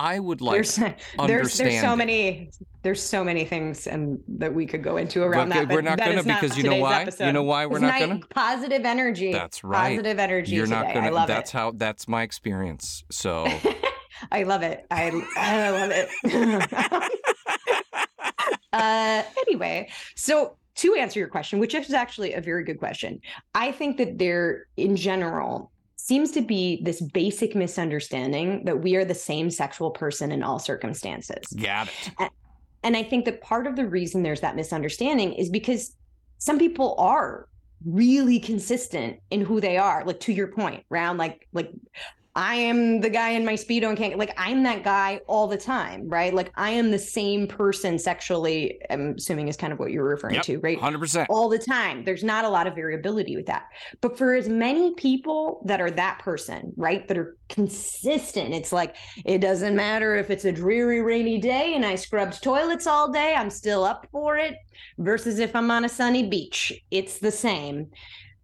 I 0.00 0.18
would 0.18 0.40
like 0.40 0.54
there's, 0.54 0.76
there's, 1.26 1.58
there's 1.58 1.80
so 1.80 1.94
many 1.94 2.50
there's 2.82 3.02
so 3.02 3.22
many 3.22 3.44
things 3.44 3.86
and 3.86 4.18
that 4.28 4.54
we 4.54 4.64
could 4.64 4.82
go 4.82 4.96
into 4.96 5.22
around 5.22 5.50
but, 5.50 5.54
that. 5.54 5.68
But 5.68 5.74
we're 5.74 5.82
not 5.82 5.98
gonna 5.98 6.22
because 6.22 6.56
you 6.56 6.62
know 6.62 6.76
why? 6.76 7.02
Episode. 7.02 7.26
You 7.26 7.32
know 7.32 7.42
why 7.42 7.66
we're 7.66 7.76
it's 7.76 7.82
not 7.82 8.00
gonna? 8.00 8.20
Positive 8.30 8.86
energy. 8.86 9.30
That's 9.30 9.62
right. 9.62 9.90
Positive 9.90 10.18
energy. 10.18 10.56
You're 10.56 10.64
today. 10.64 10.94
not. 10.94 10.96
I 10.96 11.10
love 11.10 11.28
that's 11.28 11.50
it. 11.50 11.56
how. 11.56 11.72
That's 11.72 12.08
my 12.08 12.22
experience. 12.22 13.04
So. 13.10 13.46
I 14.32 14.44
love 14.44 14.62
it. 14.62 14.86
I 14.90 15.10
I 15.36 15.70
love 15.70 15.90
it. 15.92 17.12
uh, 18.72 19.22
anyway, 19.46 19.90
so 20.14 20.56
to 20.76 20.94
answer 20.94 21.18
your 21.18 21.28
question, 21.28 21.58
which 21.58 21.74
is 21.74 21.92
actually 21.92 22.32
a 22.32 22.40
very 22.40 22.64
good 22.64 22.78
question, 22.78 23.20
I 23.54 23.72
think 23.72 23.98
that 23.98 24.18
there, 24.18 24.66
in 24.78 24.96
general, 24.96 25.70
seems 26.00 26.30
to 26.32 26.40
be 26.40 26.82
this 26.82 27.00
basic 27.00 27.54
misunderstanding 27.54 28.64
that 28.64 28.80
we 28.80 28.96
are 28.96 29.04
the 29.04 29.14
same 29.14 29.50
sexual 29.50 29.90
person 29.90 30.32
in 30.32 30.42
all 30.42 30.58
circumstances. 30.58 31.46
Got 31.48 31.88
it. 31.88 32.10
And, 32.18 32.30
and 32.82 32.96
I 32.96 33.02
think 33.02 33.26
that 33.26 33.42
part 33.42 33.66
of 33.66 33.76
the 33.76 33.86
reason 33.86 34.22
there's 34.22 34.40
that 34.40 34.56
misunderstanding 34.56 35.34
is 35.34 35.50
because 35.50 35.94
some 36.38 36.58
people 36.58 36.94
are 36.98 37.46
really 37.84 38.38
consistent 38.38 39.18
in 39.30 39.40
who 39.40 39.60
they 39.60 39.76
are 39.76 40.04
like 40.04 40.20
to 40.20 40.32
your 40.32 40.48
point 40.48 40.84
round 40.90 41.18
like 41.18 41.48
like 41.54 41.70
I 42.36 42.54
am 42.54 43.00
the 43.00 43.10
guy 43.10 43.30
in 43.30 43.44
my 43.44 43.54
speedo 43.54 43.88
and 43.88 43.98
can't 43.98 44.16
like 44.16 44.32
I'm 44.36 44.62
that 44.62 44.84
guy 44.84 45.20
all 45.26 45.48
the 45.48 45.56
time, 45.56 46.08
right? 46.08 46.32
Like 46.32 46.52
I 46.54 46.70
am 46.70 46.92
the 46.92 46.98
same 46.98 47.48
person 47.48 47.98
sexually. 47.98 48.80
I'm 48.88 49.16
assuming 49.16 49.48
is 49.48 49.56
kind 49.56 49.72
of 49.72 49.80
what 49.80 49.90
you're 49.90 50.04
referring 50.04 50.36
yep, 50.36 50.44
to, 50.44 50.58
right? 50.60 50.78
Hundred 50.78 51.00
percent 51.00 51.28
all 51.28 51.48
the 51.48 51.58
time. 51.58 52.04
There's 52.04 52.22
not 52.22 52.44
a 52.44 52.48
lot 52.48 52.68
of 52.68 52.76
variability 52.76 53.34
with 53.34 53.46
that, 53.46 53.64
but 54.00 54.16
for 54.16 54.34
as 54.34 54.48
many 54.48 54.94
people 54.94 55.62
that 55.66 55.80
are 55.80 55.90
that 55.90 56.20
person, 56.20 56.72
right, 56.76 57.06
that 57.08 57.18
are 57.18 57.36
consistent, 57.48 58.54
it's 58.54 58.72
like 58.72 58.94
it 59.24 59.38
doesn't 59.38 59.74
matter 59.74 60.14
if 60.14 60.30
it's 60.30 60.44
a 60.44 60.52
dreary, 60.52 61.02
rainy 61.02 61.38
day 61.38 61.74
and 61.74 61.84
I 61.84 61.96
scrubbed 61.96 62.40
toilets 62.44 62.86
all 62.86 63.10
day. 63.10 63.34
I'm 63.34 63.50
still 63.50 63.82
up 63.82 64.06
for 64.12 64.36
it. 64.36 64.54
Versus 64.98 65.40
if 65.40 65.56
I'm 65.56 65.70
on 65.70 65.84
a 65.84 65.88
sunny 65.88 66.28
beach, 66.28 66.72
it's 66.90 67.18
the 67.18 67.32
same 67.32 67.88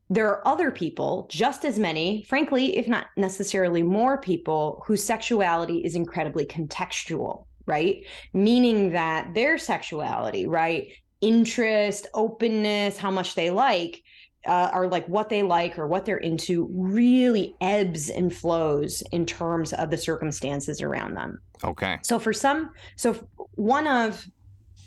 there 0.09 0.29
are 0.29 0.47
other 0.47 0.71
people, 0.71 1.27
just 1.31 1.65
as 1.65 1.79
many, 1.79 2.25
frankly, 2.29 2.77
if 2.77 2.87
not 2.87 3.07
necessarily 3.17 3.83
more 3.83 4.19
people, 4.19 4.83
whose 4.87 5.03
sexuality 5.03 5.79
is 5.79 5.97
incredibly 5.97 6.47
contextual, 6.47 7.47
right? 7.67 8.05
Meaning 8.33 8.93
that 8.93 9.35
their 9.35 9.59
sexuality, 9.59 10.47
right? 10.47 10.89
Interest, 11.21 12.07
openness, 12.15 12.97
how 12.97 13.11
much 13.11 13.35
they 13.35 13.51
like, 13.51 14.03
uh, 14.47 14.71
are 14.73 14.87
like 14.87 15.09
what 15.09 15.29
they 15.29 15.43
like 15.43 15.77
or 15.79 15.89
what 15.89 16.05
they're 16.05 16.19
into 16.19 16.69
really 16.73 17.57
ebbs 17.61 18.09
and 18.09 18.35
flows 18.35 19.03
in 19.11 19.27
terms 19.27 19.73
of 19.73 19.91
the 19.91 19.97
circumstances 19.99 20.81
around 20.81 21.15
them. 21.15 21.41
Okay. 21.65 21.99
So 22.03 22.21
for 22.21 22.33
some, 22.33 22.71
so 22.95 23.27
one 23.55 23.89
of 23.89 24.25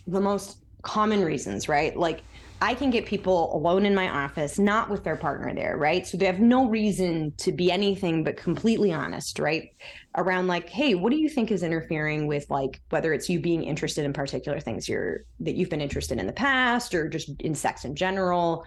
the 0.07 0.21
most 0.21 0.63
common 0.81 1.25
reasons, 1.25 1.67
right? 1.67 1.95
Like 1.97 2.21
I 2.61 2.73
can 2.73 2.89
get 2.89 3.05
people 3.05 3.55
alone 3.55 3.85
in 3.85 3.95
my 3.95 4.09
office, 4.09 4.59
not 4.59 4.89
with 4.89 5.03
their 5.03 5.15
partner 5.15 5.53
there, 5.53 5.77
right? 5.77 6.05
So 6.05 6.17
they 6.17 6.25
have 6.25 6.39
no 6.39 6.67
reason 6.67 7.33
to 7.37 7.51
be 7.51 7.71
anything 7.71 8.23
but 8.23 8.35
completely 8.35 8.91
honest, 8.91 9.39
right? 9.39 9.69
Around 10.17 10.47
like, 10.47 10.69
hey, 10.69 10.95
what 10.95 11.11
do 11.11 11.17
you 11.17 11.29
think 11.29 11.51
is 11.51 11.63
interfering 11.63 12.27
with 12.27 12.49
like 12.49 12.81
whether 12.89 13.13
it's 13.13 13.29
you 13.29 13.39
being 13.39 13.63
interested 13.63 14.03
in 14.03 14.11
particular 14.11 14.59
things 14.59 14.89
you're 14.89 15.25
that 15.39 15.55
you've 15.55 15.69
been 15.69 15.81
interested 15.81 16.19
in 16.19 16.27
the 16.27 16.33
past 16.33 16.93
or 16.93 17.07
just 17.07 17.29
in 17.41 17.55
sex 17.55 17.85
in 17.85 17.95
general? 17.95 18.65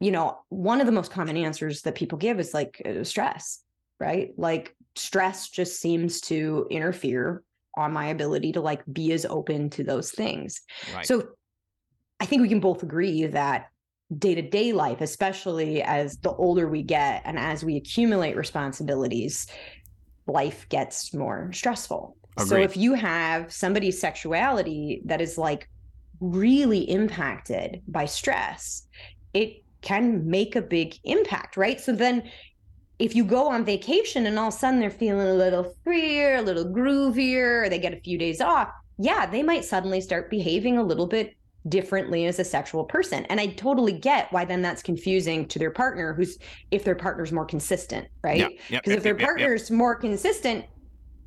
You 0.00 0.10
know, 0.10 0.38
one 0.48 0.80
of 0.80 0.86
the 0.86 0.92
most 0.92 1.10
common 1.10 1.36
answers 1.36 1.82
that 1.82 1.94
people 1.94 2.18
give 2.18 2.40
is 2.40 2.54
like 2.54 2.80
uh, 2.84 3.04
stress, 3.04 3.60
right? 4.00 4.30
Like 4.38 4.74
stress 4.96 5.50
just 5.50 5.80
seems 5.80 6.20
to 6.22 6.66
interfere 6.70 7.42
on 7.76 7.92
my 7.92 8.08
ability 8.08 8.52
to 8.52 8.60
like 8.60 8.82
be 8.92 9.12
as 9.12 9.24
open 9.26 9.70
to 9.70 9.84
those 9.84 10.10
things. 10.10 10.60
Right. 10.94 11.06
So 11.06 11.28
I 12.22 12.24
think 12.24 12.40
we 12.40 12.48
can 12.48 12.60
both 12.60 12.84
agree 12.84 13.26
that 13.26 13.66
day 14.16 14.36
to 14.36 14.42
day 14.42 14.72
life, 14.72 15.00
especially 15.00 15.82
as 15.82 16.18
the 16.18 16.30
older 16.30 16.68
we 16.68 16.84
get 16.84 17.22
and 17.24 17.36
as 17.36 17.64
we 17.64 17.76
accumulate 17.76 18.36
responsibilities, 18.36 19.48
life 20.28 20.68
gets 20.68 21.12
more 21.12 21.50
stressful. 21.52 22.16
Agreed. 22.36 22.48
So 22.48 22.56
if 22.58 22.76
you 22.76 22.94
have 22.94 23.52
somebody's 23.52 24.00
sexuality 24.00 25.02
that 25.06 25.20
is 25.20 25.36
like 25.36 25.68
really 26.20 26.88
impacted 26.88 27.82
by 27.88 28.04
stress, 28.04 28.86
it 29.34 29.64
can 29.80 30.24
make 30.24 30.54
a 30.54 30.62
big 30.62 30.94
impact, 31.02 31.56
right? 31.56 31.80
So 31.80 31.90
then 31.90 32.30
if 33.00 33.16
you 33.16 33.24
go 33.24 33.48
on 33.48 33.64
vacation 33.64 34.26
and 34.26 34.38
all 34.38 34.48
of 34.48 34.54
a 34.54 34.56
sudden 34.56 34.78
they're 34.78 34.90
feeling 34.90 35.26
a 35.26 35.34
little 35.34 35.74
freer, 35.82 36.36
a 36.36 36.42
little 36.42 36.66
groovier, 36.66 37.64
or 37.64 37.68
they 37.68 37.80
get 37.80 37.94
a 37.94 38.00
few 38.00 38.16
days 38.16 38.40
off, 38.40 38.68
yeah, 39.00 39.26
they 39.26 39.42
might 39.42 39.64
suddenly 39.64 40.00
start 40.00 40.30
behaving 40.30 40.78
a 40.78 40.84
little 40.84 41.08
bit 41.08 41.34
differently 41.68 42.26
as 42.26 42.38
a 42.38 42.44
sexual 42.44 42.84
person. 42.84 43.24
And 43.26 43.40
I 43.40 43.48
totally 43.48 43.92
get 43.92 44.32
why 44.32 44.44
then 44.44 44.62
that's 44.62 44.82
confusing 44.82 45.46
to 45.48 45.58
their 45.58 45.70
partner 45.70 46.12
who's 46.14 46.38
if 46.70 46.84
their 46.84 46.94
partner's 46.94 47.32
more 47.32 47.44
consistent, 47.44 48.08
right? 48.22 48.48
Because 48.48 48.70
yep, 48.70 48.82
if 48.86 48.92
yep, 48.92 49.02
their 49.02 49.14
partner's 49.14 49.70
more 49.70 49.94
consistent, 49.94 50.64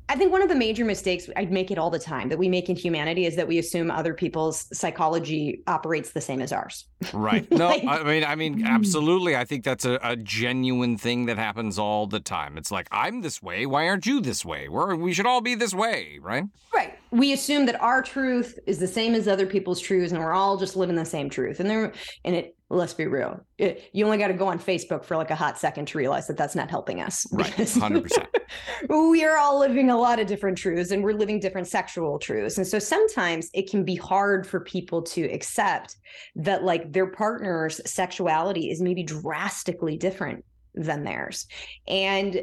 I 0.08 0.14
think 0.14 0.30
one 0.30 0.40
of 0.40 0.48
the 0.48 0.54
major 0.54 0.84
mistakes 0.84 1.28
I 1.36 1.46
make 1.46 1.72
it 1.72 1.78
all 1.78 1.90
the 1.90 1.98
time 1.98 2.28
that 2.28 2.38
we 2.38 2.48
make 2.48 2.68
in 2.68 2.76
humanity 2.76 3.26
is 3.26 3.34
that 3.36 3.48
we 3.48 3.58
assume 3.58 3.90
other 3.90 4.14
people's 4.14 4.68
psychology 4.72 5.62
operates 5.66 6.12
the 6.12 6.20
same 6.20 6.40
as 6.40 6.52
ours. 6.52 6.84
Right. 7.12 7.50
No, 7.56 7.68
Like- 7.68 7.84
I 7.84 8.02
mean, 8.04 8.24
I 8.24 8.34
mean, 8.34 8.60
hmm. 8.60 8.66
absolutely. 8.66 9.34
I 9.34 9.44
think 9.44 9.64
that's 9.64 9.84
a, 9.84 9.98
a 10.02 10.14
genuine 10.14 10.96
thing 10.98 11.26
that 11.26 11.38
happens 11.38 11.78
all 11.78 12.06
the 12.06 12.20
time. 12.20 12.56
It's 12.58 12.70
like 12.70 12.86
I'm 12.92 13.22
this 13.22 13.42
way. 13.42 13.66
Why 13.66 13.88
aren't 13.88 14.06
you 14.06 14.20
this 14.20 14.44
way? 14.44 14.68
We're, 14.68 14.94
we 14.94 15.12
should 15.12 15.26
all 15.26 15.40
be 15.40 15.54
this 15.54 15.74
way, 15.74 16.18
right? 16.20 16.44
Right. 16.72 16.98
We 17.10 17.32
assume 17.32 17.66
that 17.66 17.80
our 17.80 18.02
truth 18.02 18.58
is 18.66 18.78
the 18.78 18.86
same 18.86 19.14
as 19.14 19.28
other 19.28 19.46
people's 19.46 19.80
truths, 19.80 20.12
and 20.12 20.20
we're 20.20 20.32
all 20.32 20.56
just 20.56 20.76
living 20.76 20.96
the 20.96 21.04
same 21.04 21.30
truth. 21.30 21.60
And 21.60 21.70
there, 21.70 21.92
and 22.24 22.34
it. 22.36 22.52
Let's 22.68 22.94
be 22.94 23.06
real. 23.06 23.46
It, 23.58 23.88
you 23.92 24.04
only 24.04 24.18
got 24.18 24.26
to 24.26 24.34
go 24.34 24.48
on 24.48 24.58
Facebook 24.58 25.04
for 25.04 25.16
like 25.16 25.30
a 25.30 25.36
hot 25.36 25.56
second 25.56 25.86
to 25.86 25.98
realize 25.98 26.26
that 26.26 26.36
that's 26.36 26.56
not 26.56 26.68
helping 26.68 27.00
us. 27.00 27.24
Right. 27.30 27.70
Hundred 27.74 28.02
percent. 28.02 28.26
we 28.88 29.24
are 29.24 29.38
all 29.38 29.60
living 29.60 29.88
a 29.88 29.96
lot 29.96 30.18
of 30.18 30.26
different 30.26 30.58
truths, 30.58 30.90
and 30.90 31.04
we're 31.04 31.12
living 31.12 31.38
different 31.38 31.68
sexual 31.68 32.18
truths. 32.18 32.58
And 32.58 32.66
so 32.66 32.80
sometimes 32.80 33.50
it 33.54 33.70
can 33.70 33.84
be 33.84 33.94
hard 33.94 34.48
for 34.48 34.58
people 34.58 35.00
to 35.02 35.22
accept 35.26 35.94
that 36.34 36.64
like 36.64 36.92
their 36.92 37.06
partner's 37.06 37.80
sexuality 37.88 38.68
is 38.70 38.82
maybe 38.82 39.04
drastically 39.04 39.96
different 39.96 40.44
than 40.74 41.04
theirs, 41.04 41.46
and 41.86 42.42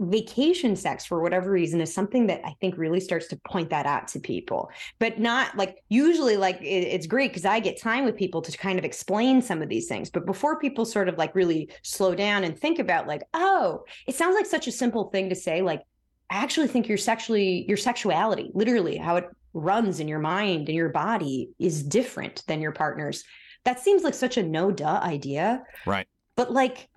vacation 0.00 0.76
sex 0.76 1.04
for 1.04 1.22
whatever 1.22 1.50
reason 1.50 1.80
is 1.80 1.92
something 1.92 2.26
that 2.26 2.40
I 2.44 2.54
think 2.60 2.76
really 2.76 3.00
starts 3.00 3.28
to 3.28 3.36
point 3.48 3.70
that 3.70 3.86
out 3.86 4.08
to 4.08 4.20
people, 4.20 4.70
but 4.98 5.18
not 5.18 5.56
like 5.56 5.82
usually 5.88 6.36
like 6.36 6.60
it, 6.60 6.64
it's 6.64 7.06
great 7.06 7.30
because 7.30 7.44
I 7.44 7.60
get 7.60 7.80
time 7.80 8.04
with 8.04 8.16
people 8.16 8.42
to 8.42 8.56
kind 8.58 8.78
of 8.78 8.84
explain 8.84 9.40
some 9.40 9.62
of 9.62 9.68
these 9.68 9.88
things. 9.88 10.10
But 10.10 10.26
before 10.26 10.58
people 10.58 10.84
sort 10.84 11.08
of 11.08 11.16
like 11.16 11.34
really 11.34 11.70
slow 11.82 12.14
down 12.14 12.44
and 12.44 12.58
think 12.58 12.78
about 12.78 13.06
like, 13.06 13.22
oh, 13.34 13.84
it 14.06 14.14
sounds 14.14 14.34
like 14.34 14.46
such 14.46 14.66
a 14.66 14.72
simple 14.72 15.04
thing 15.10 15.30
to 15.30 15.34
say, 15.34 15.62
like, 15.62 15.82
I 16.30 16.36
actually 16.36 16.68
think 16.68 16.88
your 16.88 16.98
sexually 16.98 17.64
your 17.68 17.76
sexuality, 17.76 18.50
literally 18.52 18.96
how 18.96 19.16
it 19.16 19.28
runs 19.54 20.00
in 20.00 20.08
your 20.08 20.18
mind 20.18 20.68
and 20.68 20.76
your 20.76 20.90
body 20.90 21.50
is 21.58 21.82
different 21.82 22.42
than 22.46 22.60
your 22.60 22.72
partner's. 22.72 23.24
That 23.64 23.80
seems 23.80 24.02
like 24.02 24.14
such 24.14 24.36
a 24.36 24.42
no 24.42 24.70
duh 24.70 25.00
idea. 25.02 25.62
Right. 25.86 26.06
But 26.36 26.52
like 26.52 26.88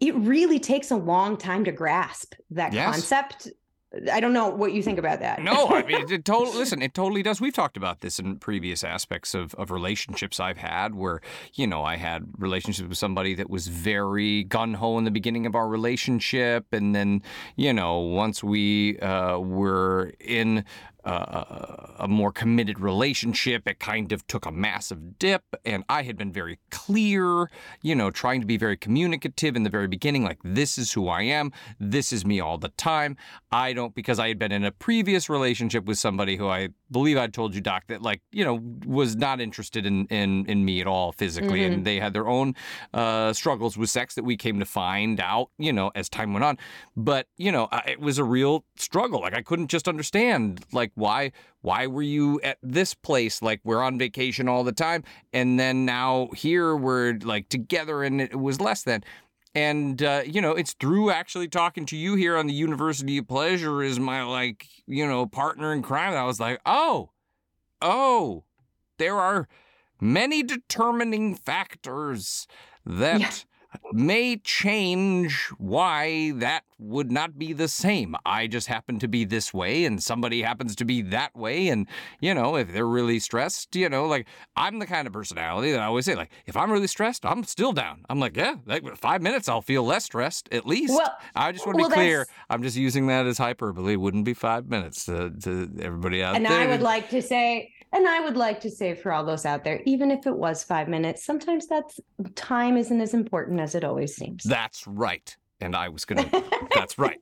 it 0.00 0.14
really 0.14 0.58
takes 0.58 0.90
a 0.90 0.96
long 0.96 1.36
time 1.36 1.64
to 1.64 1.72
grasp 1.72 2.34
that 2.50 2.72
Yes. 2.72 2.92
concept. 2.92 3.48
I 4.12 4.20
don't 4.20 4.34
know 4.34 4.48
what 4.50 4.72
you 4.74 4.82
think 4.82 4.98
about 4.98 5.20
that. 5.20 5.42
No, 5.42 5.68
I 5.68 5.82
mean, 5.82 6.04
it 6.12 6.24
totally, 6.24 6.58
listen, 6.58 6.82
it 6.82 6.92
totally 6.92 7.22
does. 7.22 7.40
We've 7.40 7.54
talked 7.54 7.78
about 7.78 8.00
this 8.00 8.18
in 8.18 8.38
previous 8.38 8.84
aspects 8.84 9.32
of, 9.32 9.54
of 9.54 9.70
relationships 9.70 10.38
I've 10.38 10.58
had 10.58 10.94
where, 10.94 11.20
you 11.54 11.66
know, 11.66 11.82
I 11.82 11.96
had 11.96 12.24
relationships 12.36 12.88
with 12.88 12.98
somebody 12.98 13.34
that 13.36 13.48
was 13.48 13.68
very 13.68 14.44
gun 14.44 14.74
ho 14.74 14.98
in 14.98 15.04
the 15.04 15.10
beginning 15.10 15.46
of 15.46 15.54
our 15.54 15.66
relationship. 15.68 16.66
And 16.72 16.94
then, 16.94 17.22
you 17.54 17.72
know, 17.72 18.00
once 18.00 18.44
we 18.44 18.98
uh, 18.98 19.38
were 19.38 20.12
in 20.20 20.64
uh, 21.06 21.94
a 21.98 22.08
more 22.08 22.32
committed 22.32 22.80
relationship, 22.80 23.66
it 23.66 23.78
kind 23.78 24.12
of 24.12 24.26
took 24.26 24.44
a 24.44 24.52
massive 24.52 25.18
dip. 25.18 25.44
And 25.64 25.84
I 25.88 26.02
had 26.02 26.16
been 26.18 26.32
very 26.32 26.58
clear, 26.70 27.50
you 27.80 27.94
know, 27.94 28.10
trying 28.10 28.40
to 28.40 28.46
be 28.46 28.56
very 28.56 28.76
communicative 28.76 29.56
in 29.56 29.62
the 29.62 29.70
very 29.70 29.86
beginning 29.86 30.24
like, 30.24 30.38
this 30.42 30.76
is 30.78 30.92
who 30.92 31.08
I 31.08 31.22
am. 31.22 31.52
This 31.78 32.12
is 32.12 32.26
me 32.26 32.40
all 32.40 32.58
the 32.58 32.70
time. 32.70 33.16
I 33.50 33.72
don't, 33.72 33.94
because 33.94 34.18
I 34.18 34.28
had 34.28 34.38
been 34.38 34.52
in 34.52 34.64
a 34.64 34.72
previous 34.72 35.30
relationship 35.30 35.84
with 35.84 35.98
somebody 35.98 36.36
who 36.36 36.48
I 36.48 36.70
believe 36.90 37.16
I 37.16 37.28
told 37.28 37.54
you, 37.54 37.60
Doc, 37.60 37.84
that 37.88 38.02
like, 38.02 38.20
you 38.32 38.44
know, 38.44 38.60
was 38.84 39.16
not 39.16 39.40
interested 39.40 39.86
in, 39.86 40.06
in, 40.06 40.46
in 40.46 40.64
me 40.64 40.80
at 40.80 40.86
all 40.86 41.12
physically. 41.12 41.64
And 41.64 41.84
they 41.84 42.00
had 42.00 42.12
their 42.12 42.26
own 42.28 42.54
uh, 42.92 43.32
struggles 43.32 43.78
with 43.78 43.90
sex 43.90 44.14
that 44.16 44.24
we 44.24 44.36
came 44.36 44.58
to 44.58 44.66
find 44.66 45.20
out, 45.20 45.50
you 45.58 45.72
know, 45.72 45.92
as 45.94 46.08
time 46.08 46.32
went 46.32 46.44
on. 46.44 46.58
But, 46.96 47.28
you 47.36 47.52
know, 47.52 47.68
I, 47.70 47.82
it 47.92 48.00
was 48.00 48.18
a 48.18 48.24
real 48.24 48.64
struggle. 48.76 49.20
Like, 49.20 49.34
I 49.34 49.42
couldn't 49.42 49.68
just 49.68 49.86
understand, 49.88 50.64
like, 50.72 50.90
why 50.96 51.32
why 51.60 51.86
were 51.86 52.02
you 52.02 52.40
at 52.42 52.58
this 52.62 52.94
place? 52.94 53.42
Like 53.42 53.60
we're 53.64 53.82
on 53.82 53.98
vacation 53.98 54.48
all 54.48 54.64
the 54.64 54.72
time. 54.72 55.04
And 55.32 55.58
then 55.58 55.84
now 55.84 56.28
here 56.34 56.76
we're 56.76 57.18
like 57.22 57.48
together 57.48 58.02
and 58.02 58.20
it 58.20 58.38
was 58.38 58.60
less 58.60 58.82
than. 58.82 59.04
And 59.54 60.02
uh, 60.02 60.22
you 60.26 60.40
know 60.40 60.52
it's 60.52 60.74
through 60.74 61.10
actually 61.10 61.48
talking 61.48 61.86
to 61.86 61.96
you 61.96 62.14
here 62.14 62.36
on 62.36 62.46
the 62.46 62.52
university 62.54 63.18
of 63.18 63.28
pleasure 63.28 63.82
is 63.82 63.98
my 63.98 64.22
like 64.22 64.66
you 64.86 65.06
know 65.06 65.26
partner 65.26 65.72
in 65.72 65.82
crime 65.82 66.14
i 66.14 66.24
was 66.24 66.38
like 66.38 66.60
oh 66.66 67.10
oh 67.80 68.44
there 68.98 69.16
are 69.16 69.48
many 70.00 70.42
determining 70.42 71.34
factors 71.34 72.46
that 72.84 73.20
Yeah. 73.20 73.30
May 73.92 74.36
change 74.38 75.50
why 75.58 76.32
that 76.36 76.64
would 76.78 77.10
not 77.10 77.38
be 77.38 77.52
the 77.52 77.68
same. 77.68 78.14
I 78.26 78.46
just 78.46 78.66
happen 78.66 78.98
to 78.98 79.08
be 79.08 79.24
this 79.24 79.54
way 79.54 79.84
and 79.84 80.02
somebody 80.02 80.42
happens 80.42 80.76
to 80.76 80.84
be 80.84 81.02
that 81.02 81.34
way. 81.34 81.68
And, 81.68 81.86
you 82.20 82.34
know, 82.34 82.56
if 82.56 82.72
they're 82.72 82.86
really 82.86 83.18
stressed, 83.18 83.74
you 83.74 83.88
know, 83.88 84.06
like 84.06 84.26
I'm 84.56 84.78
the 84.78 84.86
kind 84.86 85.06
of 85.06 85.12
personality 85.12 85.72
that 85.72 85.80
I 85.80 85.86
always 85.86 86.04
say, 86.04 86.14
like, 86.14 86.30
if 86.46 86.56
I'm 86.56 86.70
really 86.70 86.86
stressed, 86.86 87.24
I'm 87.24 87.44
still 87.44 87.72
down. 87.72 88.04
I'm 88.10 88.20
like, 88.20 88.36
yeah, 88.36 88.56
like 88.66 88.96
five 88.96 89.22
minutes, 89.22 89.48
I'll 89.48 89.62
feel 89.62 89.84
less 89.84 90.04
stressed 90.04 90.48
at 90.52 90.66
least. 90.66 90.92
Well- 90.94 91.16
I 91.34 91.52
just 91.52 91.66
want 91.66 91.78
to 91.78 91.82
well, 91.82 91.90
be 91.90 91.94
clear. 91.94 92.26
I'm 92.50 92.62
just 92.62 92.76
using 92.76 93.06
that 93.08 93.26
as 93.26 93.38
hyperbole. 93.38 93.94
It 93.94 93.96
wouldn't 93.96 94.24
be 94.24 94.34
five 94.34 94.68
minutes 94.68 95.06
to, 95.06 95.30
to 95.42 95.70
everybody 95.80 96.22
out 96.22 96.36
and 96.36 96.44
there. 96.44 96.52
I 96.52 96.66
would 96.66 96.82
like 96.82 97.08
to 97.10 97.22
say, 97.22 97.72
and 97.92 98.06
I 98.08 98.20
would 98.20 98.36
like 98.36 98.60
to 98.60 98.70
say 98.70 98.94
for 98.94 99.12
all 99.12 99.24
those 99.24 99.44
out 99.46 99.64
there, 99.64 99.80
even 99.86 100.10
if 100.10 100.26
it 100.26 100.36
was 100.36 100.62
five 100.64 100.88
minutes, 100.88 101.24
sometimes 101.24 101.66
that's 101.66 101.98
time 102.34 102.76
isn't 102.76 103.00
as 103.00 103.14
important 103.14 103.60
as 103.60 103.74
it 103.74 103.84
always 103.84 104.14
seems. 104.16 104.44
That's 104.44 104.86
right. 104.86 105.34
And 105.60 105.74
I 105.74 105.88
was 105.88 106.04
going 106.04 106.22
to, 106.30 106.44
that's 106.74 106.98
right. 106.98 107.18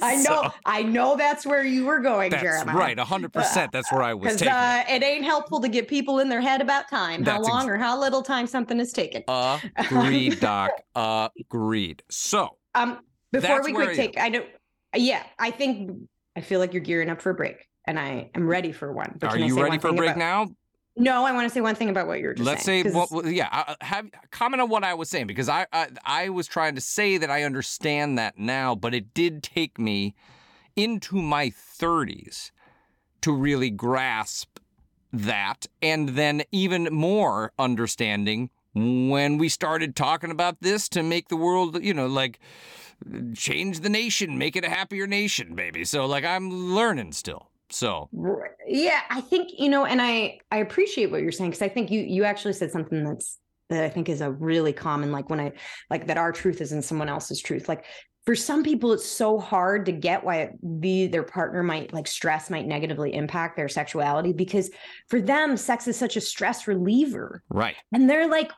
I 0.00 0.16
know, 0.16 0.42
So- 0.44 0.52
I 0.64 0.82
know 0.82 1.16
that's 1.16 1.44
where 1.44 1.64
you 1.64 1.84
were 1.86 2.00
going, 2.00 2.30
That's 2.30 2.42
Jeremiah. 2.42 2.76
right. 2.76 2.96
100%. 2.96 3.72
That's 3.72 3.90
where 3.92 4.02
I 4.02 4.14
was 4.14 4.32
taking 4.36 4.48
it. 4.48 4.52
uh, 4.54 4.84
it 4.88 5.02
ain't 5.02 5.24
helpful 5.24 5.60
to 5.60 5.68
get 5.68 5.88
people 5.88 6.20
in 6.20 6.28
their 6.28 6.40
head 6.40 6.60
about 6.60 6.88
time, 6.88 7.24
how 7.24 7.32
That's 7.38 7.48
ex- 7.48 7.54
long 7.54 7.68
or 7.68 7.76
how 7.76 7.98
little 7.98 8.22
time 8.22 8.46
something 8.46 8.78
is 8.78 8.92
taken. 8.92 9.24
Agreed, 9.76 10.40
Doc. 10.40 10.70
Agreed. 10.94 12.02
So, 12.10 12.56
Um, 12.74 13.00
before 13.32 13.62
we 13.62 13.72
quick 13.72 13.94
take, 13.96 14.18
I 14.18 14.30
don't. 14.30 14.46
Yeah, 14.96 15.22
I 15.38 15.50
think 15.50 15.90
I 16.36 16.40
feel 16.40 16.60
like 16.60 16.72
you're 16.72 16.82
gearing 16.82 17.10
up 17.10 17.20
for 17.20 17.30
a 17.30 17.34
break, 17.34 17.67
and 17.88 17.98
I 17.98 18.30
am 18.34 18.46
ready 18.46 18.70
for 18.70 18.92
one. 18.92 19.16
But 19.18 19.28
are 19.28 19.32
can 19.32 19.42
I 19.42 19.46
you 19.46 19.54
say 19.54 19.62
ready 19.62 19.70
one 19.70 19.80
for 19.80 19.88
a 19.88 19.92
break 19.94 20.10
about- 20.10 20.18
now? 20.18 20.46
No, 21.00 21.24
I 21.24 21.32
want 21.32 21.48
to 21.48 21.54
say 21.54 21.60
one 21.60 21.76
thing 21.76 21.90
about 21.90 22.08
what 22.08 22.18
you're. 22.18 22.34
just 22.34 22.44
saying. 22.44 22.54
Let's 22.54 22.64
say, 22.64 22.82
saying. 22.82 22.94
what, 22.94 23.10
what- 23.12 23.32
yeah, 23.32 23.74
have 23.80 24.10
comment 24.30 24.60
on 24.60 24.68
what 24.68 24.84
I 24.84 24.94
was 24.94 25.08
saying 25.08 25.26
because 25.28 25.48
I, 25.48 25.66
I 25.72 25.88
I 26.04 26.28
was 26.28 26.46
trying 26.46 26.74
to 26.74 26.80
say 26.80 27.18
that 27.18 27.30
I 27.30 27.44
understand 27.44 28.18
that 28.18 28.36
now, 28.36 28.74
but 28.74 28.94
it 28.94 29.14
did 29.14 29.42
take 29.42 29.78
me 29.78 30.14
into 30.76 31.16
my 31.16 31.50
30s 31.50 32.50
to 33.22 33.32
really 33.32 33.70
grasp 33.70 34.58
that, 35.12 35.66
and 35.80 36.10
then 36.10 36.42
even 36.52 36.88
more 36.92 37.52
understanding 37.58 38.50
when 38.74 39.38
we 39.38 39.48
started 39.48 39.96
talking 39.96 40.30
about 40.30 40.60
this 40.60 40.88
to 40.90 41.02
make 41.02 41.28
the 41.28 41.36
world, 41.36 41.82
you 41.82 41.94
know, 41.94 42.06
like 42.06 42.38
change 43.34 43.80
the 43.80 43.88
nation, 43.88 44.36
make 44.36 44.56
it 44.56 44.64
a 44.64 44.68
happier 44.68 45.06
nation, 45.06 45.54
baby. 45.54 45.84
So 45.84 46.06
like 46.06 46.24
I'm 46.24 46.50
learning 46.50 47.12
still. 47.12 47.50
So 47.70 48.08
yeah 48.68 49.00
i 49.10 49.20
think 49.20 49.50
you 49.58 49.68
know 49.68 49.84
and 49.84 50.00
i 50.00 50.38
i 50.50 50.58
appreciate 50.58 51.10
what 51.10 51.22
you're 51.22 51.32
saying 51.32 51.50
because 51.50 51.62
i 51.62 51.68
think 51.68 51.90
you 51.90 52.00
you 52.00 52.24
actually 52.24 52.52
said 52.52 52.70
something 52.70 53.04
that's 53.04 53.38
that 53.70 53.84
i 53.84 53.88
think 53.88 54.08
is 54.08 54.20
a 54.20 54.30
really 54.30 54.72
common 54.72 55.10
like 55.10 55.28
when 55.30 55.40
i 55.40 55.52
like 55.90 56.06
that 56.06 56.18
our 56.18 56.32
truth 56.32 56.60
isn't 56.60 56.82
someone 56.82 57.08
else's 57.08 57.40
truth 57.40 57.68
like 57.68 57.84
for 58.24 58.34
some 58.34 58.62
people 58.62 58.92
it's 58.92 59.06
so 59.06 59.38
hard 59.38 59.86
to 59.86 59.92
get 59.92 60.22
why 60.22 60.50
the 60.62 61.06
their 61.06 61.22
partner 61.22 61.62
might 61.62 61.92
like 61.92 62.06
stress 62.06 62.50
might 62.50 62.66
negatively 62.66 63.14
impact 63.14 63.56
their 63.56 63.68
sexuality 63.68 64.32
because 64.32 64.70
for 65.08 65.20
them 65.20 65.56
sex 65.56 65.88
is 65.88 65.96
such 65.96 66.16
a 66.16 66.20
stress 66.20 66.68
reliever 66.68 67.42
right. 67.48 67.76
and 67.92 68.08
they're 68.08 68.28
like 68.28 68.52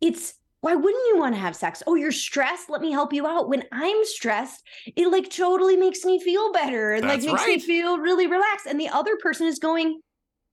it's 0.00 0.34
why 0.66 0.74
wouldn't 0.74 1.06
you 1.06 1.16
want 1.16 1.32
to 1.32 1.40
have 1.40 1.54
sex 1.54 1.80
oh 1.86 1.94
you're 1.94 2.10
stressed 2.10 2.68
let 2.68 2.80
me 2.80 2.90
help 2.90 3.12
you 3.12 3.24
out 3.24 3.48
when 3.48 3.62
i'm 3.70 4.04
stressed 4.04 4.66
it 4.96 5.06
like 5.12 5.30
totally 5.30 5.76
makes 5.76 6.04
me 6.04 6.18
feel 6.18 6.52
better 6.52 6.92
and 6.92 7.06
like 7.06 7.20
That's 7.20 7.32
makes 7.32 7.46
me 7.46 7.60
feel 7.60 7.98
really 7.98 8.26
relaxed 8.26 8.66
and 8.66 8.80
the 8.80 8.88
other 8.88 9.16
person 9.16 9.46
is 9.46 9.60
going 9.60 10.00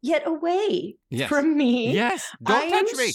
get 0.03 0.27
away 0.27 0.97
Yes. 1.09 1.29
from 1.29 1.57
me 1.57 1.93
Yes. 1.95 2.29
Don't 2.43 2.61
I 2.63 2.69
touch 2.69 2.91
am 2.93 2.97
me. 2.99 3.13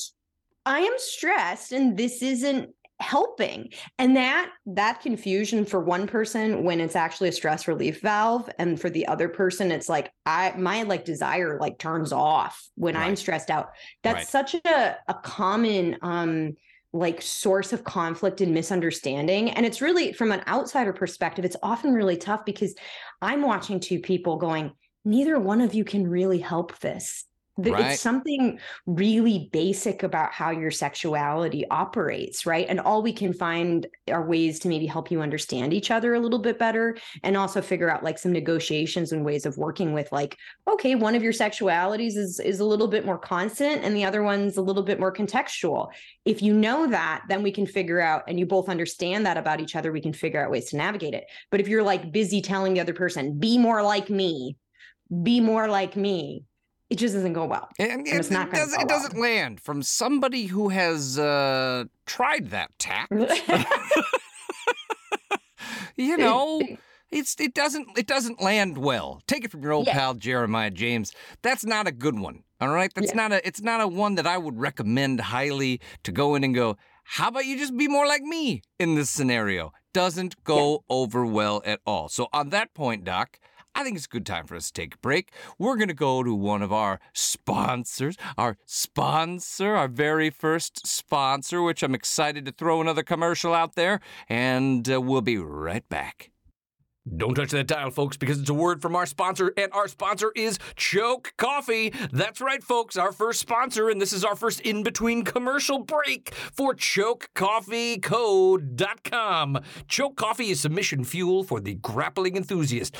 I 0.66 0.80
am 0.80 0.94
stressed 0.96 1.70
and 1.70 1.96
this 1.96 2.20
isn't 2.20 2.70
helping 3.00 3.68
and 4.00 4.16
that 4.16 4.50
that 4.66 5.00
confusion 5.00 5.64
for 5.64 5.78
one 5.78 6.08
person 6.08 6.64
when 6.64 6.80
it's 6.80 6.96
actually 6.96 7.28
a 7.28 7.32
stress 7.32 7.68
relief 7.68 8.00
valve 8.00 8.50
and 8.58 8.80
for 8.80 8.90
the 8.90 9.06
other 9.06 9.28
person 9.28 9.70
it's 9.70 9.88
like 9.88 10.10
i 10.26 10.52
my 10.58 10.82
like 10.82 11.04
desire 11.04 11.60
like 11.60 11.78
turns 11.78 12.12
off 12.12 12.60
when 12.74 12.96
i'm 12.96 13.14
stressed 13.14 13.50
out 13.52 13.68
that's 14.02 14.16
Right. 14.16 14.26
such 14.26 14.54
a 14.54 14.96
a 15.06 15.14
common 15.14 15.96
um 16.02 16.56
like 16.98 17.22
source 17.22 17.72
of 17.72 17.84
conflict 17.84 18.40
and 18.40 18.52
misunderstanding. 18.52 19.50
And 19.50 19.64
it's 19.64 19.80
really 19.80 20.12
from 20.12 20.32
an 20.32 20.42
outsider 20.46 20.92
perspective 20.92 21.44
it's 21.44 21.56
often 21.62 21.94
really 21.94 22.16
tough 22.16 22.44
because 22.44 22.74
i'm 23.22 23.42
watching 23.42 23.80
two 23.80 24.00
people 24.00 24.36
going 24.36 24.72
neither 25.04 25.38
one 25.38 25.60
of 25.60 25.74
you 25.74 25.84
can 25.84 26.06
really 26.06 26.38
help 26.38 26.78
this. 26.80 27.24
Th- 27.24 27.27
Right. 27.58 27.92
it's 27.92 28.00
something 28.00 28.60
really 28.86 29.48
basic 29.52 30.04
about 30.04 30.32
how 30.32 30.50
your 30.50 30.70
sexuality 30.70 31.64
operates 31.70 32.46
right? 32.46 32.66
And 32.68 32.78
all 32.78 33.02
we 33.02 33.12
can 33.12 33.32
find 33.32 33.86
are 34.08 34.24
ways 34.24 34.60
to 34.60 34.68
maybe 34.68 34.86
help 34.86 35.10
you 35.10 35.20
understand 35.20 35.74
each 35.74 35.90
other 35.90 36.14
a 36.14 36.20
little 36.20 36.38
bit 36.38 36.56
better 36.58 36.96
and 37.24 37.36
also 37.36 37.60
figure 37.60 37.90
out 37.90 38.04
like 38.04 38.18
some 38.18 38.32
negotiations 38.32 39.10
and 39.10 39.24
ways 39.24 39.44
of 39.44 39.58
working 39.58 39.92
with 39.92 40.10
like 40.12 40.36
okay 40.70 40.94
one 40.94 41.16
of 41.16 41.22
your 41.22 41.32
sexualities 41.32 42.16
is 42.16 42.38
is 42.38 42.60
a 42.60 42.64
little 42.64 42.86
bit 42.86 43.04
more 43.04 43.18
constant 43.18 43.82
and 43.82 43.96
the 43.96 44.04
other 44.04 44.22
one's 44.22 44.56
a 44.56 44.62
little 44.62 44.84
bit 44.84 45.00
more 45.00 45.12
contextual. 45.12 45.88
If 46.24 46.40
you 46.42 46.54
know 46.54 46.86
that 46.86 47.24
then 47.28 47.42
we 47.42 47.50
can 47.50 47.66
figure 47.66 48.00
out 48.00 48.22
and 48.28 48.38
you 48.38 48.46
both 48.46 48.68
understand 48.68 49.26
that 49.26 49.36
about 49.36 49.60
each 49.60 49.74
other 49.74 49.90
we 49.90 50.00
can 50.00 50.12
figure 50.12 50.42
out 50.42 50.52
ways 50.52 50.70
to 50.70 50.76
navigate 50.76 51.14
it. 51.14 51.24
But 51.50 51.60
if 51.60 51.66
you're 51.66 51.82
like 51.82 52.12
busy 52.12 52.40
telling 52.40 52.74
the 52.74 52.80
other 52.80 52.94
person 52.94 53.36
be 53.38 53.58
more 53.58 53.82
like 53.82 54.08
me. 54.08 54.56
Be 55.22 55.40
more 55.40 55.68
like 55.68 55.96
me 55.96 56.44
it 56.90 56.96
just 56.96 57.14
doesn't 57.14 57.34
go 57.34 57.44
well 57.44 57.68
And, 57.78 57.90
And 57.92 58.08
it's 58.08 58.30
it, 58.30 58.32
not 58.32 58.50
gonna 58.50 58.64
does, 58.64 58.74
go 58.74 58.80
it 58.82 58.88
well. 58.88 59.00
doesn't 59.00 59.20
land 59.20 59.60
from 59.60 59.82
somebody 59.82 60.46
who 60.46 60.70
has 60.70 61.18
uh, 61.18 61.84
tried 62.06 62.50
that 62.50 62.70
tack. 62.78 63.08
you 65.96 66.16
know, 66.16 66.62
it's 67.10 67.36
it 67.40 67.54
doesn't 67.54 67.86
it 67.96 68.06
doesn't 68.06 68.40
land 68.40 68.78
well. 68.78 69.20
Take 69.26 69.44
it 69.44 69.50
from 69.50 69.62
your 69.62 69.72
old 69.72 69.86
Yeah. 69.86 69.94
pal 69.94 70.14
Jeremiah 70.14 70.70
James. 70.70 71.12
That's 71.42 71.64
not 71.64 71.86
a 71.86 71.92
good 71.92 72.18
one. 72.18 72.44
All 72.60 72.68
right, 72.68 72.92
that's 72.94 73.10
Yeah. 73.12 73.16
not 73.16 73.32
a 73.32 73.46
it's 73.46 73.60
not 73.62 73.80
a 73.80 73.88
one 73.88 74.14
that 74.16 74.26
I 74.26 74.38
would 74.38 74.58
recommend 74.58 75.20
highly 75.20 75.80
to 76.04 76.12
go 76.12 76.34
in 76.34 76.44
and 76.44 76.54
go. 76.54 76.76
How 77.04 77.28
about 77.28 77.46
you 77.46 77.58
just 77.58 77.76
be 77.76 77.88
more 77.88 78.06
like 78.06 78.22
me 78.22 78.62
in 78.78 78.94
this 78.94 79.08
scenario? 79.10 79.72
Doesn't 79.94 80.44
go 80.44 80.84
over 80.90 81.24
well 81.24 81.62
at 81.64 81.80
all. 81.86 82.08
So 82.08 82.28
on 82.32 82.50
that 82.50 82.74
point, 82.74 83.04
Doc. 83.04 83.38
I 83.78 83.84
think 83.84 83.94
it's 83.94 84.06
a 84.06 84.08
good 84.08 84.26
time 84.26 84.44
for 84.44 84.56
us 84.56 84.66
to 84.66 84.72
take 84.72 84.96
a 84.96 84.98
break. 84.98 85.30
We're 85.56 85.76
going 85.76 85.86
to 85.86 85.94
go 85.94 86.24
to 86.24 86.34
one 86.34 86.62
of 86.62 86.72
our 86.72 86.98
sponsors, 87.12 88.16
our 88.36 88.56
sponsor, 88.66 89.76
our 89.76 89.86
very 89.86 90.30
first 90.30 90.84
sponsor, 90.84 91.62
which 91.62 91.84
I'm 91.84 91.94
excited 91.94 92.44
to 92.46 92.50
throw 92.50 92.80
another 92.80 93.04
commercial 93.04 93.54
out 93.54 93.76
there, 93.76 94.00
and 94.28 94.90
uh, 94.90 95.00
we'll 95.00 95.20
be 95.20 95.38
right 95.38 95.88
back. 95.88 96.32
Don't 97.16 97.34
touch 97.34 97.50
that 97.50 97.66
dial, 97.66 97.90
folks, 97.90 98.16
because 98.16 98.40
it's 98.40 98.50
a 98.50 98.54
word 98.54 98.82
from 98.82 98.94
our 98.94 99.06
sponsor, 99.06 99.52
and 99.56 99.72
our 99.72 99.88
sponsor 99.88 100.30
is 100.36 100.58
Choke 100.76 101.32
Coffee. 101.36 101.92
That's 102.12 102.40
right, 102.40 102.62
folks, 102.62 102.96
our 102.96 103.12
first 103.12 103.40
sponsor, 103.40 103.88
and 103.88 104.00
this 104.00 104.12
is 104.12 104.24
our 104.24 104.36
first 104.36 104.60
in 104.60 104.82
between 104.82 105.24
commercial 105.24 105.78
break 105.78 106.34
for 106.34 106.74
ChokeCoffeeCo.com. 106.74 109.60
Choke 109.88 110.16
Coffee 110.16 110.50
is 110.50 110.60
submission 110.60 111.04
fuel 111.04 111.44
for 111.44 111.60
the 111.60 111.74
grappling 111.74 112.36
enthusiast. 112.36 112.96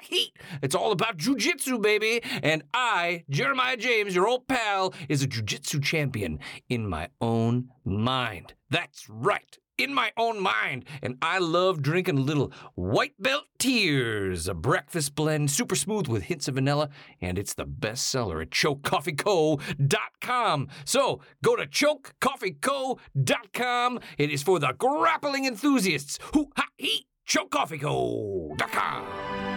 Heat! 0.00 0.32
It's 0.62 0.74
all 0.74 0.92
about 0.92 1.16
jujitsu, 1.16 1.80
baby. 1.80 2.20
And 2.42 2.62
I, 2.74 3.24
Jeremiah 3.30 3.76
James, 3.76 4.14
your 4.14 4.28
old 4.28 4.48
pal, 4.48 4.92
is 5.08 5.22
a 5.22 5.28
jujitsu 5.28 5.82
champion 5.82 6.38
in 6.68 6.88
my 6.88 7.08
own 7.20 7.68
mind. 7.84 8.54
That's 8.70 9.08
right 9.08 9.58
in 9.82 9.94
my 9.94 10.12
own 10.16 10.40
mind, 10.40 10.86
and 11.02 11.18
I 11.20 11.36
love 11.38 11.82
drinking 11.82 12.24
little 12.24 12.50
white 12.74 13.12
belt 13.18 13.44
tears, 13.58 14.48
a 14.48 14.54
breakfast 14.54 15.14
blend, 15.14 15.50
super 15.50 15.76
smooth 15.76 16.08
with 16.08 16.22
hints 16.24 16.48
of 16.48 16.54
vanilla, 16.54 16.88
and 17.20 17.38
it's 17.38 17.52
the 17.54 17.66
best 17.66 18.06
seller 18.06 18.40
at 18.40 18.48
chokecoffeeco.com. 18.50 20.68
So 20.84 21.20
go 21.42 21.56
to 21.56 21.66
chokecoffeeco.com. 21.66 24.00
It 24.18 24.30
is 24.30 24.42
for 24.42 24.58
the 24.58 24.72
grappling 24.78 25.44
enthusiasts. 25.44 26.18
Hoo 26.32 26.48
ha 26.56 26.64
hee! 26.76 27.06
Chokecoffeeco.com. 27.26 29.51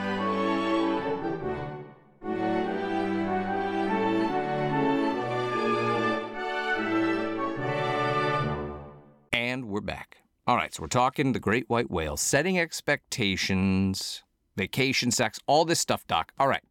And 9.55 9.69
we're 9.69 9.79
back. 9.79 10.17
All 10.47 10.57
right, 10.57 10.73
so 10.75 10.81
we're 10.81 10.87
talking 10.87 11.31
the 11.31 11.39
great 11.39 11.69
white 11.69 11.89
whale, 11.89 12.17
setting 12.17 12.59
expectations 12.59 14.21
vacation 14.57 15.11
sex, 15.11 15.39
all 15.47 15.63
this 15.63 15.79
stuff, 15.79 16.05
Doc. 16.07 16.33
All 16.37 16.49
right. 16.49 16.63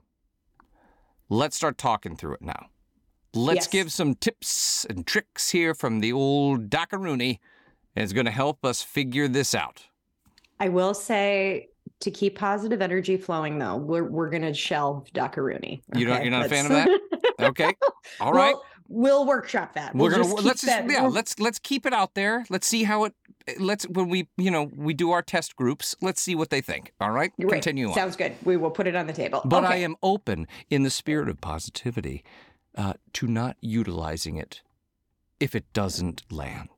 Let's 1.31 1.57
start 1.57 1.79
talking 1.79 2.15
through 2.15 2.35
it 2.35 2.43
now. 2.43 2.67
Let's 3.33 3.57
Yes. 3.65 3.69
give 3.69 3.91
some 3.93 4.15
tips 4.17 4.85
and 4.85 5.07
tricks 5.07 5.49
here 5.51 5.73
from 5.75 6.01
the 6.01 6.13
old 6.13 6.69
Dockaroonie, 6.69 7.39
and 7.97 8.03
it's 8.03 8.13
going 8.13 8.27
to 8.27 8.31
help 8.31 8.67
us 8.67 8.83
figure 8.83 9.29
this 9.29 9.55
out. 9.55 9.85
I 10.61 10.69
will 10.69 10.93
say 10.93 11.71
to 12.01 12.11
keep 12.11 12.37
positive 12.37 12.83
energy 12.83 13.17
flowing, 13.17 13.59
though, 13.59 13.77
we're 13.77 14.05
we're 14.05 14.29
gonna 14.29 14.53
shelve 14.53 15.07
Dockaroonie. 15.15 15.81
You 15.97 16.05
don't- 16.05 16.21
you're 16.23 16.31
not 16.31 16.45
a 16.45 16.49
fan 16.51 16.67
of 16.67 16.73
that? 16.73 17.01
Okay. 17.41 17.75
All 18.21 18.33
right. 18.33 18.55
We'll, 18.55 18.65
we'll 18.89 19.27
workshop 19.27 19.75
that. 19.75 19.95
We're 19.95 20.03
We'll 20.03 20.11
gonna 20.11 20.23
just 20.25 20.45
let's 20.45 20.61
just, 20.63 20.67
that- 20.67 20.91
yeah 20.91 21.03
we'll- 21.03 21.11
let's 21.13 21.39
let's 21.39 21.59
keep 21.59 21.87
it 21.87 21.93
out 21.93 22.15
there. 22.15 22.45
Let's 22.51 22.67
see 22.67 22.85
how 22.85 23.05
it 23.05 23.15
let's 23.59 23.85
when 23.89 24.09
we 24.09 24.29
you 24.37 24.51
know 24.51 24.71
we 24.75 24.95
do 24.95 25.11
our 25.11 25.23
test 25.23 25.57
groups. 25.57 25.95
Let's 26.01 26.21
see 26.23 26.35
what 26.35 26.51
they 26.51 26.61
think. 26.61 26.93
All 27.01 27.11
right, 27.11 27.33
Great. 27.39 27.51
continue 27.51 27.89
on. 27.89 27.95
Sounds 27.95 28.17
good. 28.17 28.35
We 28.45 28.57
will 28.57 28.71
put 28.71 28.87
it 28.87 28.95
on 28.97 29.07
the 29.07 29.13
table. 29.13 29.43
But 29.45 29.65
I 29.65 29.77
am 29.77 29.97
open 30.03 30.47
in 30.71 30.83
the 30.83 30.91
spirit 30.91 31.29
of 31.29 31.41
positivity 31.41 32.25
uh, 32.77 32.95
to 33.15 33.27
not 33.27 33.57
utilizing 33.61 34.37
it 34.37 34.63
if 35.41 35.55
it 35.55 35.65
doesn't 35.73 36.23
land. 36.33 36.69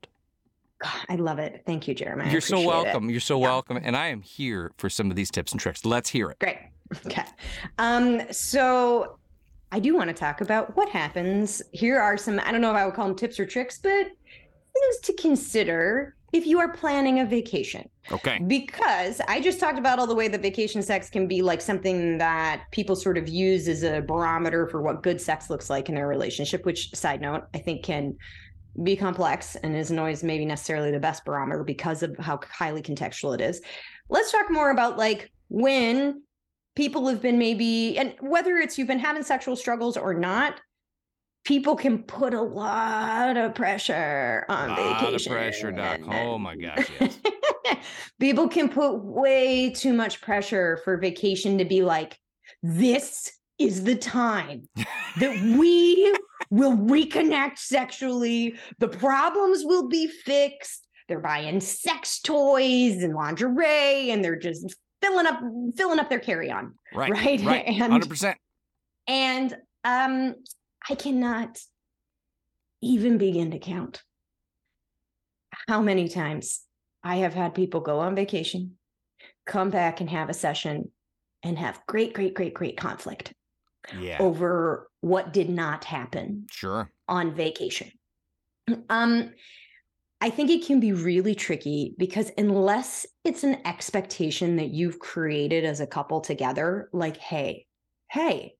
God, 0.83 0.93
I 1.09 1.15
love 1.17 1.39
it. 1.39 1.63
Thank 1.65 1.89
you, 1.89 1.95
Jeremiah. 1.95 2.31
You're 2.31 2.41
so 2.43 2.57
appreciate 2.57 2.65
it. 2.81 2.85
welcome. 2.85 3.11
You're 3.11 3.21
so 3.21 3.41
Yeah. 3.41 3.47
welcome, 3.47 3.79
and 3.83 3.97
I 3.97 4.09
am 4.09 4.21
here 4.21 4.73
for 4.77 4.91
some 4.91 5.09
of 5.11 5.17
these 5.17 5.31
tips 5.31 5.53
and 5.53 5.61
tricks. 5.61 5.85
Let's 5.87 6.11
hear 6.11 6.31
it. 6.31 6.39
Great. 6.39 6.59
Okay. 7.07 7.25
Um, 7.79 8.21
so 8.31 9.19
I 9.73 9.81
do 9.81 9.97
want 9.97 10.09
to 10.09 10.15
talk 10.15 10.41
about 10.41 10.77
what 10.77 10.89
happens. 10.89 11.63
Here 11.73 11.99
are 11.99 12.17
some, 12.17 12.41
I 12.45 12.53
don't 12.53 12.61
know 12.61 12.71
if 12.71 12.77
I 12.77 12.87
would 12.87 12.95
call 12.95 13.09
them 13.09 13.17
tips 13.17 13.41
or 13.41 13.47
tricks, 13.47 13.79
but 13.79 13.91
things 13.91 14.99
to 15.03 15.13
consider 15.15 16.15
if 16.33 16.47
you 16.47 16.59
are 16.59 16.73
planning 16.73 17.21
a 17.21 17.27
vacation. 17.27 17.89
Okay. 18.11 18.39
Because 18.47 19.21
I 19.27 19.41
just 19.41 19.59
talked 19.59 19.79
about 19.79 19.99
all 19.99 20.07
the 20.07 20.15
way 20.15 20.29
that 20.29 20.43
vacation 20.43 20.83
sex 20.83 21.09
can 21.09 21.27
be 21.27 21.43
like 21.43 21.61
something 21.61 22.19
that 22.19 22.65
people 22.71 22.95
sort 22.95 23.19
of 23.19 23.29
use 23.29 23.69
as 23.69 23.83
a 23.83 24.01
barometer 24.01 24.69
for 24.69 24.83
what 24.83 25.03
good 25.03 25.21
sex 25.21 25.51
looks 25.51 25.71
like 25.71 25.89
in 25.89 25.95
their 25.95 26.09
relationship, 26.09 26.65
which, 26.65 26.95
side 26.95 27.21
note, 27.21 27.45
I 27.55 27.59
think 27.59 27.85
can 27.85 28.17
be 28.83 28.97
complex 28.97 29.57
and 29.57 29.75
isn't 29.75 29.99
always 29.99 30.23
maybe 30.23 30.45
necessarily 30.45 30.91
the 30.91 31.01
best 31.01 31.25
barometer 31.25 31.65
because 31.65 32.03
of 32.03 32.17
how 32.19 32.39
highly 32.49 32.83
contextual 32.83 33.35
it 33.35 33.41
is. 33.41 33.63
Let's 34.09 34.31
talk 34.31 34.51
more 34.51 34.71
about 34.71 34.99
like 34.99 35.33
when 35.49 36.23
people 36.77 37.09
have 37.09 37.21
been 37.21 37.39
maybe, 37.39 37.99
and 37.99 38.15
whether 38.21 38.59
it's 38.59 38.79
you've 38.79 38.87
been 38.87 38.99
having 38.99 39.25
sexual 39.25 39.57
struggles 39.57 39.97
or 39.97 40.15
not. 40.15 40.61
People 41.45 41.77
can 41.77 42.03
put 42.03 42.35
a 42.35 42.43
lot 42.43 43.37
of 43.37 43.55
pressure 43.55 44.45
on 44.49 44.71
a 44.71 44.73
Lot 44.73 45.15
of 45.15 45.25
pressure, 45.27 45.71
Doc. 45.71 46.01
Oh 46.05 46.39
my 46.39 46.57
gosh, 46.57 46.91
yes. 47.01 47.19
People 48.21 48.49
can 48.49 48.69
put 48.69 48.97
way 48.97 49.71
too 49.71 49.93
much 49.93 50.21
pressure 50.21 50.81
for 50.83 50.97
vacation 50.97 51.59
to 51.59 51.65
be 51.65 51.83
like, 51.83 52.19
this 52.65 53.31
is 53.61 53.85
the 53.85 53.95
time 53.95 54.69
that 55.21 55.57
we 55.57 56.17
will 56.51 56.77
reconnect 56.77 57.59
sexually. 57.59 58.57
The 58.81 58.89
problems 58.89 59.63
will 59.65 59.89
be 59.89 60.09
fixed. 60.09 60.87
They're 61.09 61.21
buying 61.21 61.61
sex 61.61 62.19
toys 62.19 63.05
and 63.05 63.15
lingerie, 63.15 64.11
and 64.11 64.25
they're 64.25 64.35
just 64.35 64.75
filling 65.07 65.27
up 65.27 65.41
filling 65.77 65.99
up 65.99 66.09
their 66.09 66.21
carry-on. 66.21 66.75
Right. 66.95 67.11
Right, 67.11 67.41
Right. 67.43 67.65
and- 67.67 67.77
Hundred 67.93 68.09
percent. 68.09 68.39
And 69.07 69.57
um, 69.85 70.35
I 70.89 70.95
cannot 70.97 71.59
even 72.83 73.19
begin 73.19 73.53
to 73.53 73.59
count 73.59 74.03
how 75.69 75.81
many 75.81 76.09
times 76.09 76.61
I 77.03 77.17
have 77.17 77.35
had 77.35 77.55
people 77.55 77.81
go 77.81 78.01
on 78.01 78.15
vacation, 78.17 78.77
come 79.47 79.71
back 79.71 80.01
and 80.01 80.11
have 80.11 80.29
a 80.29 80.35
session, 80.35 80.91
and 81.43 81.57
have 81.59 81.81
great, 81.87 82.15
great, 82.15 82.35
great, 82.35 82.53
great 82.53 82.77
conflict 82.77 83.33
Yeah. 83.99 84.17
over 84.19 84.91
what 85.03 85.33
did 85.33 85.49
not 85.49 85.85
happen 85.85 86.47
Sure. 86.51 86.91
on 87.09 87.35
vacation. 87.35 87.91
Um, 88.89 89.33
I 90.21 90.31
think 90.31 90.51
it 90.51 90.65
can 90.65 90.81
be 90.81 90.93
really 90.93 91.35
tricky 91.35 91.95
because 91.99 92.31
unless 92.39 93.07
it's 93.25 93.45
an 93.45 93.59
expectation 93.67 94.57
that 94.57 94.71
you've 94.71 94.99
created 94.99 95.65
as 95.65 95.81
a 95.81 95.87
couple 95.87 96.21
together, 96.21 96.89
like, 96.93 97.19
hey, 97.19 97.67
hey, 98.11 98.55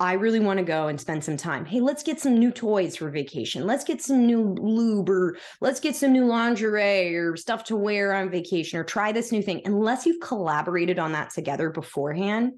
I 0.00 0.12
really 0.12 0.38
want 0.38 0.58
to 0.58 0.64
go 0.64 0.86
and 0.86 1.00
spend 1.00 1.24
some 1.24 1.36
time. 1.36 1.64
Hey, 1.64 1.80
let's 1.80 2.04
get 2.04 2.20
some 2.20 2.38
new 2.38 2.52
toys 2.52 2.94
for 2.94 3.10
vacation. 3.10 3.66
Let's 3.66 3.84
get 3.84 4.00
some 4.00 4.26
new 4.26 4.54
lube 4.60 5.08
or 5.08 5.38
let's 5.60 5.80
get 5.80 5.96
some 5.96 6.12
new 6.12 6.24
lingerie 6.24 7.16
or 7.16 7.36
stuff 7.36 7.64
to 7.64 7.76
wear 7.76 8.14
on 8.14 8.30
vacation 8.30 8.78
or 8.78 8.84
try 8.84 9.10
this 9.10 9.32
new 9.32 9.42
thing. 9.42 9.62
Unless 9.64 10.06
you've 10.06 10.20
collaborated 10.20 11.00
on 11.00 11.12
that 11.12 11.30
together 11.30 11.70
beforehand, 11.70 12.52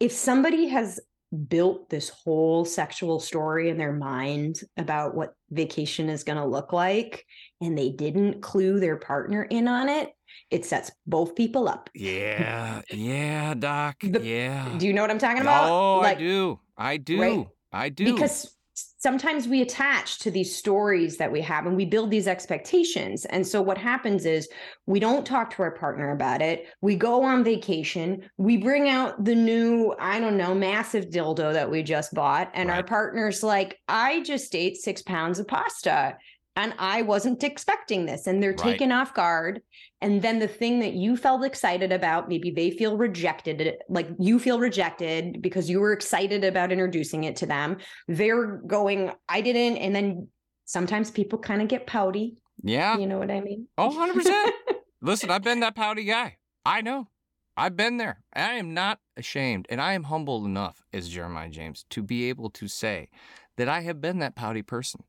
if 0.00 0.10
somebody 0.10 0.68
has 0.68 0.98
built 1.48 1.88
this 1.88 2.08
whole 2.08 2.64
sexual 2.64 3.20
story 3.20 3.68
in 3.68 3.76
their 3.76 3.92
mind 3.92 4.60
about 4.76 5.14
what 5.14 5.34
vacation 5.50 6.08
is 6.08 6.24
going 6.24 6.38
to 6.38 6.46
look 6.46 6.72
like 6.72 7.24
and 7.60 7.76
they 7.76 7.90
didn't 7.90 8.42
clue 8.42 8.80
their 8.80 8.96
partner 8.96 9.42
in 9.44 9.68
on 9.68 9.88
it, 9.88 10.10
it 10.50 10.64
sets 10.64 10.90
both 11.06 11.34
people 11.34 11.68
up. 11.68 11.88
Yeah. 11.94 12.82
Yeah, 12.92 13.54
Doc. 13.54 13.96
The- 14.02 14.22
yeah. 14.22 14.74
Do 14.78 14.86
you 14.86 14.92
know 14.92 15.02
what 15.02 15.10
I'm 15.10 15.18
talking 15.18 15.42
about? 15.42 15.70
Oh, 15.70 15.98
Like, 16.00 16.18
I 16.18 16.20
do. 16.20 16.60
I 16.76 16.96
do. 16.98 17.20
right? 17.20 17.46
I 17.72 17.88
do. 17.88 18.12
Because 18.12 18.52
sometimes 18.98 19.48
we 19.48 19.62
attach 19.62 20.18
to 20.18 20.30
these 20.30 20.54
stories 20.54 21.16
that 21.16 21.32
we 21.32 21.40
have 21.40 21.64
and 21.66 21.76
we 21.76 21.86
build 21.86 22.10
these 22.10 22.28
expectations. 22.28 23.24
And 23.26 23.46
so 23.46 23.62
what 23.62 23.78
happens 23.78 24.26
is 24.26 24.48
we 24.84 25.00
don't 25.00 25.24
talk 25.24 25.54
to 25.54 25.62
our 25.62 25.70
partner 25.70 26.10
about 26.12 26.42
it. 26.42 26.66
We 26.82 26.94
go 26.96 27.22
on 27.22 27.42
vacation. 27.42 28.28
We 28.36 28.58
bring 28.58 28.88
out 28.90 29.24
the 29.24 29.34
new, 29.34 29.94
I 29.98 30.20
don't 30.20 30.36
know, 30.36 30.54
massive 30.54 31.06
dildo 31.06 31.54
that 31.54 31.70
we 31.70 31.82
just 31.82 32.12
bought. 32.12 32.50
And 32.52 32.70
our 32.70 32.82
partner's 32.82 33.42
like, 33.42 33.78
I 33.88 34.22
just 34.22 34.54
ate 34.54 34.76
six 34.76 35.00
pounds 35.02 35.38
of 35.38 35.48
pasta 35.48 36.18
and 36.56 36.74
I 36.78 37.02
wasn't 37.02 37.44
expecting 37.44 38.06
this. 38.06 38.26
And 38.26 38.42
they're 38.42 38.50
Right. 38.52 38.58
taken 38.72 38.90
off 38.90 39.12
guard. 39.14 39.62
And 40.00 40.22
then 40.22 40.38
the 40.38 40.48
thing 40.48 40.80
that 40.80 40.94
you 40.94 41.16
felt 41.16 41.44
excited 41.44 41.92
about, 41.92 42.28
maybe 42.28 42.50
they 42.50 42.70
feel 42.70 42.96
rejected, 42.96 43.76
like 43.88 44.08
you 44.18 44.38
feel 44.38 44.58
rejected 44.58 45.40
because 45.42 45.68
you 45.70 45.80
were 45.80 45.92
excited 45.92 46.44
about 46.44 46.72
introducing 46.72 47.24
it 47.24 47.36
to 47.36 47.46
them. 47.46 47.76
They're 48.08 48.56
going, 48.66 49.12
I 49.28 49.40
didn't. 49.42 49.76
And 49.78 49.94
then 49.94 50.28
sometimes 50.64 51.10
people 51.10 51.38
kind 51.38 51.62
of 51.62 51.68
get 51.68 51.86
pouty. 51.86 52.36
yeah. 52.62 52.96
You 52.98 53.06
know 53.06 53.18
what 53.18 53.30
I 53.30 53.40
mean? 53.40 53.68
Oh, 53.78 53.90
100%. 53.90 54.50
Listen, 55.02 55.30
I've 55.30 55.42
been 55.42 55.60
that 55.60 55.74
pouty 55.76 56.04
guy. 56.04 56.38
I 56.64 56.80
know. 56.80 57.08
I've 57.58 57.76
been 57.76 57.96
there. 57.98 58.22
I 58.34 58.54
am 58.54 58.74
not 58.74 58.98
ashamed, 59.16 59.66
and 59.70 59.80
I 59.80 59.92
am 59.94 60.04
humble 60.04 60.44
enough 60.44 60.84
as 60.92 61.08
Jeremiah 61.08 61.48
James 61.48 61.84
to 61.90 62.02
be 62.02 62.28
able 62.28 62.50
to 62.50 62.66
say 62.68 63.08
that 63.56 63.68
I 63.68 63.80
have 63.80 64.00
been 64.00 64.18
that 64.18 64.34
pouty 64.34 64.60
person 64.62 65.04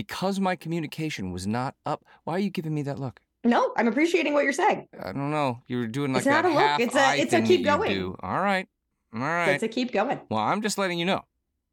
because 0.00 0.40
my 0.40 0.56
communication 0.56 1.30
was 1.30 1.46
not 1.46 1.74
up. 1.84 2.02
Why 2.24 2.32
are 2.36 2.38
you 2.38 2.48
giving 2.48 2.74
me 2.74 2.80
that 2.82 2.98
look? 2.98 3.20
no, 3.44 3.72
I'm 3.76 3.86
appreciating 3.88 4.32
what 4.34 4.44
you're 4.44 4.52
saying. 4.52 4.88
I 4.98 5.12
don't 5.12 5.30
know. 5.30 5.60
You're 5.66 5.86
doing 5.86 6.12
like 6.12 6.20
It's 6.20 6.26
not 6.26 6.44
a 6.46 6.48
look, 6.48 6.80
it's 6.80 6.94
a- 6.94 7.20
it's 7.20 7.32
a 7.34 7.42
keep 7.42 7.60
you 7.60 7.66
going. 7.66 8.14
All 8.22 8.40
right. 8.40 8.66
All 9.14 9.20
right. 9.20 9.60
Let's 9.60 9.74
keep 9.74 9.92
going. 9.92 10.20
Well, 10.30 10.40
I'm 10.40 10.62
just 10.62 10.78
letting 10.78 10.98
you 10.98 11.04
know 11.04 11.22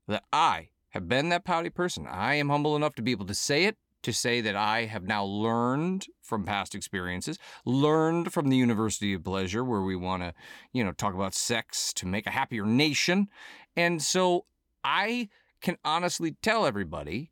that 0.10 0.24
I 0.34 0.70
have 0.90 1.08
been 1.08 1.30
that 1.30 1.46
pouty 1.46 1.70
person. 1.70 2.06
I 2.08 2.36
am 2.36 2.50
humble 2.50 2.76
enough 2.76 2.96
to 2.96 3.02
be 3.02 3.12
able 3.12 3.26
to 3.28 3.34
say 3.36 3.66
it, 3.66 3.78
to 4.04 4.12
say 4.12 4.42
that 4.42 4.56
I 4.58 4.86
have 4.86 5.04
now 5.04 5.24
learned 5.24 6.08
from 6.22 6.44
past 6.44 6.74
experiences, 6.76 7.38
learned 7.66 8.34
from 8.34 8.50
the 8.50 8.58
University 8.58 9.14
of 9.14 9.24
Pleasure, 9.24 9.64
where 9.64 9.82
we 9.82 9.96
want 9.96 10.24
to, 10.24 10.34
you 10.74 10.84
know, 10.84 10.92
talk 10.94 11.14
about 11.14 11.34
sex 11.34 11.94
to 11.94 12.06
make 12.06 12.28
a 12.28 12.32
happier 12.32 12.66
nation. 12.66 13.28
And 13.76 14.02
so 14.02 14.46
I 14.84 15.30
can 15.62 15.78
honestly 15.84 16.36
tell 16.42 16.66
everybody 16.66 17.32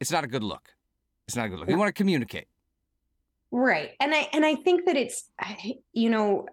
it's 0.00 0.10
not 0.10 0.24
a 0.24 0.26
good 0.26 0.42
look. 0.42 0.68
It's 1.26 1.36
not 1.36 1.46
a 1.46 1.48
good 1.48 1.58
look. 1.58 1.68
You 1.68 1.78
want 1.78 1.88
to 1.88 1.92
communicate. 1.92 2.46
Right. 3.50 3.90
And 4.00 4.14
I 4.14 4.28
and 4.32 4.44
I 4.44 4.54
think 4.54 4.86
that 4.86 4.96
it's 4.96 5.30
you 5.92 6.10
know 6.10 6.46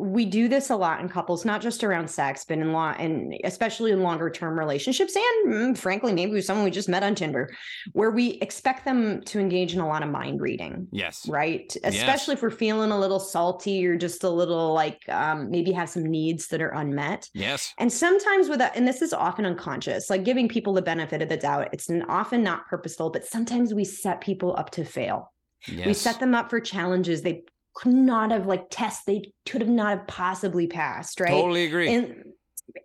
we 0.00 0.24
do 0.24 0.48
this 0.48 0.70
a 0.70 0.76
lot 0.76 1.00
in 1.00 1.08
couples 1.08 1.44
not 1.44 1.60
just 1.60 1.84
around 1.84 2.08
sex 2.08 2.44
but 2.48 2.58
in 2.58 2.72
law 2.72 2.94
and 2.98 3.34
especially 3.44 3.92
in 3.92 4.02
longer 4.02 4.30
term 4.30 4.58
relationships 4.58 5.14
and 5.14 5.52
mm, 5.52 5.78
frankly 5.78 6.12
maybe 6.12 6.32
with 6.32 6.44
someone 6.44 6.64
we 6.64 6.70
just 6.70 6.88
met 6.88 7.02
on 7.02 7.14
Tinder 7.14 7.50
where 7.92 8.10
we 8.10 8.32
expect 8.40 8.84
them 8.84 9.22
to 9.22 9.38
engage 9.38 9.74
in 9.74 9.80
a 9.80 9.86
lot 9.86 10.02
of 10.02 10.08
mind 10.08 10.40
reading. 10.40 10.88
Yes. 10.90 11.28
Right. 11.28 11.74
Especially 11.84 12.34
if 12.34 12.42
we're 12.42 12.50
feeling 12.50 12.90
a 12.90 12.98
little 12.98 13.20
salty 13.20 13.86
or 13.86 13.96
just 13.96 14.24
a 14.24 14.30
little 14.30 14.72
like 14.72 15.00
um, 15.08 15.50
maybe 15.50 15.72
have 15.72 15.88
some 15.88 16.04
needs 16.04 16.48
that 16.48 16.62
are 16.62 16.70
unmet. 16.70 17.28
Yes. 17.34 17.72
And 17.78 17.92
sometimes 17.92 18.48
with 18.48 18.58
that, 18.58 18.76
and 18.76 18.86
this 18.86 19.02
is 19.02 19.12
often 19.12 19.46
unconscious, 19.46 20.10
like 20.10 20.24
giving 20.24 20.48
people 20.48 20.72
the 20.72 20.82
benefit 20.82 21.22
of 21.22 21.28
the 21.28 21.36
doubt. 21.36 21.68
It's 21.72 21.90
often 22.08 22.42
not 22.42 22.66
purposeful, 22.66 23.10
but 23.10 23.26
sometimes 23.26 23.74
we 23.74 23.84
set 23.84 24.20
people 24.20 24.54
up 24.56 24.70
to 24.70 24.84
fail. 24.84 25.32
Yes. 25.68 25.86
We 25.86 25.94
set 25.94 26.20
them 26.20 26.34
up 26.34 26.48
for 26.48 26.60
challenges 26.60 27.22
they 27.22 27.42
could 27.74 27.92
not 27.92 28.30
have 28.30 28.46
like 28.46 28.66
tests 28.70 29.04
they 29.04 29.32
could 29.48 29.60
have 29.60 29.70
not 29.70 29.98
have 29.98 30.06
possibly 30.06 30.66
passed, 30.66 31.20
right? 31.20 31.30
Totally 31.30 31.64
agree. 31.64 31.92
And 31.92 32.24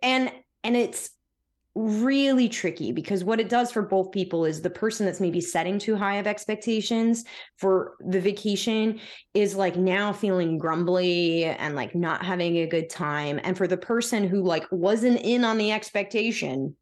and 0.02 0.32
and 0.64 0.76
it's 0.76 1.10
really 1.76 2.48
tricky 2.48 2.90
because 2.90 3.22
what 3.22 3.38
it 3.38 3.50
does 3.50 3.70
for 3.70 3.82
both 3.82 4.10
people 4.10 4.46
is 4.46 4.62
the 4.62 4.70
person 4.70 5.04
that's 5.04 5.20
maybe 5.20 5.42
setting 5.42 5.78
too 5.78 5.94
high 5.94 6.16
of 6.16 6.26
expectations 6.26 7.22
for 7.58 7.96
the 8.00 8.18
vacation 8.18 8.98
is 9.34 9.54
like 9.54 9.76
now 9.76 10.10
feeling 10.10 10.56
grumbly 10.56 11.44
and 11.44 11.76
like 11.76 11.94
not 11.94 12.24
having 12.24 12.56
a 12.56 12.66
good 12.66 12.88
time 12.88 13.38
and 13.44 13.58
for 13.58 13.66
the 13.66 13.76
person 13.76 14.26
who 14.26 14.42
like 14.42 14.64
wasn't 14.70 15.20
in 15.20 15.44
on 15.44 15.58
the 15.58 15.70
expectation 15.70 16.74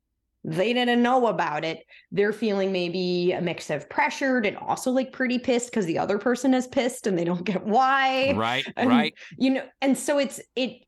they 0.45 0.73
didn't 0.75 1.03
know 1.03 1.27
about 1.27 1.65
it. 1.65 1.85
They're 2.13 2.33
feeling 2.33 2.71
maybe 2.71 3.33
a 3.33 3.41
mix 3.41 3.71
of 3.71 3.89
pressured 3.89 4.45
and 4.45 4.57
also 4.59 4.91
like 4.91 5.11
pretty 5.11 5.39
pissed 5.39 5.71
because 5.71 5.87
the 5.87 5.99
other 5.99 6.19
person 6.19 6.53
is 6.53 6.67
pissed 6.67 7.07
and 7.07 7.19
they 7.19 7.25
don't 7.25 7.45
get 7.45 7.65
why. 7.65 8.33
Right 8.33 8.67
and, 8.77 8.91
right. 8.91 9.15
you 9.39 9.51
know 9.51 9.65
and 9.81 9.97
so 9.97 10.19
it's 10.19 10.41
it 10.55 10.85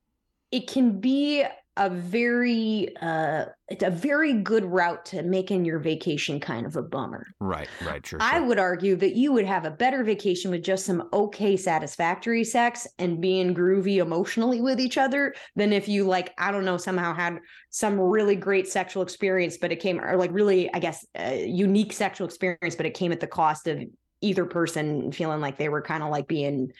it 0.52 0.68
can 0.68 1.00
be 1.00 1.44
a 1.76 1.90
very 1.90 2.88
uh 3.02 3.46
it's 3.68 3.82
a 3.82 3.90
very 3.90 4.32
good 4.32 4.64
route 4.64 5.04
to 5.04 5.22
making 5.22 5.64
your 5.64 5.78
vacation 5.78 6.38
kind 6.38 6.64
of 6.66 6.76
a 6.76 6.82
bummer. 6.82 7.26
right 7.40 7.68
right 7.84 8.06
sure, 8.06 8.18
I 8.22 8.38
sure. 8.38 8.46
would 8.46 8.58
argue 8.58 8.96
that 8.96 9.16
you 9.16 9.32
would 9.32 9.44
have 9.44 9.64
a 9.64 9.70
better 9.70 10.04
vacation 10.04 10.50
with 10.50 10.62
just 10.62 10.86
some 10.86 11.08
okay 11.12 11.56
satisfactory 11.56 12.44
sex 12.44 12.86
and 12.98 13.20
being 13.20 13.54
groovy 13.54 13.98
emotionally 13.98 14.60
with 14.60 14.80
each 14.80 14.98
other 14.98 15.34
than 15.54 15.72
if 15.72 15.88
you 15.88 16.04
like 16.04 16.32
I 16.38 16.50
don't 16.50 16.64
know 16.64 16.76
somehow 16.76 17.14
had 17.14 17.40
some 17.70 18.00
really 18.00 18.36
great 18.36 18.68
sexual 18.68 19.02
experience 19.02 19.58
but 19.58 19.72
it 19.72 19.80
came 19.80 20.00
or 20.00 20.16
like 20.16 20.32
really 20.32 20.72
I 20.72 20.78
guess 20.78 21.04
uh, 21.18 21.32
unique 21.32 21.92
sexual 21.92 22.26
experience 22.26 22.74
but 22.74 22.86
it 22.86 22.94
came 22.94 23.12
at 23.12 23.20
the 23.20 23.26
cost 23.26 23.66
of 23.66 23.82
either 24.22 24.46
person 24.46 25.12
feeling 25.12 25.40
like 25.40 25.58
they 25.58 25.68
were 25.68 25.82
kind 25.82 26.02
of 26.02 26.10
like 26.10 26.26
being 26.26 26.72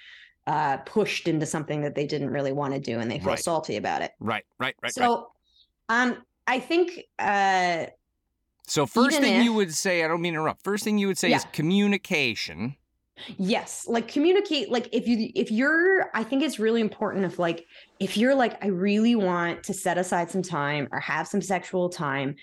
uh 0.47 0.77
pushed 0.79 1.29
into 1.29 1.47
something 1.47 1.83
that 1.83 1.95
they 1.95 2.07
didn't 2.07 2.31
really 2.31 2.53
want 2.53 2.73
to 2.75 2.81
do 2.81 2.99
and 3.01 3.11
they 3.11 3.19
feel 3.19 3.29
Right. 3.31 3.39
salty 3.39 3.77
about 3.77 4.03
it. 4.03 4.13
right 4.21 4.45
right 4.59 4.75
right 4.83 4.93
so 4.93 5.29
right 5.91 6.07
um 6.11 6.23
I 6.47 6.61
think 6.61 7.01
uh 7.19 7.87
so 8.69 8.87
first 8.87 9.19
thing 9.21 9.43
you 9.43 9.53
would 9.53 9.75
say 9.75 10.05
i 10.05 10.09
don't 10.09 10.21
mean 10.21 10.33
to 10.35 10.39
interrupt 10.41 10.63
first 10.63 10.85
thing 10.85 10.99
you 10.99 11.07
would 11.09 11.19
say 11.19 11.33
is 11.33 11.45
communication 11.53 12.77
yes 13.39 13.87
like 13.89 14.09
communicate 14.09 14.71
like 14.71 14.89
if 14.93 15.09
you 15.09 15.31
if 15.35 15.51
you're 15.51 16.11
i 16.15 16.23
think 16.23 16.43
it's 16.43 16.59
really 16.59 16.81
important 16.81 17.25
if 17.25 17.39
like 17.39 17.65
if 17.99 18.17
you're 18.17 18.35
like 18.35 18.63
i 18.65 18.69
really 18.69 19.17
want 19.17 19.63
to 19.65 19.73
set 19.73 19.99
aside 19.99 20.31
some 20.31 20.43
time 20.43 20.87
or 20.93 21.01
have 21.01 21.27
some 21.27 21.41
sexual 21.41 21.89
time 21.89 22.35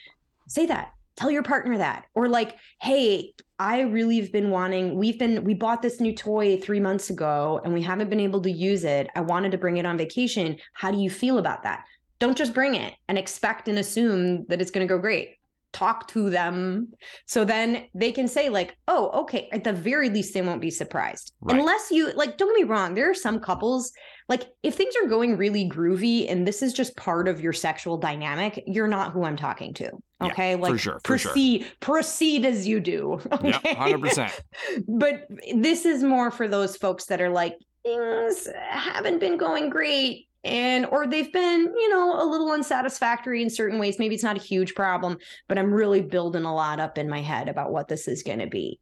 say 0.48 0.66
that 0.66 0.92
tell 1.16 1.32
your 1.32 1.44
partner 1.44 1.78
that. 1.78 2.06
Or 2.16 2.28
like 2.28 2.58
hey 2.82 3.34
i 3.60 3.82
really 3.82 4.20
have 4.20 4.32
been 4.32 4.50
wanting 4.50 4.98
we've 4.98 5.20
been 5.20 5.44
we 5.44 5.54
bought 5.54 5.82
this 5.82 6.02
new 6.02 6.14
toy 6.14 6.58
three 6.58 6.80
months 6.80 7.12
ago 7.12 7.62
and 7.64 7.72
we 7.72 7.84
haven't 7.84 8.10
been 8.10 8.20
able 8.20 8.42
to 8.42 8.52
use 8.52 8.84
it. 8.84 9.10
I 9.16 9.22
wanted 9.22 9.52
to 9.52 9.58
bring 9.58 9.78
it 9.78 9.86
on 9.86 9.98
vacation. 9.98 10.58
How 10.74 10.92
do 10.92 10.98
you 10.98 11.10
feel 11.10 11.38
about 11.38 11.64
that? 11.64 11.86
Don't 12.20 12.38
just 12.38 12.54
bring 12.54 12.76
it 12.76 12.94
and 13.08 13.18
expect 13.18 13.68
and 13.68 13.78
assume 13.78 14.46
that 14.48 14.62
it's 14.62 14.72
going 14.72 14.88
to 14.88 14.94
go 14.94 15.00
great 15.00 15.38
talk 15.74 16.08
to 16.08 16.30
them 16.30 16.88
so 17.26 17.44
then 17.44 17.86
they 17.94 18.12
can 18.12 18.28
say 18.28 18.48
like 18.50 18.78
oh 18.88 19.10
okay 19.22 19.50
at 19.52 19.64
the 19.64 19.74
very 19.74 20.10
least 20.10 20.34
they 20.34 20.42
won't 20.42 20.62
be 20.62 20.70
surprised 20.72 21.34
Right. 21.42 21.60
unless 21.60 21.92
you 21.92 22.12
like 22.14 22.38
don't 22.38 22.56
get 22.56 22.64
me 22.66 22.72
wrong 22.72 22.94
there 22.94 23.10
are 23.10 23.14
some 23.16 23.40
couples 23.40 23.92
like 24.30 24.48
if 24.62 24.76
things 24.76 24.94
are 25.04 25.10
going 25.10 25.36
really 25.36 25.68
groovy 25.68 26.32
and 26.32 26.48
this 26.48 26.62
is 26.62 26.72
just 26.74 26.96
part 26.96 27.28
of 27.28 27.42
your 27.42 27.54
sexual 27.54 27.98
dynamic 27.98 28.64
you're 28.68 28.88
not 28.88 29.12
who 29.12 29.24
i'm 29.26 29.36
talking 29.36 29.74
to 29.76 29.90
Yeah, 30.22 30.28
okay 30.28 30.56
like 30.56 30.80
sure, 30.80 31.00
for 31.04 31.18
sure. 31.18 31.32
proceed 31.32 31.66
proceed 31.80 32.46
as 32.46 32.68
you 32.68 32.80
do 32.80 33.20
yeah 33.44 33.58
okay? 33.58 33.76
100% 33.76 34.32
but 34.88 35.28
this 35.56 35.86
is 35.86 36.04
more 36.04 36.32
for 36.32 36.48
those 36.48 36.78
folks 36.78 37.06
that 37.06 37.20
are 37.20 37.30
like 37.30 37.58
things 37.84 38.48
haven't 38.70 39.20
been 39.20 39.38
going 39.38 39.70
great 39.70 40.28
and 40.44 40.86
or 40.88 41.08
they've 41.08 41.32
been 41.32 41.62
you 41.62 41.90
know 41.90 42.22
a 42.22 42.26
little 42.26 42.52
unsatisfactory 42.52 43.42
in 43.42 43.50
certain 43.50 43.80
ways. 43.80 43.98
Maybe 44.00 44.16
it's 44.16 44.24
not 44.24 44.38
a 44.38 44.42
huge 44.42 44.76
problem 44.76 45.18
but 45.48 45.58
i'm 45.58 45.74
really 45.74 46.02
building 46.02 46.44
a 46.44 46.54
lot 46.54 46.80
up 46.80 46.98
in 46.98 47.10
my 47.10 47.22
head 47.22 47.48
about 47.50 47.72
what 47.72 47.88
this 47.88 48.08
is 48.08 48.24
going 48.24 48.40
to 48.40 48.48
be. 48.48 48.80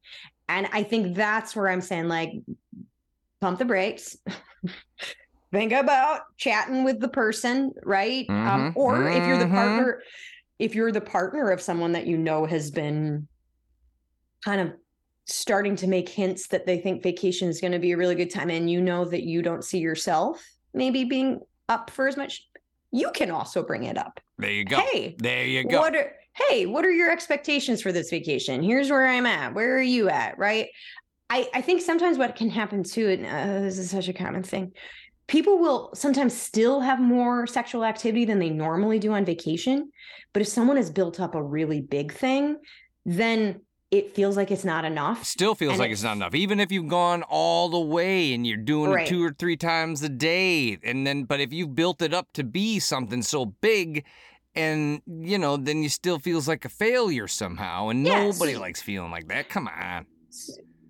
And 0.50 0.68
i 0.74 0.84
think 0.84 1.16
that's 1.16 1.56
where 1.56 1.70
i'm 1.70 1.82
saying 1.82 2.08
like 2.08 2.32
pump 3.42 3.60
the 3.60 3.66
brakes. 3.66 4.18
Think 5.52 5.74
about 5.74 6.22
chatting 6.38 6.86
with 6.86 7.02
the 7.02 7.10
person 7.10 7.74
right? 7.84 8.26
Um, 8.30 8.72
Mhm, 8.72 8.74
or 8.76 9.10
if 9.10 9.28
you're 9.28 9.38
the 9.38 9.46
mhm. 9.46 9.54
partner 9.56 10.02
if 10.60 10.76
you're 10.76 10.92
the 10.92 11.02
partner 11.02 11.50
of 11.50 11.60
someone 11.60 11.92
that 11.94 12.06
you 12.08 12.18
know 12.18 12.46
has 12.46 12.72
been 12.72 13.28
kind 14.46 14.62
of 14.62 14.74
starting 15.26 15.76
to 15.78 15.88
make 15.88 16.08
hints 16.10 16.48
that 16.48 16.66
they 16.66 16.78
think 16.80 17.04
vacation 17.04 17.48
is 17.50 17.60
going 17.62 17.72
to 17.74 17.80
be 17.80 17.92
a 17.92 17.98
really 17.98 18.16
good 18.16 18.30
time 18.30 18.50
and 18.50 18.70
you 18.70 18.82
know 18.82 19.06
that 19.06 19.24
you 19.24 19.42
don't 19.42 19.64
see 19.64 19.80
yourself 19.80 20.44
maybe 20.74 21.04
being 21.04 21.40
up 21.70 21.90
for 21.90 22.08
as 22.08 22.18
much 22.18 22.48
you 22.92 23.10
can 23.14 23.32
also 23.32 23.64
bring 23.64 23.86
it 23.86 23.98
up. 23.98 24.20
There 24.38 24.52
you 24.52 24.66
go. 24.66 24.78
Hey 24.78 25.16
there 25.18 25.46
you 25.46 25.64
go. 25.64 25.80
what 25.80 25.96
are 25.96 26.12
hey 26.36 26.66
what 26.66 26.86
are 26.86 26.92
your 26.92 27.12
expectations 27.12 27.82
for 27.82 27.92
this 27.92 28.10
vacation? 28.10 28.62
Here's 28.62 28.90
where 28.90 29.08
i'm 29.08 29.26
at. 29.26 29.54
Where 29.54 29.78
are 29.78 29.82
you 29.82 30.10
at? 30.10 30.38
Right? 30.38 30.68
I 31.30 31.48
i 31.54 31.62
think 31.62 31.82
sometimes 31.82 32.18
what 32.18 32.36
can 32.36 32.50
happen 32.50 32.84
too 32.84 33.10
and 33.10 33.26
uh, 33.26 33.62
this 33.62 33.78
is 33.78 33.90
such 33.90 34.10
a 34.10 34.14
common 34.14 34.44
thing. 34.44 34.74
People 35.28 35.60
will 35.60 35.92
sometimes 35.94 36.36
still 36.36 36.82
have 36.82 37.00
more 37.00 37.48
sexual 37.48 37.86
activity 37.86 38.26
than 38.26 38.40
they 38.40 38.50
normally 38.50 39.00
do 39.00 39.14
on 39.14 39.24
vacation 39.24 39.92
but 40.34 40.42
if 40.42 40.48
someone 40.48 40.78
has 40.78 40.90
built 40.90 41.20
up 41.20 41.36
a 41.36 41.44
really 41.44 41.80
big 41.80 42.12
thing 42.12 42.58
then 43.06 43.62
it 43.92 44.16
feels 44.16 44.38
like 44.38 44.50
it's 44.52 44.64
not 44.66 44.86
enough 44.86 45.26
Still 45.26 45.54
feels 45.54 45.74
And 45.74 45.80
like 45.80 45.90
it- 45.90 45.94
it's 45.94 46.04
not 46.04 46.16
enough, 46.16 46.34
even 46.34 46.60
if 46.60 46.72
you've 46.72 46.88
gone 46.88 47.24
all 47.24 47.70
the 47.70 47.80
way 47.80 48.34
and 48.34 48.48
you're 48.48 48.58
doing 48.58 48.92
Right. 48.92 49.06
it 49.06 49.10
two 49.10 49.24
or 49.24 49.32
three 49.38 49.58
times 49.58 50.02
a 50.02 50.10
day. 50.10 50.78
And 50.84 51.06
then, 51.06 51.24
but 51.26 51.40
if 51.40 51.52
you've 51.54 51.76
built 51.76 52.02
it 52.02 52.14
up 52.14 52.30
to 52.34 52.44
be 52.44 52.80
something 52.80 53.22
so 53.22 53.46
big, 53.46 54.06
and 54.56 55.02
you 55.06 55.38
know, 55.38 55.58
then 55.58 55.84
you 55.84 55.90
still 55.90 56.20
feels 56.20 56.48
like 56.48 56.66
a 56.66 56.70
failure 56.70 57.28
somehow. 57.28 57.90
And 57.90 58.06
Yes. 58.06 58.40
nobody 58.40 58.58
likes 58.58 58.82
feeling 58.82 59.12
like 59.12 59.28
that. 59.28 59.50
Come 59.50 59.68
on. 59.68 60.08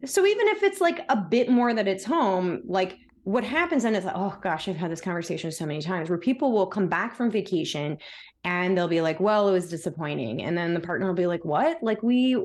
So 0.05 0.25
even 0.25 0.47
if 0.47 0.63
it's 0.63 0.81
like 0.81 1.05
a 1.09 1.15
bit 1.15 1.49
more 1.49 1.73
that 1.73 1.87
it's 1.87 2.03
home, 2.05 2.61
like 2.65 2.97
what 3.23 3.43
happens 3.43 3.83
then 3.83 3.93
is 3.93 4.03
like, 4.05 4.15
oh 4.17 4.35
gosh, 4.41 4.67
I've 4.67 4.77
had 4.77 4.91
this 4.91 5.01
conversation 5.01 5.51
so 5.51 5.65
many 5.65 5.81
times 5.81 6.09
where 6.09 6.17
people 6.17 6.51
will 6.51 6.65
come 6.65 6.87
back 6.87 7.15
from 7.15 7.29
vacation 7.29 7.97
and 8.43 8.75
they'll 8.75 8.87
be 8.87 9.01
like, 9.01 9.19
well, 9.19 9.47
it 9.47 9.51
was 9.51 9.69
disappointing. 9.69 10.41
And 10.41 10.57
then 10.57 10.73
the 10.73 10.79
partner 10.79 11.05
will 11.07 11.13
be 11.13 11.27
like, 11.27 11.45
what? 11.45 11.77
Like 11.83 12.01
we 12.01 12.35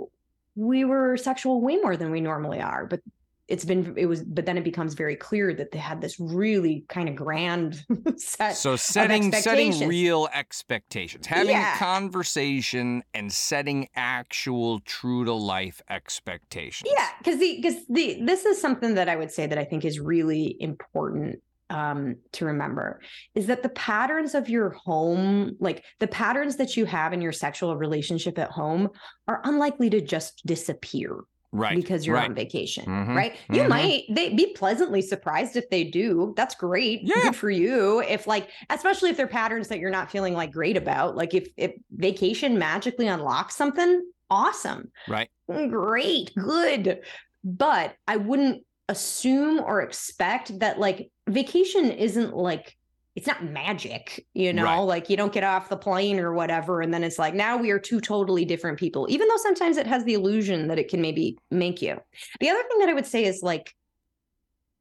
we 0.57 0.85
were 0.85 1.17
sexual 1.17 1.61
way 1.61 1.77
more 1.77 1.97
than 1.97 2.11
we 2.11 2.21
normally 2.21 2.61
are. 2.61 2.87
But 2.87 3.01
it's 3.49 3.65
been 3.65 3.95
it 3.97 4.07
was 4.07 4.25
but 4.25 4.45
then 4.45 4.59
it 4.59 4.65
becomes 4.65 4.95
very 4.95 5.15
clear 5.15 5.55
that 5.55 5.71
they 5.71 5.79
had 5.79 6.01
this 6.01 6.19
really 6.19 6.85
kind 6.89 7.09
of 7.09 7.15
grand 7.15 7.81
set 8.17 8.57
So 8.57 8.75
setting 8.75 9.31
setting 9.33 9.87
real 9.87 10.29
expectations, 10.35 11.27
having 11.27 11.51
Yeah. 11.51 11.77
a 11.77 11.79
conversation, 11.79 13.05
and 13.15 13.33
setting 13.33 13.87
actual 13.95 14.81
true 14.81 15.25
to 15.25 15.33
life 15.33 15.81
expectations. 15.89 16.91
Yeah, 16.93 17.09
because 17.19 17.39
the 17.39 17.57
because 17.63 17.87
the 17.89 18.21
this 18.25 18.45
is 18.45 18.61
something 18.61 18.95
that 18.95 19.09
I 19.09 19.15
would 19.15 19.31
say 19.31 19.47
that 19.47 19.59
I 19.59 19.65
think 19.65 19.85
is 19.85 20.01
really 20.01 20.57
important 20.59 21.37
um 21.71 22.17
to 22.33 22.45
remember 22.45 23.01
is 23.35 23.47
that 23.47 23.63
the 23.63 23.69
patterns 23.71 24.35
of 24.35 24.49
your 24.49 24.71
home 24.71 25.57
like 25.59 25.85
the 25.99 26.07
patterns 26.07 26.57
that 26.57 26.77
you 26.77 26.85
have 26.85 27.13
in 27.13 27.21
your 27.21 27.33
sexual 27.33 27.77
relationship 27.77 28.39
at 28.39 28.51
home 28.51 28.89
are 29.27 29.41
unlikely 29.45 29.91
to 29.91 30.01
just 30.01 30.43
disappear 30.47 31.21
Right. 31.53 31.77
because 31.77 32.07
you're 32.07 32.17
right. 32.17 32.29
on 32.29 32.35
vacation 32.35 32.85
Mhm, 32.85 33.15
right 33.17 33.37
you 33.51 33.63
mhm. 33.63 33.69
might 33.69 34.03
they 34.11 34.35
be 34.35 34.53
pleasantly 34.55 35.01
surprised 35.01 35.57
if 35.57 35.69
they 35.71 35.85
do 35.85 36.35
that's 36.37 36.55
great 36.55 37.01
Yeah. 37.03 37.15
good 37.23 37.37
for 37.37 37.49
you 37.51 38.01
if 38.03 38.27
like 38.27 38.51
especially 38.69 39.11
if 39.11 39.17
they're 39.17 39.27
patterns 39.27 39.69
that 39.69 39.79
you're 39.79 39.91
not 39.91 40.11
feeling 40.11 40.35
like 40.35 40.53
great 40.53 40.77
about 40.77 41.17
like 41.17 41.33
if 41.35 41.49
if 41.57 41.73
vacation 41.93 42.59
magically 42.59 43.07
unlocks 43.07 43.57
something 43.57 44.03
awesome 44.29 44.91
Right. 45.09 45.31
great 45.49 46.35
good 46.35 47.01
but 47.43 47.95
i 48.07 48.17
wouldn't 48.17 48.65
assume 48.89 49.59
or 49.61 49.81
expect 49.83 50.59
that 50.61 50.79
like 50.79 51.11
vacation 51.29 51.91
isn't 51.91 52.35
like 52.37 52.77
it's 53.17 53.27
not 53.27 53.43
magic 53.45 54.25
you 54.35 54.53
know 54.53 54.65
Right. 54.65 54.79
like 54.79 55.11
you 55.11 55.17
don't 55.17 55.33
get 55.33 55.43
off 55.43 55.69
the 55.69 55.77
plane 55.77 56.21
or 56.21 56.33
whatever 56.35 56.83
and 56.83 56.93
then 56.95 57.03
it's 57.03 57.19
like 57.19 57.35
now 57.35 57.57
we 57.57 57.71
are 57.71 57.79
two 57.79 58.01
totally 58.01 58.45
different 58.45 58.79
people 58.79 59.07
even 59.11 59.27
though 59.27 59.39
sometimes 59.39 59.77
it 59.77 59.87
has 59.87 60.05
the 60.05 60.15
illusion 60.15 60.69
that 60.69 60.79
it 60.79 60.89
can 60.89 61.01
maybe 61.01 61.37
make 61.51 61.83
you 61.83 61.99
the 62.41 62.49
other 62.51 62.63
thing 62.69 62.79
that 62.79 62.89
i 62.89 62.95
would 62.95 63.07
say 63.07 63.25
is 63.25 63.41
like 63.43 63.75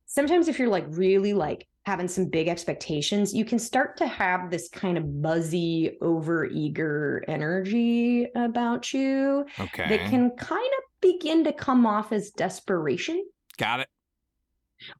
sometimes 0.05 0.47
if 0.47 0.59
you're 0.59 0.67
like 0.69 0.85
really 0.89 1.33
like 1.33 1.67
having 1.85 2.07
some 2.07 2.25
big 2.29 2.47
expectations 2.47 3.33
you 3.33 3.45
can 3.45 3.57
start 3.59 3.97
to 3.97 4.07
have 4.07 4.51
this 4.51 4.69
kind 4.69 4.97
of 4.97 5.21
buzzy 5.21 5.97
over 6.01 6.45
eager 6.45 7.23
energy 7.27 8.27
about 8.35 8.93
you 8.93 9.45
Okay. 9.59 9.87
that 9.89 10.09
can 10.09 10.29
kind 10.31 10.71
of 10.77 10.83
begin 11.01 11.43
to 11.43 11.53
come 11.53 11.85
off 11.85 12.11
as 12.11 12.31
desperation 12.31 13.23
Got 13.57 13.79
it. 13.79 13.87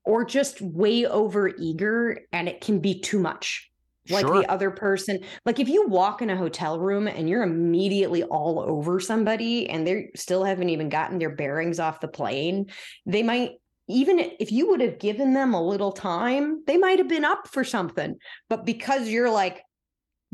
Or 0.03 0.23
just 0.25 0.61
way 0.61 1.05
over 1.05 1.49
eager 1.59 2.19
and 2.31 2.47
it 2.47 2.61
can 2.61 2.79
be 2.79 2.99
too 2.99 3.19
much 3.19 3.69
like 4.09 4.25
sure. 4.25 4.39
the 4.39 4.49
other 4.49 4.69
person 4.69 5.19
like 5.45 5.59
if 5.59 5.67
you 5.67 5.87
walk 5.87 6.21
in 6.21 6.29
a 6.29 6.37
hotel 6.37 6.79
room 6.79 7.07
and 7.07 7.27
you're 7.27 7.43
immediately 7.43 8.23
all 8.23 8.59
over 8.59 8.99
somebody 8.99 9.67
and 9.69 9.85
they 9.87 10.09
still 10.15 10.43
haven't 10.43 10.69
even 10.69 10.89
gotten 10.89 11.17
their 11.17 11.35
bearings 11.35 11.79
off 11.79 11.99
the 11.99 12.07
plane 12.07 12.67
they 13.05 13.23
might 13.23 13.51
even 13.87 14.19
if 14.39 14.51
you 14.51 14.69
would 14.69 14.81
have 14.81 14.99
given 14.99 15.33
them 15.33 15.53
a 15.53 15.61
little 15.67 15.91
time 15.91 16.63
they 16.67 16.77
might 16.77 16.99
have 16.99 17.07
been 17.07 17.25
up 17.25 17.47
for 17.47 17.63
something 17.63 18.15
but 18.47 18.65
because 18.65 19.07
you're 19.09 19.29
like 19.29 19.61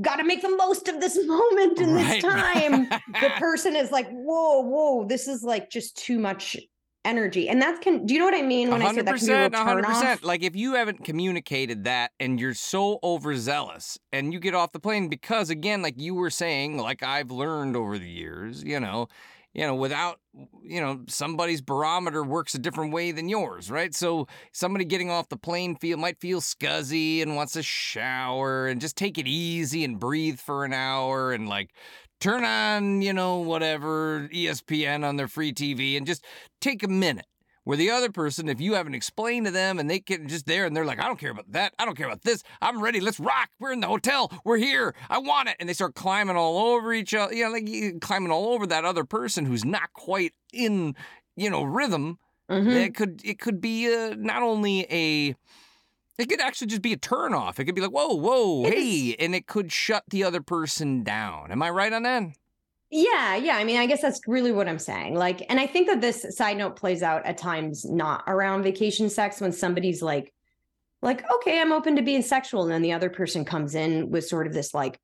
got 0.02 0.16
to 0.16 0.24
make 0.24 0.42
the 0.42 0.56
most 0.56 0.88
of 0.88 1.00
this 1.00 1.18
moment 1.26 1.80
in 1.80 1.94
Right. 1.94 2.22
this 2.22 2.24
time. 2.24 2.88
the 2.90 3.32
person 3.40 3.76
is 3.76 3.92
like, 3.92 4.10
whoa, 4.10 4.62
whoa, 4.62 5.06
this 5.06 5.28
is 5.28 5.44
like 5.44 5.70
just 5.70 5.96
too 5.98 6.18
much 6.18 6.58
energy. 7.06 7.50
And 7.50 7.62
that's 7.62 7.80
can 7.80 8.06
do 8.06 8.14
you 8.14 8.20
know 8.20 8.26
what 8.26 8.36
I 8.36 8.42
mean 8.42 8.70
when 8.70 8.82
I 8.82 8.94
say 8.94 9.02
that 9.02 9.18
can 9.18 9.26
be 9.26 9.34
a 9.34 9.50
real 9.50 9.64
hundred 9.64 9.84
turn 9.84 9.92
off? 9.92 10.02
percent. 10.02 10.24
Like 10.24 10.44
if 10.44 10.56
you 10.56 10.76
haven't 10.76 11.04
communicated 11.04 11.86
that 11.86 12.12
and 12.20 12.40
you're 12.40 12.54
so 12.54 13.00
overzealous 13.04 13.98
and 14.12 14.34
you 14.34 14.40
get 14.40 14.56
off 14.56 14.72
the 14.72 14.80
plane 14.80 15.08
because 15.08 15.50
again, 15.50 15.82
like 15.82 16.00
you 16.00 16.16
were 16.16 16.30
saying, 16.30 16.78
like 16.78 17.04
I've 17.04 17.32
learned 17.32 17.76
over 17.76 17.98
the 17.98 18.10
years, 18.10 18.64
you 18.64 18.80
know, 18.80 19.08
you 19.54 19.66
know, 19.66 19.76
without 19.76 20.20
you 20.64 20.80
know, 20.80 21.02
somebody's 21.08 21.62
barometer 21.62 22.24
works 22.24 22.56
a 22.56 22.60
different 22.60 22.94
way 22.94 23.12
than 23.12 23.28
yours, 23.28 23.70
right? 23.70 23.94
So 23.94 24.28
somebody 24.54 24.86
getting 24.86 25.10
off 25.10 25.30
the 25.30 25.38
plane 25.38 25.76
feel 25.76 25.98
might 25.98 26.20
feel 26.20 26.40
scuzzy 26.40 27.22
and 27.22 27.36
wants 27.36 27.56
a 27.56 27.64
shower 27.64 28.68
and 28.68 28.80
just 28.80 28.96
take 28.96 29.18
it 29.18 29.28
easy 29.28 29.84
and 29.84 30.00
breathe 30.00 30.40
for 30.40 30.64
an 30.64 30.74
hour 30.74 31.34
and 31.34 31.50
like 31.50 31.72
turn 32.22 32.46
on, 32.46 33.02
you 33.02 33.12
know, 33.12 33.40
whatever, 33.40 34.30
ESPN 34.32 35.04
on 35.04 35.18
their 35.18 35.28
free 35.28 35.52
TV 35.52 35.98
and 35.98 36.08
just 36.08 36.24
take 36.62 36.84
a 36.84 36.88
minute. 36.88 37.26
Where 37.64 37.78
the 37.78 37.92
other 37.92 38.12
person, 38.12 38.50
if 38.50 38.60
you 38.60 38.74
haven't 38.74 38.96
explained 38.96 39.46
to 39.46 39.52
them 39.52 39.78
and 39.78 39.88
they 39.88 40.00
get 40.00 40.26
just 40.26 40.48
there 40.48 40.66
and 40.66 40.76
they're 40.76 40.86
like, 40.86 41.00
I 41.00 41.06
don't 41.06 41.20
care 41.20 41.30
about 41.30 41.52
that. 41.52 41.74
I 41.78 41.86
don't 41.86 41.96
care 41.96 42.08
about 42.08 42.24
this. 42.24 42.42
I'm 42.60 42.82
ready. 42.82 43.00
Let's 43.00 43.20
rock. 43.20 43.50
We're 43.60 43.72
in 43.72 43.82
the 43.82 43.88
hotel. 43.88 44.32
We're 44.44 44.58
here. 44.58 44.96
I 45.12 45.20
want 45.20 45.48
it. 45.50 45.58
And 45.60 45.70
they 45.70 45.74
start 45.74 45.94
climbing 45.94 46.36
all 46.36 46.58
over 46.74 46.92
each 46.92 47.14
other. 47.14 47.36
You 47.36 47.46
know, 47.46 47.52
like 47.52 48.02
climbing 48.02 48.32
all 48.32 48.54
over 48.54 48.66
that 48.66 48.84
other 48.84 49.04
person 49.04 49.46
who's 49.46 49.64
not 49.64 49.94
quite 49.94 50.34
in, 50.52 50.96
you 51.36 51.52
know, 51.52 51.62
rhythm. 51.62 52.18
Mhm. 52.50 52.74
It 52.74 52.96
could 52.96 53.22
it 53.24 53.40
could 53.40 53.62
be 53.62 53.94
uh 53.94 54.16
not 54.18 54.42
only 54.42 54.88
a 54.90 55.36
it 56.18 56.30
could 56.30 56.42
actually 56.42 56.68
just 56.68 56.82
be 56.82 56.94
a 56.94 56.98
turn 56.98 57.34
off. 57.34 57.60
It 57.60 57.66
could 57.66 57.76
be 57.76 57.82
like, 57.82 57.92
whoa, 57.92 58.14
whoa, 58.16 58.66
It 58.66 58.74
hey, 58.74 59.16
and 59.20 59.34
it 59.34 59.48
could 59.48 59.72
shut 59.72 60.04
the 60.10 60.24
other 60.24 60.42
person 60.42 61.04
down. 61.04 61.52
Am 61.52 61.64
I 61.64 61.70
right 61.70 61.92
on 61.92 62.04
that? 62.04 62.24
Yeah, 62.92 63.38
yeah. 63.38 63.56
I 63.56 63.64
mean, 63.64 63.80
I 63.80 63.86
guess 63.86 64.02
that's 64.02 64.20
really 64.28 64.52
what 64.52 64.68
I'm 64.68 64.78
saying. 64.78 65.16
Like, 65.16 65.46
and 65.50 65.60
I 65.60 65.66
think 65.66 65.88
that 65.88 66.02
this 66.02 66.26
side 66.36 66.58
note 66.58 66.76
plays 66.76 67.02
out 67.02 67.26
at 67.26 67.38
times 67.38 67.86
not 67.86 68.24
around 68.28 68.64
vacation 68.64 69.10
sex 69.10 69.40
when 69.40 69.54
somebody's 69.54 70.02
like, 70.02 70.34
like, 71.02 71.24
okay, 71.32 71.60
I'm 71.60 71.72
open 71.72 71.96
to 71.96 72.02
being 72.02 72.22
sexual. 72.22 72.64
And 72.64 72.72
then 72.72 72.82
the 72.82 72.92
other 72.92 73.10
person 73.10 73.46
comes 73.46 73.76
in 73.76 74.10
with 74.12 74.28
sort 74.28 74.46
of 74.46 74.54
this 74.54 74.74
like, 74.74 75.00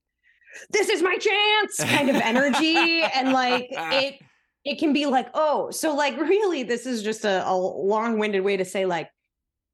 this 0.70 0.90
is 0.90 1.02
my 1.02 1.18
chance 1.18 1.78
kind 1.80 2.10
of 2.10 2.18
energy. 2.18 3.02
and 3.16 3.32
like 3.32 3.68
it 3.72 4.20
it 4.66 4.80
can 4.80 4.92
be 4.92 5.06
like, 5.06 5.30
oh, 5.34 5.72
so 5.72 5.96
like 5.96 6.18
really 6.20 6.64
this 6.64 6.86
is 6.86 7.04
just 7.04 7.24
a, 7.24 7.48
a 7.50 7.56
long-winded 7.56 8.44
way 8.44 8.58
to 8.58 8.66
say, 8.66 8.86
like, 8.86 9.10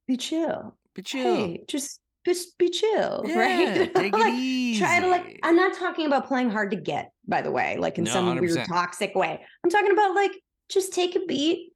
be 0.07 0.17
chill. 0.17 0.75
Be 0.95 1.01
chill. 1.01 1.35
Hey, 1.35 1.63
just 1.67 1.99
just 2.25 2.57
be 2.57 2.69
chill. 2.69 3.23
yeah, 3.27 3.37
right. 3.37 3.93
take 3.95 4.13
it 4.13 4.17
Like, 4.17 4.33
easy. 4.33 4.79
try 4.79 4.99
to 5.01 5.07
like 5.07 5.39
i'm 5.43 5.55
not 5.57 5.73
talking 5.77 6.05
about 6.05 6.27
playing 6.27 6.49
hard 6.49 6.71
to 6.71 6.77
get 6.77 7.11
by 7.27 7.41
the 7.41 7.51
way 7.51 7.77
like 7.77 7.97
in 7.97 8.05
No, 8.05 8.11
some 8.11 8.25
weird 8.39 8.43
100%. 8.57 8.65
toxic 8.67 9.13
way 9.15 9.39
i'm 9.63 9.69
talking 9.69 9.91
about 9.91 10.15
like 10.15 10.31
just 10.69 10.93
take 10.93 11.15
a 11.17 11.25
beat 11.25 11.73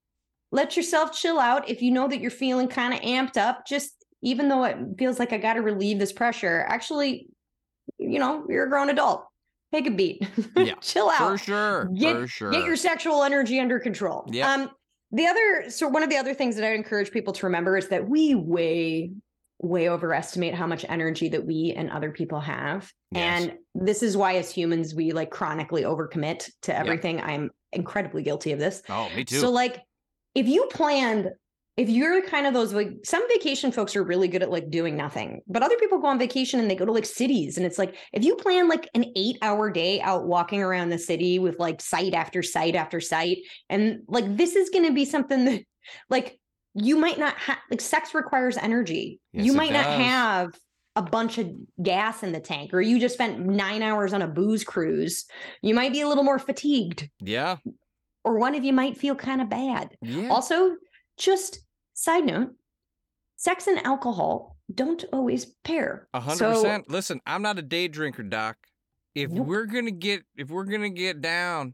let 0.53 0.77
yourself 0.77 1.11
chill 1.11 1.37
out 1.39 1.67
if 1.69 1.81
you 1.81 1.91
know 1.91 2.07
that 2.07 2.21
you're 2.21 2.31
feeling 2.31 2.67
kind 2.69 2.93
of 2.93 3.01
amped 3.01 3.35
up 3.37 3.65
just 3.67 3.91
even 4.21 4.47
though 4.47 4.63
it 4.63 4.77
feels 4.97 5.19
like 5.19 5.33
i 5.33 5.37
got 5.37 5.55
to 5.55 5.61
relieve 5.61 5.99
this 5.99 6.13
pressure 6.13 6.65
actually 6.69 7.27
you 7.97 8.17
know 8.19 8.45
you're 8.49 8.65
a 8.65 8.69
grown 8.69 8.89
adult 8.89 9.25
take 9.73 9.85
a 9.87 9.91
beat 9.91 10.25
Yeah, 10.55 10.75
chill 10.81 11.09
out 11.09 11.17
for 11.31 11.37
sure. 11.37 11.89
Get- 11.93 12.15
for 12.15 12.27
sure. 12.27 12.51
get 12.51 12.63
your 12.65 12.77
sexual 12.77 13.23
energy 13.23 13.59
under 13.59 13.79
control. 13.79 14.25
Yep. 14.31 14.47
Um, 14.47 14.69
the 15.11 15.25
other, 15.25 15.69
so 15.69 15.87
one 15.87 16.03
of 16.03 16.09
the 16.09 16.17
other 16.17 16.33
things 16.33 16.55
that 16.55 16.65
I 16.65 16.73
encourage 16.73 17.11
people 17.11 17.33
to 17.33 17.45
remember 17.45 17.77
is 17.77 17.87
that 17.89 18.07
we 18.07 18.35
way, 18.35 19.11
way 19.59 19.89
overestimate 19.89 20.53
how 20.53 20.67
much 20.67 20.85
energy 20.89 21.29
that 21.29 21.45
we 21.45 21.73
and 21.75 21.89
other 21.89 22.11
people 22.11 22.39
have. 22.39 22.91
Yes. 23.11 23.43
And 23.43 23.57
this 23.73 24.03
is 24.03 24.17
why, 24.17 24.35
as 24.35 24.51
humans, 24.51 24.93
we 24.93 25.13
like 25.13 25.31
chronically 25.31 25.83
overcommit 25.83 26.49
to 26.63 26.77
everything. 26.77 27.21
I'm 27.21 27.51
incredibly 27.71 28.23
guilty 28.23 28.51
of 28.51 28.59
this. 28.59 28.81
oh, 28.89 29.09
me 29.15 29.23
too. 29.23 29.39
So, 29.39 29.49
like, 29.49 29.81
if 30.35 30.47
you 30.47 30.67
planned, 30.71 31.29
if 31.77 31.89
you're 31.89 32.23
kind 32.23 32.47
of 32.47 32.55
those 32.55 32.73
like 32.73 32.89
some 33.03 33.25
vacation 33.29 33.71
folks 33.71 33.95
are 33.95 34.03
really 34.03 34.27
good 34.27 34.41
at 34.41 34.49
like 34.49 34.71
doing 34.71 34.97
nothing, 34.97 35.41
but 35.47 35.61
other 35.61 35.77
people 35.77 35.99
go 35.99 36.07
on 36.07 36.17
vacation 36.17 36.59
and 36.59 36.69
they 36.69 36.75
go 36.75 36.85
to 36.85 36.91
like 36.91 37.05
cities. 37.05 37.55
And 37.55 37.65
it's 37.67 37.77
like 37.77 37.95
if 38.13 38.25
you 38.25 38.35
plan 38.35 38.67
like 38.67 38.89
an 38.95 39.05
eight 39.15 39.37
hour 39.43 39.69
day 39.69 40.01
out 40.01 40.25
walking 40.25 40.61
around 40.61 40.89
the 40.89 40.97
city 40.97 41.37
with 41.37 41.59
like 41.59 41.79
site 41.79 42.15
after 42.15 42.41
site 42.41 42.73
after 42.73 42.99
site, 42.99 43.37
and 43.69 43.99
like 44.07 44.37
this 44.37 44.55
is 44.55 44.71
going 44.71 44.85
to 44.85 44.93
be 44.93 45.05
something 45.05 45.45
that 45.45 45.63
like 46.09 46.39
you 46.73 46.97
might 46.97 47.19
not 47.19 47.35
have 47.37 47.59
like 47.69 47.81
sex 47.81 48.15
requires 48.15 48.57
energy. 48.57 49.19
Yes, 49.31 49.45
you 49.45 49.53
might 49.53 49.71
not 49.71 49.85
have 49.85 50.59
a 50.95 51.03
bunch 51.03 51.37
of 51.37 51.47
gas 51.83 52.23
in 52.23 52.31
the 52.31 52.39
tank, 52.39 52.73
or 52.73 52.81
you 52.81 52.99
just 52.99 53.13
spent 53.13 53.39
nine 53.39 53.83
hours 53.83 54.13
on 54.13 54.23
a 54.23 54.27
booze 54.27 54.63
cruise. 54.63 55.25
You 55.61 55.75
might 55.75 55.93
be 55.93 56.01
a 56.01 56.07
little 56.07 56.23
more 56.23 56.39
fatigued, 56.39 57.07
yeah. 57.19 57.57
or 58.23 58.39
one 58.39 58.55
of 58.55 58.63
you 58.63 58.73
might 58.73 58.97
feel 58.97 59.13
kind 59.13 59.43
of 59.43 59.47
bad. 59.47 59.89
Yeah. 60.01 60.29
Also, 60.29 60.71
just 61.17 61.59
side 61.97 62.25
note, 62.25 62.53
sex 63.37 63.65
and 63.67 63.83
alcohol 63.85 64.55
don't 64.73 65.03
always 65.11 65.45
pair. 65.63 66.07
A 66.13 66.19
hundred 66.19 66.37
So- 66.37 66.53
percent. 66.53 66.89
Listen, 66.89 67.19
I'm 67.25 67.41
not 67.41 67.57
a 67.57 67.61
day 67.63 67.87
drinker, 67.87 68.23
Doc. 68.23 68.57
If 69.15 69.31
Nope. 69.31 69.47
we're 69.47 69.65
gonna 69.65 69.91
get 69.91 70.23
if 70.35 70.49
we're 70.49 70.65
gonna 70.65 70.89
get 70.91 71.21
down, 71.21 71.73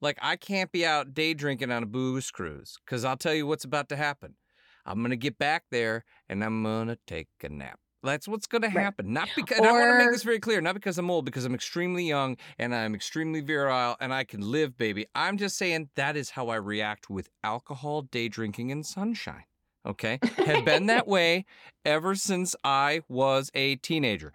like 0.00 0.18
I 0.22 0.36
can't 0.36 0.70
be 0.70 0.86
out 0.86 1.14
day 1.14 1.34
drinking 1.34 1.72
on 1.72 1.82
a 1.82 1.86
booze 1.86 2.30
cruise, 2.30 2.78
because 2.84 3.04
I'll 3.04 3.16
tell 3.16 3.34
you 3.34 3.46
what's 3.46 3.64
about 3.64 3.88
to 3.88 3.96
happen. 3.96 4.36
I'm 4.84 5.02
gonna 5.02 5.16
get 5.16 5.36
back 5.36 5.64
there 5.72 6.04
and 6.28 6.44
I'm 6.44 6.62
gonna 6.62 6.96
take 7.08 7.28
a 7.42 7.48
nap. 7.48 7.80
That's 8.04 8.28
what's 8.28 8.46
gonna 8.46 8.68
Right. 8.68 8.76
happen. 8.84 9.12
Not 9.12 9.30
because 9.34 9.58
and 9.58 9.66
I 9.66 9.72
want 9.72 9.90
to 9.94 9.98
make 9.98 10.12
this 10.12 10.22
very 10.22 10.38
clear, 10.38 10.60
not 10.60 10.74
because 10.74 10.96
I'm 10.96 11.10
old, 11.10 11.24
because 11.24 11.44
I'm 11.44 11.56
extremely 11.56 12.04
young 12.06 12.36
and 12.56 12.72
I'm 12.72 12.94
extremely 12.94 13.40
virile 13.40 13.96
and 13.98 14.14
I 14.14 14.22
can 14.22 14.42
live, 14.42 14.76
baby. 14.76 15.06
I'm 15.16 15.38
just 15.38 15.56
saying 15.56 15.88
that 15.96 16.16
is 16.16 16.30
how 16.30 16.48
I 16.50 16.56
react 16.56 17.10
with 17.10 17.30
alcohol, 17.42 18.02
day 18.02 18.28
drinking, 18.28 18.70
and 18.70 18.86
sunshine. 18.86 19.46
Okay, 19.86 20.18
have 20.44 20.64
been 20.64 20.86
that 20.86 21.06
way 21.06 21.44
ever 21.84 22.14
since 22.14 22.56
I 22.64 23.02
was 23.08 23.50
a 23.54 23.76
teenager. 23.76 24.32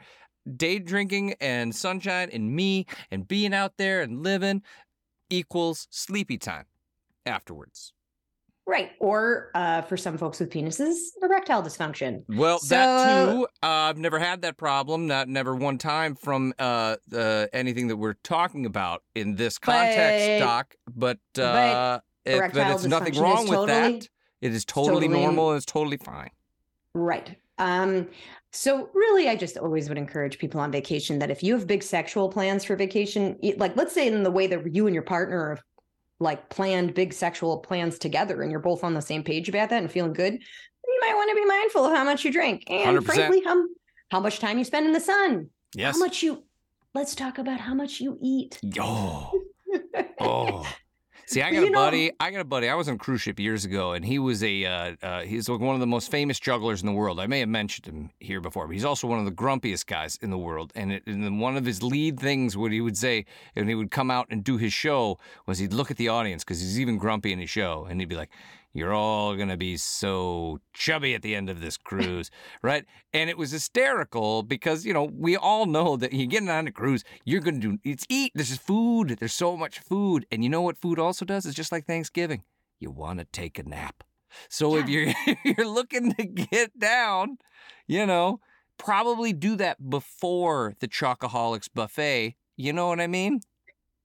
Day 0.58 0.80
drinking 0.80 1.36
and 1.40 1.76
sunshine 1.76 2.30
and 2.34 2.56
me 2.56 2.88
and 3.12 3.28
being 3.28 3.54
out 3.54 3.74
there 3.78 4.02
and 4.02 4.24
living 4.24 4.64
equals 5.30 5.88
sleepy 5.92 6.38
time 6.38 6.66
afterwards. 7.26 7.94
Right. 8.68 8.92
Or 9.00 9.50
uh, 9.54 9.82
for 9.82 9.98
some 9.98 10.18
folks 10.18 10.40
with 10.40 10.50
penises, 10.52 10.96
erectile 11.22 11.62
dysfunction. 11.62 12.24
Well, 12.30 12.60
that 12.70 13.32
too. 13.32 13.48
Uh, 13.62 13.68
I've 13.68 13.98
never 13.98 14.18
had 14.20 14.44
that 14.44 14.56
problem. 14.58 15.08
Not 15.08 15.28
never 15.28 15.56
one 15.56 15.78
time 15.78 16.16
from 16.16 16.54
uh, 16.58 16.96
anything 17.54 17.88
that 17.90 17.98
we're 17.98 18.16
talking 18.24 18.66
about 18.66 19.04
in 19.16 19.36
this 19.36 19.58
context, 19.58 20.28
But- 20.28 20.40
Doc. 20.40 20.76
But 20.96 21.42
uh, 21.44 22.00
it, 22.24 22.54
but 22.54 22.72
it's 22.72 22.86
nothing 22.86 23.20
wrong 23.20 23.44
with 23.48 23.52
totally- 23.60 24.00
that. 24.00 24.10
It 24.42 24.54
is 24.54 24.66
totally, 24.66 25.08
totally- 25.08 25.22
normal 25.24 25.52
and 25.52 25.58
it's 25.58 25.66
totally 25.66 25.98
fine. 25.98 26.30
Right. 26.94 27.38
Um, 27.58 28.08
so 28.52 28.90
really, 28.94 29.30
I 29.30 29.36
just 29.36 29.58
always 29.58 29.88
would 29.88 29.98
encourage 29.98 30.40
people 30.40 30.60
on 30.60 30.72
vacation 30.72 31.20
that 31.20 31.30
if 31.32 31.44
you 31.44 31.54
have 31.54 31.68
big 31.68 31.84
sexual 31.84 32.28
plans 32.28 32.66
for 32.66 32.76
vacation, 32.76 33.38
like 33.58 33.76
let's 33.78 33.94
say 33.94 34.08
in 34.08 34.24
the 34.24 34.32
way 34.32 34.48
that 34.48 34.74
you 34.74 34.88
and 34.88 34.94
your 34.94 35.04
partner 35.04 35.52
have 35.52 35.64
like 36.20 36.50
planned 36.50 36.94
big 36.94 37.14
sexual 37.14 37.60
plans 37.60 37.98
together 37.98 38.42
and 38.42 38.52
you're 38.52 38.60
both 38.60 38.84
on 38.84 38.94
the 38.94 39.02
same 39.02 39.24
page 39.24 39.48
about 39.48 39.70
that 39.70 39.82
and 39.82 39.92
feeling 39.92 40.14
good, 40.14 40.34
you 40.34 41.00
might 41.02 41.14
want 41.14 41.30
to 41.30 41.36
be 41.36 41.46
mindful 41.46 41.86
of 41.86 41.96
how 41.96 42.04
much 42.04 42.26
you 42.26 42.32
drink 42.32 42.64
and 42.68 42.98
100%. 42.98 43.06
frankly, 43.06 43.42
how 43.46 43.64
how 44.10 44.20
much 44.20 44.40
time 44.40 44.58
you 44.58 44.64
spend 44.66 44.86
in 44.86 44.92
the 44.92 45.00
sun. 45.00 45.50
Yes. 45.74 45.96
How 45.96 46.00
much 46.00 46.22
you 46.24 46.44
let's 46.94 47.16
talk 47.16 47.38
about 47.38 47.60
how 47.60 47.74
much 47.74 48.02
you 48.02 48.18
eat. 48.22 48.60
Oh. 48.80 49.32
Oh. 50.20 50.68
See, 51.32 51.42
I 51.42 51.50
got 51.50 51.64
a 51.64 51.70
know- 51.70 51.80
buddy. 51.80 52.12
I 52.20 52.30
got 52.30 52.42
a 52.42 52.46
buddy. 52.46 52.68
I 52.68 52.76
was 52.76 52.90
on 52.90 52.96
a 52.96 52.98
cruise 52.98 53.22
ship 53.22 53.40
years 53.40 53.64
ago, 53.64 53.94
and 53.94 54.04
he 54.04 54.20
was 54.20 54.44
a 54.44 54.66
uh, 54.66 54.96
uh, 55.02 55.22
he's 55.22 55.48
like 55.48 55.62
one 55.62 55.76
of 55.76 55.80
the 55.80 55.88
most 55.88 56.12
famous 56.12 56.38
jugglers 56.42 56.82
in 56.82 56.88
the 56.88 56.92
world. 56.92 57.22
I 57.22 57.28
may 57.28 57.40
have 57.40 57.48
mentioned 57.48 57.86
him 57.86 58.10
here 58.20 58.42
before, 58.42 58.68
but 58.68 58.74
he's 58.74 58.84
also 58.84 59.08
one 59.08 59.18
of 59.18 59.24
the 59.24 59.32
grumpiest 59.32 59.86
guys 59.88 60.20
in 60.22 60.30
the 60.30 60.38
world. 60.38 60.74
And, 60.76 60.92
it, 60.92 61.04
and 61.08 61.40
one 61.40 61.56
of 61.56 61.64
his 61.64 61.82
lead 61.82 62.20
things, 62.20 62.58
what 62.58 62.74
he 62.74 62.82
would 62.82 62.98
say, 62.98 63.26
when 63.54 63.70
he 63.70 63.76
would 63.76 63.92
come 63.92 64.12
out 64.12 64.28
and 64.30 64.44
do 64.44 64.58
his 64.58 64.74
show, 64.74 65.20
was 65.46 65.60
he'd 65.60 65.72
look 65.72 65.90
at 65.90 65.96
the 65.96 66.10
audience 66.10 66.44
because 66.44 66.60
he's 66.60 66.78
even 66.82 66.98
grumpy 66.98 67.32
in 67.32 67.40
his 67.40 67.50
show, 67.50 67.88
and 67.90 68.02
he'd 68.02 68.10
be 68.10 68.18
like, 68.18 68.30
"You're 68.74 68.94
all 68.94 69.36
gonna 69.36 69.58
be 69.58 69.78
so 69.78 70.60
chubby 70.74 71.14
at 71.14 71.22
the 71.22 71.36
end 71.36 71.50
of 71.50 71.62
this 71.62 71.78
cruise, 71.78 72.32
right?" 72.62 72.86
And 73.14 73.30
it 73.30 73.38
was 73.38 73.52
hysterical 73.52 74.44
because 74.44 74.86
you 74.86 74.94
know 74.94 75.04
we 75.04 75.36
all 75.36 75.66
know 75.66 75.98
that 75.98 76.14
you 76.14 76.28
get 76.28 76.48
on 76.48 76.68
a 76.68 76.72
cruise, 76.72 77.04
you're 77.26 77.42
gonna 77.42 77.60
do 77.60 77.78
it's 77.84 78.06
eat. 78.10 78.32
There's 78.36 78.58
food. 78.58 79.18
There's 79.20 79.34
so 79.34 79.58
much 79.58 79.80
food, 79.80 80.26
and 80.32 80.44
you 80.44 80.50
know 80.50 80.62
what 80.62 80.78
food 80.78 81.00
also 81.00 81.26
does? 81.26 81.46
It's 81.46 81.56
just 81.56 81.72
like 81.72 81.86
Thanksgiving. 81.86 82.44
You 82.80 82.92
want 82.92 83.20
to 83.20 83.26
take 83.26 83.60
a 83.60 83.64
nap. 83.64 84.04
So 84.50 84.76
if 84.76 84.90
you're 84.90 85.14
if 85.28 85.58
you're 85.58 85.68
looking 85.68 86.14
to 86.14 86.26
get 86.26 86.78
down, 86.80 87.38
you 87.88 88.06
know, 88.06 88.40
probably 88.78 89.34
do 89.34 89.56
that 89.58 89.90
before 89.90 90.76
the 90.80 90.88
Chocoholics 90.88 91.70
buffet. 91.74 92.36
You 92.58 92.74
know 92.74 92.88
what 92.88 93.00
I 93.00 93.08
mean? 93.08 93.42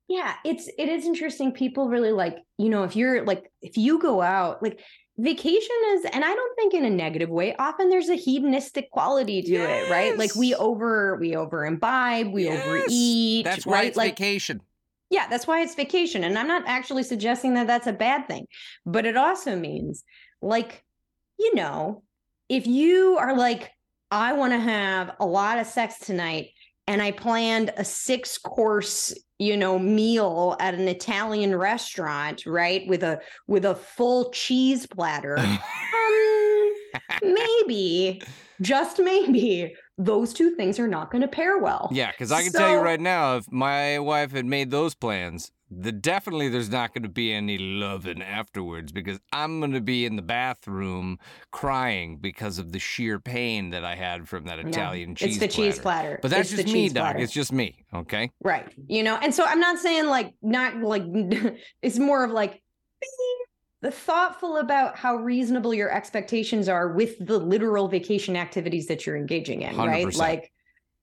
Yeah, 0.08 0.34
it's 0.44 0.68
it 0.78 0.88
is 0.88 1.04
interesting. 1.04 1.52
People 1.52 1.88
really 1.88 2.12
like, 2.12 2.38
you 2.58 2.68
know, 2.68 2.84
if 2.84 2.94
you're 2.96 3.24
like 3.24 3.50
if 3.62 3.76
you 3.76 3.98
go 4.00 4.22
out, 4.22 4.62
like 4.62 4.80
vacation 5.18 5.74
is 5.94 6.04
and 6.12 6.22
i 6.22 6.34
don't 6.34 6.56
think 6.56 6.74
in 6.74 6.84
a 6.84 6.90
negative 6.90 7.30
way 7.30 7.56
often 7.58 7.88
there's 7.88 8.10
a 8.10 8.14
hedonistic 8.16 8.90
quality 8.90 9.40
to 9.40 9.54
it 9.54 9.90
right 9.90 10.18
like 10.18 10.34
we 10.34 10.54
over 10.56 11.16
we 11.16 11.34
over 11.34 11.64
imbibe 11.64 12.30
we 12.34 12.44
Yes, 12.44 12.62
overeat 12.62 13.44
That's 13.46 13.64
why 13.64 13.72
right 13.72 13.86
it's 13.88 13.96
like 13.96 14.18
vacation. 14.18 14.60
yeah 15.08 15.26
that's 15.26 15.46
why 15.46 15.62
it's 15.62 15.74
vacation 15.74 16.22
and 16.22 16.38
i'm 16.38 16.46
not 16.46 16.64
actually 16.66 17.02
suggesting 17.02 17.54
that 17.54 17.66
that's 17.66 17.86
a 17.86 17.94
bad 17.94 18.28
thing 18.28 18.46
but 18.84 19.06
it 19.06 19.16
also 19.16 19.56
means 19.56 20.04
like 20.42 20.84
you 21.38 21.54
know 21.54 22.02
if 22.50 22.66
you 22.66 23.16
are 23.18 23.34
like 23.34 23.70
i 24.10 24.34
want 24.34 24.52
to 24.52 24.60
have 24.60 25.12
a 25.18 25.24
lot 25.24 25.58
of 25.58 25.66
sex 25.66 25.98
tonight 25.98 26.48
and 26.86 27.00
i 27.00 27.10
planned 27.10 27.72
a 27.78 27.84
six 27.86 28.36
course 28.36 29.14
you 29.38 29.56
know 29.56 29.78
meal 29.78 30.56
at 30.60 30.74
an 30.74 30.88
italian 30.88 31.54
restaurant 31.54 32.44
right 32.46 32.86
with 32.86 33.02
a 33.02 33.20
with 33.46 33.64
a 33.64 33.74
full 33.74 34.30
cheese 34.30 34.86
platter 34.86 35.38
um, 35.38 35.58
maybe 37.22 38.22
just 38.60 38.98
maybe 38.98 39.74
those 39.98 40.32
two 40.32 40.54
things 40.54 40.78
are 40.78 40.88
not 40.88 41.10
going 41.10 41.22
to 41.22 41.28
pair 41.28 41.58
well. 41.58 41.88
Yeah, 41.92 42.10
because 42.10 42.32
I 42.32 42.42
can 42.42 42.52
tell 42.52 42.70
you 42.70 42.78
right 42.78 43.00
now, 43.00 43.36
if 43.36 43.50
my 43.50 43.98
wife 43.98 44.32
had 44.32 44.46
made 44.46 44.70
those 44.70 44.94
plans, 44.94 45.50
the 45.70 45.90
definitely 45.90 46.48
there's 46.48 46.70
not 46.70 46.94
going 46.94 47.02
to 47.02 47.08
be 47.08 47.32
any 47.32 47.58
loving 47.58 48.22
afterwards 48.22 48.92
because 48.92 49.18
I'm 49.32 49.58
going 49.58 49.72
to 49.72 49.80
be 49.80 50.06
in 50.06 50.14
the 50.16 50.22
bathroom 50.22 51.18
crying 51.50 52.18
because 52.18 52.58
of 52.58 52.70
the 52.72 52.78
sheer 52.78 53.18
pain 53.18 53.70
that 53.70 53.84
I 53.84 53.96
had 53.96 54.28
from 54.28 54.44
that 54.44 54.58
Yeah, 54.60 54.68
Italian 54.68 55.14
cheese. 55.16 55.30
it's 55.30 55.38
the 55.38 55.48
cheese 55.48 55.78
platter. 55.78 55.82
platter 55.82 56.18
But 56.22 56.30
that's 56.30 56.50
It's 56.52 56.58
the 56.58 56.62
just 56.62 56.74
me, 56.74 56.82
cheese 56.84 56.92
Doc. 56.92 57.02
platter. 57.04 57.18
It's 57.18 57.32
just 57.32 57.52
me. 57.52 57.84
Okay. 57.92 58.30
Right. 58.42 58.72
You 58.86 59.02
know, 59.02 59.16
and 59.16 59.34
so 59.34 59.44
I'm 59.44 59.58
not 59.60 59.78
saying 59.78 60.06
like 60.06 60.34
not 60.40 60.76
like 60.76 61.02
it's 61.82 61.98
more 61.98 62.24
of 62.24 62.30
like 62.30 62.62
the 63.82 63.90
thoughtful 63.90 64.56
about 64.58 64.96
how 64.96 65.16
reasonable 65.16 65.74
your 65.74 65.92
expectations 65.92 66.68
are 66.68 66.92
with 66.92 67.18
the 67.24 67.38
literal 67.38 67.88
vacation 67.88 68.36
activities 68.36 68.86
that 68.86 69.04
you're 69.04 69.16
engaging 69.16 69.62
in, 69.62 69.76
right? 69.76 70.06
100%. 70.06 70.16
Like 70.16 70.52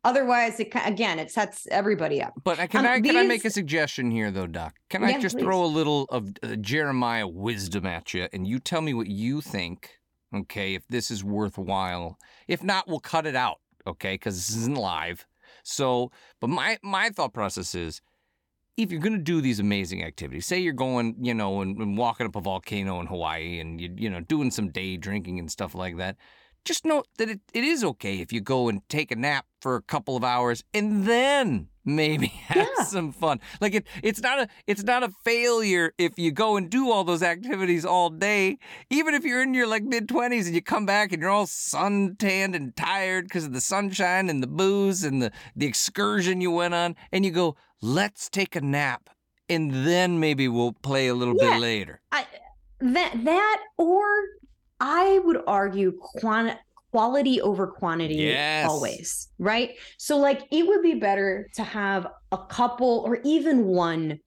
otherwise 0.03 0.59
it 0.59 0.71
again 0.85 1.19
it 1.19 1.31
sets 1.31 1.67
everybody 1.71 2.21
up. 2.21 2.33
But 2.43 2.57
can 2.69 2.81
Um, 2.81 2.91
I 2.93 3.01
can 3.01 3.15
I 3.15 3.23
make 3.23 3.45
a 3.45 3.49
suggestion 3.49 4.11
here 4.11 4.31
though, 4.31 4.47
Doc? 4.47 4.75
Can 4.89 5.03
I 5.03 5.11
Yeah, 5.11 5.19
just 5.19 5.35
please. 5.35 5.43
throw 5.43 5.63
a 5.63 5.67
little 5.67 6.05
of 6.09 6.29
uh, 6.43 6.55
Jeremiah 6.55 7.27
wisdom 7.27 7.85
at 7.85 8.13
you, 8.13 8.27
and 8.33 8.47
you 8.47 8.59
tell 8.59 8.81
me 8.81 8.93
what 8.93 9.07
you 9.07 9.41
think? 9.41 9.99
Okay, 10.35 10.73
if 10.73 10.87
this 10.87 11.11
is 11.11 11.23
worthwhile. 11.23 12.17
If 12.47 12.63
not, 12.63 12.87
we'll 12.87 12.99
cut 12.99 13.25
it 13.25 13.35
out. 13.35 13.59
Okay, 13.85 14.15
because 14.15 14.35
this 14.35 14.55
isn't 14.55 14.77
live. 14.77 15.25
So, 15.63 16.11
but 16.39 16.49
my 16.49 16.77
my 16.81 17.09
thought 17.09 17.33
process 17.33 17.75
is, 17.75 18.01
if 18.75 18.91
you're 18.91 19.01
gonna 19.01 19.19
do 19.19 19.41
these 19.41 19.59
amazing 19.59 20.03
activities, 20.03 20.45
say 20.47 20.59
you're 20.59 20.73
going, 20.73 21.15
you 21.21 21.33
know, 21.33 21.61
and, 21.61 21.77
and 21.77 21.97
walking 21.97 22.25
up 22.25 22.35
a 22.35 22.41
volcano 22.41 22.99
in 22.99 23.07
Hawaii, 23.07 23.59
and 23.59 23.79
you 23.79 23.93
you 23.95 24.09
know 24.09 24.19
doing 24.21 24.51
some 24.51 24.69
day 24.69 24.97
drinking 24.97 25.39
and 25.39 25.51
stuff 25.51 25.75
like 25.75 25.97
that. 25.97 26.17
Just 26.65 26.85
note 26.85 27.07
that 27.17 27.29
it, 27.29 27.41
it 27.53 27.63
is 27.63 27.83
okay 27.83 28.19
if 28.19 28.31
you 28.31 28.39
go 28.39 28.69
and 28.69 28.87
take 28.87 29.11
a 29.11 29.15
nap 29.15 29.45
for 29.59 29.75
a 29.75 29.81
couple 29.81 30.15
of 30.15 30.23
hours 30.23 30.63
and 30.73 31.05
then 31.05 31.67
maybe 31.83 32.27
have 32.47 32.69
Yeah. 32.77 32.83
some 32.85 33.11
fun. 33.11 33.41
Like 33.59 33.75
it, 33.75 33.87
it's 34.01 34.21
not 34.21 34.39
a 34.39 34.47
it's 34.65 34.83
not 34.83 35.03
a 35.03 35.09
failure 35.25 35.93
if 35.97 36.17
you 36.17 36.31
go 36.31 36.55
and 36.55 36.69
do 36.69 36.89
all 36.89 37.03
those 37.03 37.21
activities 37.21 37.83
all 37.85 38.09
day. 38.09 38.57
Even 38.89 39.13
if 39.13 39.25
you're 39.25 39.41
in 39.43 39.53
your 39.53 39.67
like 39.67 39.83
mid 39.83 40.07
twenties 40.07 40.45
and 40.47 40.55
you 40.55 40.61
come 40.61 40.85
back 40.85 41.11
and 41.11 41.21
you're 41.21 41.31
all 41.31 41.47
suntanned 41.47 42.55
and 42.55 42.75
tired 42.77 43.25
because 43.25 43.43
of 43.45 43.51
the 43.53 43.61
sunshine 43.61 44.29
and 44.29 44.41
the 44.41 44.47
booze 44.47 45.03
and 45.03 45.21
the 45.21 45.31
the 45.55 45.65
excursion 45.65 46.39
you 46.39 46.51
went 46.51 46.73
on, 46.73 46.95
and 47.11 47.25
you 47.25 47.31
go, 47.31 47.57
let's 47.81 48.29
take 48.29 48.55
a 48.55 48.61
nap 48.61 49.09
and 49.49 49.85
then 49.85 50.17
maybe 50.19 50.47
we'll 50.47 50.71
play 50.71 51.07
a 51.09 51.13
little 51.13 51.35
Yeah. 51.37 51.51
bit 51.55 51.59
later. 51.59 52.01
I 52.11 52.25
that 52.79 53.13
that 53.25 53.61
or 53.77 54.05
I 54.79 55.19
would 55.23 55.41
argue 55.47 55.93
quant- 55.99 56.57
quality 56.91 57.41
over 57.41 57.67
quantity 57.67 58.15
Yes. 58.15 58.69
always, 58.69 59.29
right? 59.39 59.71
So 59.97 60.17
like 60.17 60.43
it 60.51 60.67
would 60.67 60.81
be 60.81 60.95
better 60.95 61.49
to 61.55 61.63
have 61.63 62.07
a 62.31 62.37
couple 62.37 63.03
or 63.05 63.19
even 63.23 63.65
one 63.65 64.19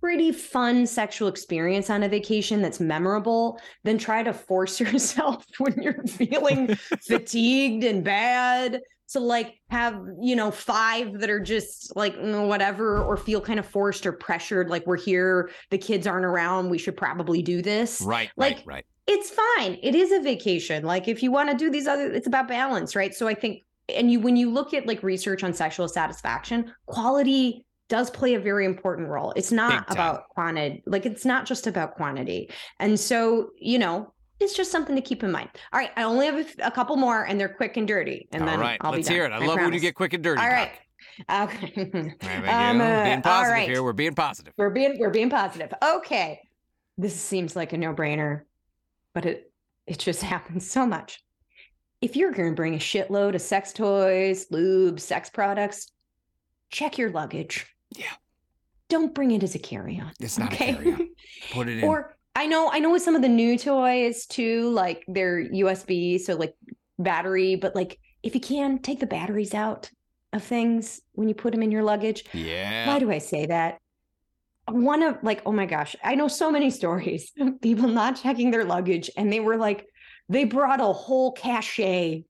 pretty 0.00 0.32
fun 0.32 0.86
sexual 0.86 1.28
experience 1.28 1.90
on 1.90 2.02
a 2.02 2.08
vacation 2.08 2.62
that's 2.62 2.80
memorable 2.80 3.60
than 3.84 3.98
try 3.98 4.22
to 4.22 4.32
force 4.32 4.80
yourself 4.80 5.44
when 5.58 5.74
you're 5.82 6.02
feeling 6.04 6.68
fatigued 7.06 7.84
and 7.84 8.02
bad 8.02 8.80
to 9.10 9.20
like 9.20 9.60
have 9.68 10.00
you 10.22 10.34
know 10.36 10.50
five 10.50 11.18
that 11.18 11.28
are 11.28 11.40
just 11.40 11.94
like 11.96 12.16
mm, 12.16 12.48
whatever 12.48 13.02
or 13.02 13.16
feel 13.16 13.40
kind 13.40 13.58
of 13.58 13.66
forced 13.66 14.06
or 14.06 14.12
pressured 14.12 14.70
like 14.70 14.86
we're 14.86 14.96
here 14.96 15.50
the 15.70 15.78
kids 15.78 16.06
aren't 16.06 16.24
around 16.24 16.70
we 16.70 16.78
should 16.78 16.96
probably 16.96 17.42
do 17.42 17.60
this 17.60 18.00
Right, 18.00 18.30
Like, 18.36 18.56
right, 18.58 18.66
right. 18.66 18.86
It's 19.10 19.28
fine 19.30 19.76
it 19.82 19.94
is 19.96 20.12
a 20.12 20.20
vacation 20.20 20.84
like 20.84 21.08
if 21.08 21.20
you 21.22 21.32
want 21.32 21.50
to 21.50 21.56
do 21.56 21.68
these 21.68 21.88
other 21.88 22.12
it's 22.12 22.28
about 22.28 22.46
balance 22.46 22.94
right 22.94 23.12
so 23.12 23.26
i 23.26 23.34
think 23.34 23.64
and 23.88 24.10
you 24.12 24.20
when 24.20 24.36
you 24.36 24.48
look 24.50 24.72
at 24.72 24.86
like 24.86 25.02
research 25.02 25.42
on 25.42 25.52
sexual 25.52 25.88
satisfaction 25.88 26.72
quality 26.86 27.64
does 27.88 28.08
play 28.08 28.34
a 28.34 28.40
very 28.40 28.64
important 28.64 29.08
role 29.08 29.32
it's 29.34 29.50
not 29.50 29.84
about 29.90 30.28
quantity 30.28 30.80
like 30.86 31.04
it's 31.04 31.24
not 31.24 31.44
just 31.44 31.66
about 31.66 31.96
quantity 31.96 32.48
and 32.78 32.98
so 33.00 33.50
you 33.58 33.80
know 33.80 34.12
it's 34.38 34.54
just 34.54 34.70
something 34.70 34.94
to 34.94 35.02
keep 35.02 35.24
in 35.24 35.32
mind 35.32 35.48
all 35.72 35.80
right 35.80 35.90
i 35.96 36.04
only 36.04 36.26
have 36.26 36.46
a, 36.60 36.70
couple 36.70 36.94
more 36.96 37.24
and 37.24 37.40
they're 37.40 37.48
quick 37.48 37.76
and 37.76 37.88
dirty 37.88 38.28
and 38.30 38.42
all 38.42 38.48
then 38.48 38.60
right, 38.60 38.78
I'll 38.80 38.92
let's 38.92 39.08
be 39.08 39.14
hear 39.14 39.24
it. 39.24 39.30
done, 39.30 39.42
I 39.42 39.46
love 39.46 39.58
when 39.58 39.72
you 39.72 39.80
get 39.80 39.96
quick 39.96 40.12
and 40.12 40.22
dirty. 40.22 40.40
All 40.40 40.48
right. 40.48 40.70
Doc. 41.28 41.50
okay 41.64 42.14
All 42.22 42.42
right, 42.42 42.70
Um, 42.70 42.80
uh, 42.80 43.04
being 43.04 43.22
positive 43.22 43.52
right. 43.54 43.68
here. 43.68 43.82
We're 43.82 43.92
being 43.92 44.14
positive. 44.14 44.52
we're 44.56 44.70
being 44.70 44.98
we're 44.98 45.10
being 45.10 45.30
positive. 45.30 45.72
Okay. 45.82 46.40
This 46.98 47.18
seems 47.18 47.56
like 47.56 47.72
a 47.72 47.78
no-brainer, 47.78 48.42
but 49.14 49.26
it 49.26 49.52
it 49.86 49.98
just 49.98 50.22
happens 50.34 50.70
so 50.70 50.86
much. 50.86 51.22
If 52.00 52.16
you're 52.16 52.32
going 52.32 52.50
to 52.50 52.56
bring 52.56 52.74
a 52.74 52.78
shitload 52.78 53.34
of 53.34 53.42
sex 53.42 53.72
toys, 53.72 54.46
lube, 54.50 54.98
sex 55.00 55.28
products, 55.28 55.90
check 56.70 56.96
your 56.96 57.10
luggage. 57.10 57.66
Yeah. 57.94 58.06
Don't 58.88 59.14
bring 59.14 59.32
it 59.32 59.42
as 59.42 59.54
a 59.54 59.58
carry-on. 59.58 60.12
It's 60.18 60.38
not 60.38 60.52
okay. 60.52 60.70
a 60.70 60.74
carry-on. 60.76 61.08
Put 61.52 61.68
it 61.68 61.78
in. 61.78 61.84
or 61.84 62.16
I 62.34 62.46
know 62.46 62.70
I 62.72 62.78
know 62.78 62.90
with 62.90 63.02
some 63.02 63.16
of 63.16 63.22
the 63.22 63.28
new 63.28 63.58
toys 63.58 64.26
too, 64.26 64.70
like 64.70 65.04
they're 65.08 65.44
USB, 65.44 66.18
so 66.20 66.36
like 66.36 66.54
battery, 66.98 67.56
but 67.56 67.74
like 67.74 67.98
if 68.22 68.34
you 68.34 68.40
can 68.40 68.78
take 68.78 69.00
the 69.00 69.06
batteries 69.06 69.54
out 69.54 69.90
of 70.32 70.42
things 70.42 71.00
when 71.12 71.28
you 71.28 71.34
put 71.34 71.52
them 71.52 71.62
in 71.62 71.72
your 71.72 71.82
luggage, 71.82 72.24
yeah. 72.32 72.86
why 72.86 72.98
do 72.98 73.10
I 73.10 73.18
say 73.18 73.46
that? 73.46 73.78
One 74.70 75.02
of 75.02 75.18
like, 75.22 75.42
oh 75.46 75.52
my 75.52 75.66
gosh, 75.66 75.96
I 76.02 76.14
know 76.14 76.28
so 76.28 76.50
many 76.50 76.70
stories 76.70 77.32
people 77.62 77.88
not 77.88 78.20
checking 78.20 78.50
their 78.50 78.64
luggage 78.64 79.10
and 79.16 79.32
they 79.32 79.40
were 79.40 79.56
like, 79.56 79.86
they 80.28 80.44
brought 80.44 80.80
a 80.80 80.92
whole 80.92 81.32
cachet. 81.32 82.24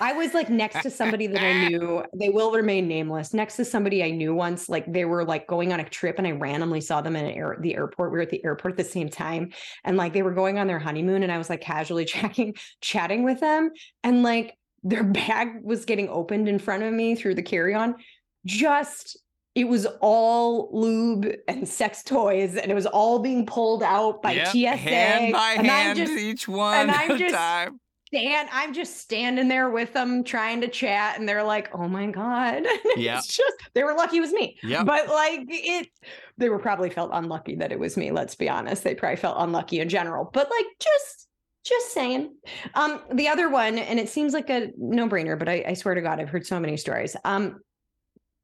I 0.00 0.12
was 0.12 0.34
like 0.34 0.50
next 0.50 0.82
to 0.82 0.90
somebody 0.90 1.26
that 1.26 1.42
I 1.42 1.68
knew. 1.68 2.04
They 2.14 2.28
will 2.28 2.52
remain 2.52 2.86
nameless. 2.86 3.32
Next 3.32 3.56
to 3.56 3.64
somebody 3.64 4.04
I 4.04 4.10
knew 4.10 4.34
once, 4.34 4.68
like 4.68 4.90
they 4.92 5.04
were 5.04 5.24
like 5.24 5.46
going 5.46 5.72
on 5.72 5.80
a 5.80 5.88
trip, 5.88 6.18
and 6.18 6.26
I 6.26 6.32
randomly 6.32 6.80
saw 6.80 7.00
them 7.00 7.16
in 7.16 7.24
air, 7.26 7.56
the 7.60 7.74
airport. 7.74 8.12
We 8.12 8.18
were 8.18 8.22
at 8.22 8.30
the 8.30 8.44
airport 8.44 8.72
at 8.72 8.76
the 8.76 8.84
same 8.84 9.08
time, 9.08 9.52
and 9.84 9.96
like 9.96 10.12
they 10.12 10.22
were 10.22 10.34
going 10.34 10.58
on 10.58 10.66
their 10.66 10.78
honeymoon, 10.78 11.22
and 11.22 11.32
I 11.32 11.38
was 11.38 11.48
like 11.48 11.62
casually 11.62 12.04
chatting, 12.04 12.54
chatting 12.80 13.24
with 13.24 13.40
them, 13.40 13.70
and 14.02 14.22
like 14.22 14.54
their 14.82 15.02
bag 15.02 15.62
was 15.62 15.84
getting 15.84 16.08
opened 16.08 16.48
in 16.48 16.58
front 16.58 16.82
of 16.82 16.92
me 16.92 17.14
through 17.14 17.34
the 17.34 17.42
carry-on. 17.42 17.96
Just 18.44 19.16
it 19.56 19.66
was 19.66 19.86
all 20.00 20.68
lube 20.70 21.26
and 21.48 21.66
sex 21.68 22.02
toys, 22.04 22.54
and 22.56 22.70
it 22.70 22.74
was 22.74 22.86
all 22.86 23.18
being 23.18 23.44
pulled 23.46 23.82
out 23.82 24.22
by 24.22 24.32
Yep, 24.32 24.48
TSA. 24.48 24.76
Hand 24.76 25.32
by 25.32 25.52
and 25.52 25.60
I'm 25.60 25.64
hand, 25.66 25.98
just 25.98 26.12
each 26.12 26.46
one 26.46 26.76
and 26.76 26.90
I'm 26.92 27.18
just- 27.18 27.34
time. 27.34 27.80
stand 28.06 28.48
I'm 28.52 28.72
just 28.72 28.98
standing 28.98 29.48
there 29.48 29.68
with 29.70 29.92
them 29.92 30.22
trying 30.22 30.60
to 30.60 30.68
chat 30.68 31.18
and 31.18 31.28
they're 31.28 31.42
like, 31.42 31.74
"Oh 31.74 31.88
my 31.88 32.06
god." 32.06 32.64
Yeah. 32.96 33.18
It's 33.18 33.34
just 33.36 33.52
they 33.74 33.82
were 33.82 33.94
lucky 33.94 34.18
it 34.18 34.20
was 34.20 34.32
me. 34.32 34.56
Yep. 34.62 34.86
But 34.86 35.08
like 35.08 35.40
it 35.48 35.88
they 36.38 36.48
were 36.48 36.58
probably 36.60 36.88
felt 36.90 37.10
unlucky 37.12 37.56
that 37.56 37.72
it 37.72 37.78
was 37.80 37.96
me, 37.96 38.12
let's 38.12 38.34
be 38.36 38.48
honest. 38.48 38.84
They 38.84 38.94
probably 38.94 39.16
felt 39.16 39.36
unlucky 39.38 39.80
in 39.80 39.88
general. 39.88 40.30
But 40.32 40.48
like 40.50 40.66
just 40.80 41.26
just 41.64 41.92
saying. 41.92 42.32
Um 42.74 43.00
the 43.12 43.26
other 43.28 43.48
one 43.48 43.78
and 43.78 43.98
it 43.98 44.08
seems 44.08 44.32
like 44.34 44.50
a 44.50 44.70
no-brainer, 44.78 45.36
but 45.38 45.48
I, 45.48 45.64
I 45.68 45.74
swear 45.74 45.94
to 45.96 46.00
god 46.02 46.20
I've 46.20 46.28
heard 46.28 46.46
so 46.46 46.60
many 46.60 46.76
stories. 46.76 47.16
Um 47.24 47.60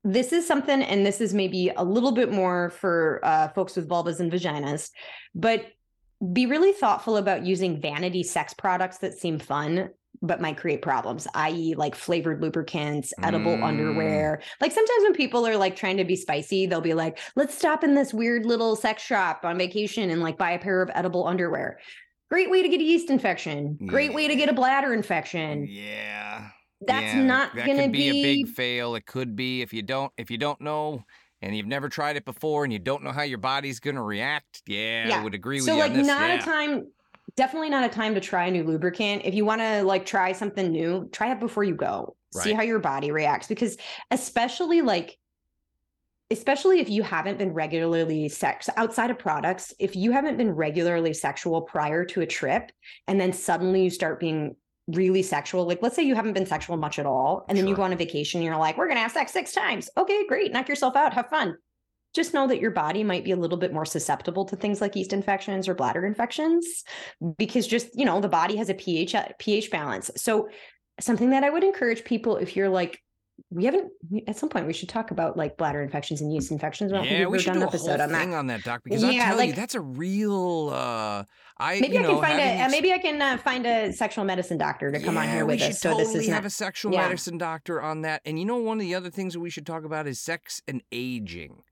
this 0.04 0.32
is 0.32 0.46
something 0.46 0.82
and 0.82 1.06
this 1.06 1.20
is 1.20 1.32
maybe 1.34 1.70
a 1.76 1.84
little 1.84 2.12
bit 2.12 2.32
more 2.32 2.70
for 2.70 3.20
uh, 3.22 3.48
folks 3.48 3.76
with 3.76 3.88
vulvas 3.88 4.20
and 4.20 4.32
vaginas, 4.32 4.90
but 5.34 5.66
be 6.32 6.46
really 6.46 6.72
thoughtful 6.72 7.16
about 7.16 7.44
using 7.44 7.80
vanity 7.80 8.22
sex 8.22 8.54
products 8.54 8.98
that 8.98 9.14
seem 9.18 9.38
fun 9.38 9.90
but 10.24 10.40
might 10.40 10.56
create 10.56 10.82
problems 10.82 11.26
i.e 11.34 11.74
like 11.76 11.96
flavored 11.96 12.40
lubricants 12.40 13.12
edible 13.24 13.56
Mm. 13.56 13.64
underwear. 13.64 14.40
Like 14.60 14.70
sometimes 14.70 15.02
when 15.02 15.14
people 15.14 15.44
are 15.46 15.56
like 15.56 15.74
trying 15.74 15.96
to 15.96 16.04
be 16.04 16.14
spicy 16.14 16.66
they'll 16.66 16.80
be 16.80 16.94
like 16.94 17.18
let's 17.34 17.56
stop 17.56 17.82
in 17.82 17.94
this 17.94 18.14
weird 18.14 18.46
little 18.46 18.76
sex 18.76 19.02
shop 19.02 19.40
on 19.44 19.58
vacation 19.58 20.10
and 20.10 20.20
like 20.20 20.38
buy 20.38 20.52
a 20.52 20.58
pair 20.60 20.80
of 20.80 20.90
edible 20.94 21.26
underwear. 21.26 21.80
Great 22.30 22.50
way 22.50 22.62
to 22.62 22.68
get 22.68 22.80
a 22.80 22.84
yeast 22.84 23.10
infection. 23.10 23.76
Great 23.86 24.14
way 24.14 24.28
to 24.28 24.36
get 24.36 24.48
a 24.48 24.52
bladder 24.52 24.92
infection. 24.94 25.66
Yeah. 25.68 26.50
That's 26.86 27.14
Yeah, 27.14 27.22
not 27.22 27.54
that 27.54 27.66
gonna 27.66 27.82
could 27.84 27.92
be, 27.92 28.08
a 28.08 28.22
big 28.22 28.48
fail. 28.48 28.94
It 28.94 29.06
could 29.06 29.36
be 29.36 29.62
if 29.62 29.72
you 29.72 29.82
don't 29.82 30.12
if 30.16 30.30
you 30.30 30.38
don't 30.38 30.60
know 30.60 31.04
and 31.40 31.56
you've 31.56 31.66
never 31.66 31.88
tried 31.88 32.16
it 32.16 32.24
before 32.24 32.64
and 32.64 32.72
you 32.72 32.78
don't 32.78 33.02
know 33.02 33.12
how 33.12 33.22
your 33.22 33.38
body's 33.38 33.80
gonna 33.80 34.02
react. 34.02 34.62
Yeah, 34.66 35.08
yeah. 35.08 35.20
I 35.20 35.24
would 35.24 35.34
agree 35.34 35.56
with 35.56 35.64
so 35.64 35.74
you 35.74 35.80
like 35.80 35.92
on 35.92 35.98
this. 35.98 36.06
not 36.06 36.30
yeah. 36.30 36.38
a 36.38 36.42
time 36.42 36.86
definitely 37.36 37.70
not 37.70 37.84
a 37.84 37.88
time 37.88 38.14
to 38.14 38.20
try 38.20 38.46
a 38.46 38.50
new 38.50 38.64
lubricant. 38.64 39.22
If 39.24 39.34
you 39.34 39.44
want 39.44 39.60
to 39.60 39.82
like 39.82 40.04
try 40.04 40.32
something 40.32 40.70
new, 40.70 41.08
try 41.12 41.32
it 41.32 41.40
before 41.40 41.64
you 41.64 41.74
go. 41.74 42.16
See 42.34 42.54
how 42.54 42.62
your 42.62 42.78
body 42.78 43.10
reacts 43.10 43.46
because 43.46 43.76
especially 44.10 44.80
like 44.80 45.18
especially 46.30 46.80
if 46.80 46.88
you 46.88 47.02
haven't 47.02 47.36
been 47.36 47.52
regularly 47.52 48.26
sex 48.30 48.70
outside 48.78 49.10
of 49.10 49.18
products, 49.18 49.74
if 49.78 49.94
you 49.94 50.12
haven't 50.12 50.38
been 50.38 50.50
regularly 50.50 51.12
sexual 51.12 51.60
prior 51.60 52.06
to 52.06 52.22
a 52.22 52.26
trip 52.26 52.72
and 53.06 53.20
then 53.20 53.34
suddenly 53.34 53.84
you 53.84 53.90
start 53.90 54.18
being 54.18 54.56
really 54.88 55.22
sexual, 55.22 55.66
like 55.66 55.80
let's 55.82 55.96
say 55.96 56.02
you 56.02 56.14
haven't 56.14 56.32
been 56.32 56.46
sexual 56.46 56.76
much 56.76 56.98
at 56.98 57.06
all 57.06 57.44
and 57.48 57.56
then 57.56 57.66
you 57.66 57.74
go 57.74 57.82
on 57.82 57.92
a 57.92 57.96
vacation 57.96 58.38
and 58.38 58.44
you're 58.44 58.56
like, 58.56 58.76
we're 58.76 58.86
going 58.86 58.96
to 58.96 59.02
have 59.02 59.12
sex 59.12 59.32
six 59.32 59.52
times. 59.52 59.88
Okay, 59.96 60.26
great. 60.26 60.52
Knock 60.52 60.68
yourself 60.68 60.96
out. 60.96 61.14
Have 61.14 61.28
fun 61.28 61.56
just 62.14 62.34
know 62.34 62.46
that 62.46 62.60
your 62.60 62.70
body 62.70 63.02
might 63.04 63.24
be 63.24 63.30
a 63.30 63.36
little 63.36 63.56
bit 63.56 63.72
more 63.72 63.86
susceptible 63.86 64.44
to 64.44 64.56
things 64.56 64.80
like 64.80 64.94
yeast 64.94 65.12
infections 65.12 65.68
or 65.68 65.74
bladder 65.74 66.04
infections 66.04 66.84
because 67.38 67.66
just 67.66 67.88
you 67.98 68.04
know 68.04 68.20
the 68.20 68.28
body 68.28 68.56
has 68.56 68.68
a 68.68 68.74
ph 68.74 69.14
uh, 69.14 69.26
ph 69.38 69.70
balance 69.70 70.10
so 70.16 70.48
something 71.00 71.30
that 71.30 71.44
i 71.44 71.50
would 71.50 71.64
encourage 71.64 72.04
people 72.04 72.36
if 72.36 72.56
you're 72.56 72.68
like 72.68 73.00
we 73.50 73.64
haven't 73.64 73.92
at 74.26 74.36
some 74.36 74.48
point 74.48 74.66
we 74.66 74.72
should 74.72 74.88
talk 74.88 75.10
about 75.10 75.36
like 75.36 75.56
bladder 75.56 75.82
infections 75.82 76.20
and 76.20 76.32
yeast 76.32 76.50
infections 76.50 76.92
I 76.92 77.04
Yeah, 77.04 77.26
we 77.26 77.38
should 77.38 77.46
done 77.46 77.56
do 77.56 77.62
an 77.62 77.68
episode 77.68 78.00
on 78.00 78.10
that 78.10 78.20
thing 78.20 78.34
on 78.34 78.46
that, 78.48 78.62
Doc, 78.64 78.82
because 78.84 79.04
I 79.04 79.10
Yeah, 79.10 79.30
tell 79.30 79.42
you, 79.42 79.52
that's 79.52 79.74
a 79.74 79.80
real. 79.80 80.70
uh 80.72 81.24
I 81.58 81.80
maybe 81.80 81.98
i 81.98 82.02
know, 82.02 82.14
can 82.14 82.22
find 82.22 82.40
a 82.40 82.42
ex- 82.42 82.72
maybe 82.72 82.92
i 82.92 82.98
can 82.98 83.22
uh, 83.22 83.36
find 83.38 83.66
a 83.66 83.92
sexual 83.92 84.24
medicine 84.24 84.58
doctor 84.58 84.90
to 84.90 84.98
come 85.00 85.16
on 85.16 85.28
here 85.28 85.44
with 85.46 85.62
us 85.62 85.80
so 85.80 85.90
totally 85.90 86.04
this 86.04 86.14
is 86.14 86.28
have 86.28 86.42
not 86.42 86.46
a 86.46 86.50
sexual 86.50 86.92
yeah. 86.92 87.02
medicine 87.02 87.38
doctor 87.38 87.80
on 87.80 88.02
that. 88.02 88.22
And 88.24 88.38
you 88.38 88.44
know, 88.44 88.56
one 88.56 88.78
of 88.78 88.82
the 88.82 88.94
other 88.94 89.10
things 89.10 89.34
that 89.34 89.40
we 89.40 89.50
should 89.50 89.66
talk 89.66 89.84
about 89.84 90.06
is 90.06 90.20
sex 90.20 90.62
and 90.66 90.82
aging. 90.90 91.62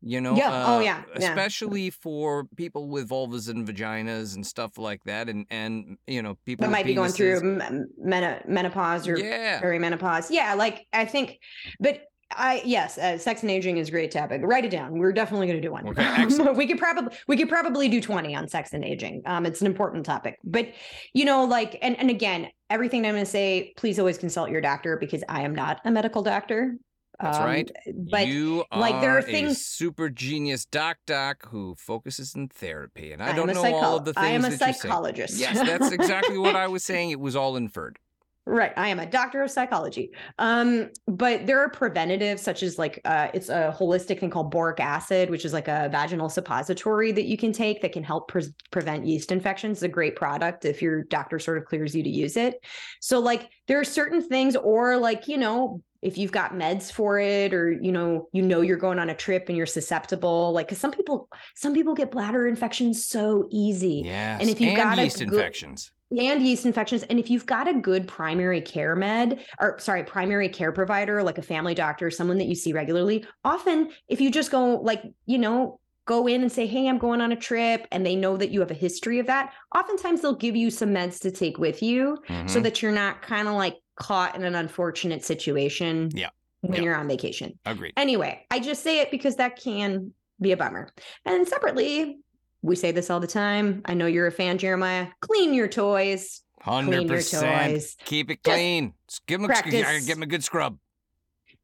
You 0.00 0.20
know, 0.20 0.36
Yeah. 0.36 0.64
Oh, 0.66 0.76
uh, 0.76 0.80
yeah. 0.80 1.02
Yeah. 1.18 1.28
especially 1.30 1.90
for 1.90 2.44
people 2.56 2.88
with 2.88 3.08
vulvas 3.08 3.48
and 3.48 3.66
vaginas 3.66 4.36
and 4.36 4.46
stuff 4.46 4.78
like 4.78 5.02
that, 5.04 5.28
and 5.28 5.46
and 5.50 5.98
you 6.06 6.22
know 6.22 6.36
people 6.46 6.64
that 6.66 6.70
might 6.70 6.86
be 6.86 6.94
going 6.94 7.10
through 7.10 7.40
penises. 7.40 7.62
m- 7.62 7.88
mena- 7.98 8.42
menopause 8.46 9.08
or 9.08 9.18
Yeah, 9.18 9.60
perimenopause. 9.60 10.30
Yeah, 10.30 10.54
like 10.54 10.86
I 10.92 11.04
think, 11.04 11.38
but 11.80 12.02
I 12.30 12.62
yes, 12.64 12.98
uh, 12.98 13.18
sex 13.18 13.42
and 13.42 13.50
aging 13.50 13.78
is 13.78 13.88
a 13.88 13.90
great 13.90 14.10
topic. 14.10 14.42
Write 14.44 14.64
it 14.64 14.70
down. 14.70 14.98
We're 14.98 15.12
definitely 15.12 15.46
going 15.48 15.60
to 15.60 15.66
do 15.66 15.72
one. 15.72 15.88
Okay, 15.88 16.26
we 16.52 16.66
could 16.66 16.78
probably 16.78 17.16
we 17.26 17.36
could 17.36 17.48
probably 17.48 17.88
do 17.88 18.00
twenty 18.00 18.36
on 18.36 18.46
sex 18.46 18.72
and 18.74 18.84
aging. 18.84 19.22
Um, 19.26 19.46
it's 19.46 19.60
an 19.62 19.66
important 19.66 20.06
topic, 20.06 20.38
but 20.44 20.68
you 21.12 21.24
know, 21.24 21.44
like, 21.44 21.76
and 21.82 21.98
and 21.98 22.08
again, 22.10 22.48
everything 22.70 23.04
I'm 23.04 23.14
going 23.14 23.24
to 23.24 23.30
say, 23.30 23.72
please 23.76 23.98
always 23.98 24.18
consult 24.18 24.50
your 24.50 24.60
doctor 24.60 24.96
because 24.98 25.24
I 25.28 25.42
am 25.42 25.54
not 25.54 25.80
a 25.84 25.90
medical 25.90 26.22
doctor. 26.22 26.76
That's 27.20 27.38
Um, 27.38 27.44
right. 27.44 27.70
But 28.10 28.28
you 28.28 28.64
like, 28.74 29.00
there 29.00 29.14
are 29.16 29.18
a 29.18 29.22
things- 29.22 29.64
super 29.64 30.08
genius 30.08 30.64
doc 30.64 30.98
doc 31.06 31.48
who 31.48 31.74
focuses 31.76 32.34
in 32.34 32.48
therapy, 32.48 33.12
and 33.12 33.22
I, 33.22 33.30
am 33.30 33.36
don't 33.36 33.48
know 33.48 33.54
psycho- 33.62 33.76
all 33.76 33.96
of 33.96 34.04
the 34.04 34.14
things 34.14 34.26
I 34.26 34.30
am 34.30 34.44
a 34.44 34.52
psychologist. 34.56 35.38
Yes, 35.38 35.56
that's 35.66 35.90
exactly 35.92 36.38
what 36.38 36.54
I 36.56 36.68
was 36.68 36.84
saying. 36.84 37.10
It 37.10 37.20
was 37.20 37.34
all 37.34 37.56
inferred. 37.56 37.98
Right. 38.46 38.72
I 38.78 38.88
am 38.88 38.98
a 38.98 39.04
doctor 39.04 39.42
of 39.42 39.50
psychology. 39.50 40.10
Um, 40.38 40.88
but 41.06 41.46
there 41.46 41.60
are 41.60 41.68
preventatives 41.68 42.40
such 42.40 42.62
as 42.62 42.78
like 42.78 42.98
uh 43.04 43.28
it's 43.34 43.50
a 43.50 43.76
holistic 43.78 44.20
thing 44.20 44.30
called 44.30 44.50
boric 44.50 44.80
acid, 44.80 45.28
which 45.28 45.44
is 45.44 45.52
like 45.52 45.68
a 45.68 45.90
vaginal 45.92 46.30
suppository 46.30 47.12
that 47.12 47.26
you 47.26 47.36
can 47.36 47.52
take 47.52 47.82
that 47.82 47.92
can 47.92 48.02
help 48.02 48.28
pre- 48.28 48.46
prevent 48.70 49.04
yeast 49.04 49.32
infections. 49.32 49.78
It's 49.78 49.82
a 49.82 49.88
great 49.88 50.16
product 50.16 50.64
if 50.64 50.80
your 50.80 51.04
doctor 51.04 51.38
sort 51.38 51.58
of 51.58 51.66
clears 51.66 51.94
you 51.94 52.02
to 52.02 52.08
use 52.08 52.38
it. 52.38 52.54
So 53.02 53.18
like 53.18 53.50
there 53.66 53.78
are 53.80 53.84
certain 53.84 54.22
things 54.26 54.56
or 54.56 54.96
like, 54.96 55.28
you 55.28 55.36
know, 55.36 55.82
if 56.02 56.16
you've 56.18 56.32
got 56.32 56.52
meds 56.54 56.92
for 56.92 57.18
it 57.18 57.52
or 57.52 57.72
you 57.72 57.90
know 57.92 58.28
you 58.32 58.42
know 58.42 58.60
you're 58.60 58.76
going 58.76 58.98
on 58.98 59.10
a 59.10 59.14
trip 59.14 59.44
and 59.48 59.56
you're 59.56 59.66
susceptible 59.66 60.52
like 60.52 60.68
cuz 60.68 60.78
some 60.78 60.90
people 60.92 61.28
some 61.54 61.74
people 61.74 61.94
get 61.94 62.10
bladder 62.10 62.46
infections 62.46 63.04
so 63.04 63.48
easy 63.50 64.02
Yes, 64.04 64.46
if 64.46 64.60
you've 64.60 64.76
got 64.76 64.98
a 64.98 65.04
yeast 65.04 65.18
good- 65.18 65.28
infections. 65.32 65.90
and 66.16 66.40
yeast 66.42 66.64
infections. 66.64 67.02
And 67.10 67.18
if 67.18 67.28
you've 67.28 67.44
got 67.44 67.68
a 67.68 67.74
good 67.74 68.08
primary 68.08 68.62
care 68.62 68.96
med, 68.96 69.44
or 69.60 69.78
sorry, 69.78 70.04
primary 70.04 70.48
care 70.48 70.72
provider, 70.72 71.22
like 71.22 71.36
a 71.36 71.42
family 71.42 71.74
doctor, 71.74 72.10
someone 72.10 72.38
that 72.38 72.46
you 72.46 72.54
see 72.54 72.72
regularly, 72.72 73.26
often 73.44 73.90
if 74.08 74.18
you 74.20 74.30
just 74.30 74.50
go, 74.50 74.76
like, 74.76 75.02
you 75.26 75.36
know, 75.36 75.80
go 76.06 76.26
in 76.26 76.40
and 76.40 76.50
say, 76.50 76.66
Hey, 76.66 76.88
I'm 76.88 76.96
going 76.96 77.20
on 77.20 77.32
a 77.32 77.36
trip, 77.36 77.86
and 77.92 78.06
they 78.06 78.16
know 78.16 78.38
that 78.38 78.50
you 78.50 78.60
have 78.60 78.70
a 78.70 78.74
history 78.86 79.18
of 79.18 79.26
that, 79.26 79.52
oftentimes 79.76 80.22
they'll 80.22 80.34
give 80.34 80.56
you 80.56 80.70
some 80.70 80.88
meds 80.94 81.20
to 81.20 81.30
take 81.30 81.58
with 81.58 81.82
you 81.82 82.16
so 82.26 82.32
Mhm. 82.32 82.62
that 82.62 82.80
you're 82.80 82.90
not 82.92 83.20
kind 83.20 83.46
of 83.46 83.52
like 83.54 83.76
caught 83.98 84.34
in 84.36 84.44
an 84.44 84.54
unfortunate 84.54 85.24
situation 85.24 86.10
Yeah. 86.14 86.30
when 86.60 86.74
Yeah. 86.74 86.82
you're 86.82 86.96
on 86.96 87.08
vacation. 87.08 87.58
Agreed. 87.66 87.92
Anyway, 87.96 88.44
I 88.50 88.60
just 88.60 88.82
say 88.82 89.00
it 89.00 89.10
because 89.10 89.36
that 89.36 89.56
can 89.60 90.12
be 90.40 90.52
a 90.52 90.56
bummer. 90.56 90.88
And 91.24 91.46
separately, 91.46 92.18
we 92.62 92.76
say 92.76 92.92
this 92.92 93.10
all 93.10 93.20
the 93.20 93.26
time. 93.26 93.82
I 93.84 93.94
know 93.94 94.06
you're 94.06 94.26
a 94.26 94.32
fan, 94.32 94.58
Jeremiah. 94.58 95.08
Clean 95.20 95.52
your 95.52 95.68
toys. 95.68 96.42
Hundred 96.60 96.96
Clean 96.96 97.08
your 97.08 97.16
percent. 97.18 97.72
toys. 97.72 97.96
Keep 98.04 98.30
it 98.30 98.42
clean. 98.42 98.94
Just 99.08 99.26
give 99.26 99.40
them 99.40 99.50
a, 99.50 99.62
give 99.62 100.10
'em 100.10 100.22
a 100.22 100.26
good 100.26 100.42
scrub. 100.42 100.78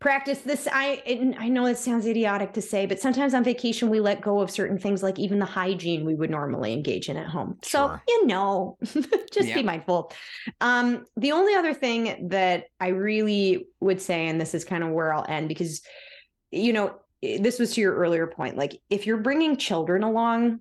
Practice 0.04 0.40
this. 0.40 0.68
I 0.70 1.02
I 1.38 1.48
know 1.48 1.64
it 1.64 1.78
sounds 1.78 2.04
idiotic 2.04 2.52
to 2.52 2.60
say, 2.60 2.84
but 2.84 3.00
sometimes 3.00 3.32
on 3.32 3.42
vacation 3.42 3.88
we 3.88 4.00
let 4.00 4.20
go 4.20 4.40
of 4.40 4.50
certain 4.50 4.76
things, 4.76 5.02
like 5.02 5.18
even 5.18 5.38
the 5.38 5.46
hygiene 5.46 6.04
we 6.04 6.14
would 6.14 6.28
normally 6.28 6.74
engage 6.74 7.08
in 7.08 7.16
at 7.16 7.26
home. 7.26 7.56
So 7.62 7.98
you 8.06 8.26
know, 8.26 8.76
just 9.32 9.48
Yeah. 9.48 9.54
be 9.54 9.62
mindful. 9.62 10.12
Um, 10.60 11.06
the 11.16 11.32
only 11.32 11.54
other 11.54 11.72
thing 11.72 12.28
that 12.28 12.64
I 12.78 12.88
really 12.88 13.66
would 13.80 13.98
say, 13.98 14.28
and 14.28 14.38
this 14.38 14.52
is 14.52 14.62
kind 14.62 14.84
of 14.84 14.90
where 14.90 15.14
I'll 15.14 15.24
end, 15.26 15.48
because 15.48 15.80
you 16.50 16.74
know 16.74 16.96
this 17.22 17.58
was 17.58 17.72
to 17.72 17.80
your 17.80 17.94
earlier 17.94 18.26
point. 18.26 18.58
Like 18.58 18.78
if 18.90 19.06
you're 19.06 19.22
bringing 19.22 19.56
children 19.56 20.02
along, 20.02 20.60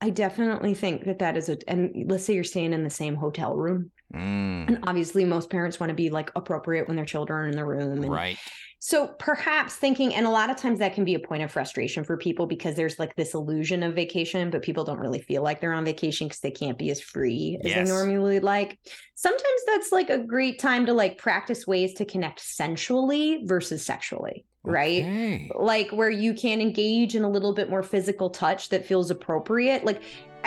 I 0.00 0.10
definitely 0.10 0.74
think 0.74 1.06
that 1.06 1.18
that 1.18 1.36
is 1.36 1.48
a. 1.48 1.58
And 1.66 2.08
let's 2.08 2.24
say 2.24 2.34
you're 2.34 2.44
staying 2.44 2.72
in 2.72 2.84
the 2.84 2.90
same 2.90 3.16
hotel 3.16 3.56
room, 3.56 3.90
Mm, 4.14 4.66
and 4.68 4.78
obviously 4.84 5.24
most 5.24 5.50
parents 5.50 5.78
want 5.78 5.90
to 5.90 5.94
be 5.94 6.10
like 6.10 6.30
appropriate 6.34 6.88
when 6.88 6.96
their 6.96 7.04
children 7.04 7.40
are 7.44 7.48
in 7.48 7.56
the 7.56 7.64
room, 7.64 8.02
and 8.02 8.10
right. 8.10 8.38
so 8.80 9.06
perhaps 9.18 9.76
thinking, 9.76 10.14
and 10.14 10.26
a 10.26 10.30
lot 10.30 10.50
of 10.50 10.56
times 10.56 10.80
that 10.80 10.94
can 10.94 11.04
be 11.04 11.14
a 11.14 11.20
point 11.20 11.42
of 11.44 11.52
frustration 11.52 12.02
for 12.02 12.16
people 12.16 12.46
because 12.46 12.74
there's 12.74 12.98
like 12.98 13.14
this 13.14 13.34
illusion 13.34 13.82
of 13.84 13.94
vacation, 13.94 14.50
but 14.50 14.62
people 14.62 14.82
don't 14.82 14.98
really 14.98 15.20
feel 15.20 15.42
like 15.42 15.60
they're 15.60 15.72
on 15.72 15.84
vacation 15.84 16.26
because 16.26 16.40
they 16.40 16.50
can't 16.50 16.76
be 16.76 16.90
as 16.90 17.00
free 17.00 17.58
as 17.62 17.70
Yes. 17.70 17.88
they 17.88 17.94
normally 17.94 18.40
like. 18.40 18.78
Sometimes 19.14 19.60
that's 19.66 19.92
like 19.92 20.10
a 20.10 20.18
great 20.18 20.58
time 20.58 20.86
to 20.86 20.92
like 20.94 21.16
practice 21.18 21.66
ways 21.66 21.94
to 21.94 22.04
connect 22.04 22.40
sensually 22.40 23.42
versus 23.44 23.84
sexually, 23.84 24.44
right? 24.64 25.02
Okay. 25.04 25.50
Like 25.54 25.90
where 25.90 26.10
you 26.10 26.34
can 26.34 26.60
engage 26.60 27.14
in 27.14 27.22
a 27.22 27.30
little 27.30 27.52
bit 27.54 27.68
more 27.70 27.82
physical 27.82 28.30
touch 28.30 28.70
that 28.70 28.86
feels 28.86 29.10
appropriate. 29.10 29.84
Like 29.84 30.02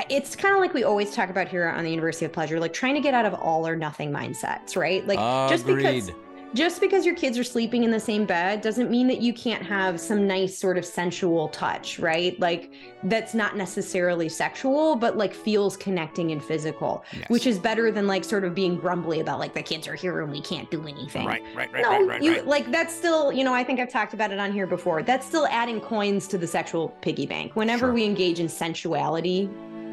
it's 0.10 0.36
kind 0.36 0.54
of 0.56 0.60
like 0.62 0.74
we 0.74 0.84
always 0.84 1.14
talk 1.14 1.30
about 1.30 1.48
here 1.48 1.68
on 1.70 1.84
the 1.84 1.91
University 1.91 2.26
of 2.26 2.34
Pleasure, 2.34 2.60
like 2.60 2.74
trying 2.74 2.96
to 2.96 3.02
get 3.02 3.14
out 3.14 3.26
of 3.26 3.34
all 3.36 3.68
or 3.68 3.76
nothing 3.76 4.12
mindsets, 4.12 4.76
right? 4.76 5.06
Like 5.08 5.20
just 5.50 5.66
because 5.66 6.12
just 6.54 6.80
because 6.80 7.04
your 7.04 7.16
kids 7.16 7.36
are 7.39 7.44
sleeping 7.44 7.84
in 7.84 7.89
the 7.89 8.00
same 8.00 8.26
bed 8.26 8.62
doesn't 8.62 8.91
mean 8.91 9.08
that 9.08 9.20
you 9.24 9.34
can't 9.34 9.64
have 9.64 10.00
some 10.00 10.28
nice 10.28 10.56
sort 10.56 10.78
of 10.78 10.86
sensual 10.86 11.48
touch, 11.50 11.98
right? 11.98 12.39
Like 12.39 12.72
that's 13.06 13.34
not 13.34 13.58
necessarily 13.58 14.30
sexual, 14.30 14.96
but 14.96 15.18
like 15.18 15.34
feels 15.34 15.76
connecting 15.76 16.32
and 16.32 16.44
physical, 16.44 17.04
Yes. 17.12 17.28
which 17.30 17.48
is 17.48 17.58
better 17.58 17.89
than 17.91 18.06
like 18.06 18.24
sort 18.24 18.44
of 18.44 18.54
being 18.54 18.76
grumbly 18.76 19.20
about 19.20 19.39
like 19.39 19.56
the 19.56 19.64
kids 19.64 19.88
are 19.88 19.96
here 19.96 20.22
and 20.22 20.32
we 20.32 20.41
can't 20.41 20.70
do 20.70 20.86
anything. 20.88 21.26
right, 21.26 21.41
right, 21.56 21.74
right, 21.74 21.82
No, 21.82 21.89
right, 21.89 22.08
right, 22.08 22.22
you 22.22 22.32
right. 22.34 22.46
like 22.46 22.70
that's 22.72 22.94
still, 22.94 23.32
you 23.32 23.44
know, 23.44 23.54
I 23.54 23.64
think 23.64 23.80
I've 23.80 23.91
talked 23.91 24.14
about 24.14 24.32
it 24.32 24.38
on 24.38 24.52
here 24.52 24.68
before. 24.68 25.02
That's 25.02 25.26
still 25.26 25.48
adding 25.48 25.82
coins 25.82 26.28
to 26.28 26.38
the 26.38 26.46
sexual 26.48 26.89
piggy 27.02 27.26
bank. 27.26 27.56
Whenever 27.56 27.88
Sure. 27.88 27.94
we 27.94 28.04
engage 28.06 28.39
in 28.39 28.48
sensuality, 28.48 29.50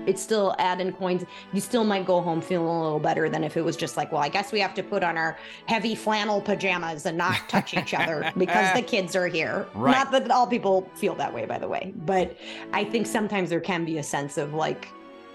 it's 0.07 0.23
still 0.23 0.55
adding 0.59 0.93
coins. 0.93 1.25
You 1.53 1.61
still 1.61 1.85
might 1.85 2.07
go 2.07 2.21
home 2.21 2.41
feeling 2.41 2.69
a 2.69 2.83
little 2.83 3.01
better 3.01 3.29
than 3.29 3.45
if 3.45 3.57
it 3.57 3.63
was 3.63 3.77
just 3.77 3.97
like, 3.97 4.13
well, 4.13 4.23
I 4.23 4.29
guess 4.29 4.53
we 4.53 4.61
have 4.61 4.75
to 4.75 4.83
put 4.83 5.03
on 5.03 5.17
our 5.17 5.39
heavy 5.67 5.95
flannel 5.95 6.41
pajamas 6.41 7.07
and 7.07 7.19
not 7.19 7.49
touch 7.49 7.75
each 7.75 7.95
other 7.95 8.31
because 8.37 8.75
the 8.75 8.83
kids 8.83 9.15
are 9.15 9.27
here. 9.27 9.67
Right. 9.75 9.93
Not 9.93 10.11
that 10.13 10.31
all 10.31 10.47
people 10.47 10.91
feel 10.95 11.15
that 11.17 11.33
way, 11.33 11.47
by 11.47 11.59
the 11.59 11.69
way, 11.69 11.93
but 12.05 12.37
I 12.73 12.85
think 12.85 13.07
sometimes 13.07 13.51
there 13.51 13.61
can 13.61 13.85
be 13.85 13.99
a 13.99 14.03
sense 14.03 14.39
of 14.39 14.55
like, 14.55 14.89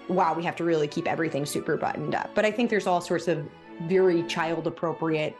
wow, 0.08 0.34
we 0.34 0.44
have 0.44 0.56
to 0.56 0.64
really 0.64 0.88
keep 0.88 1.08
everything 1.08 1.46
super 1.46 1.76
buttoned 1.76 2.14
up. 2.14 2.30
But 2.34 2.44
I 2.44 2.50
think 2.50 2.70
there's 2.70 2.86
all 2.86 3.00
sorts 3.00 3.28
of 3.28 3.46
very 3.82 4.22
child 4.24 4.66
appropriate 4.66 5.36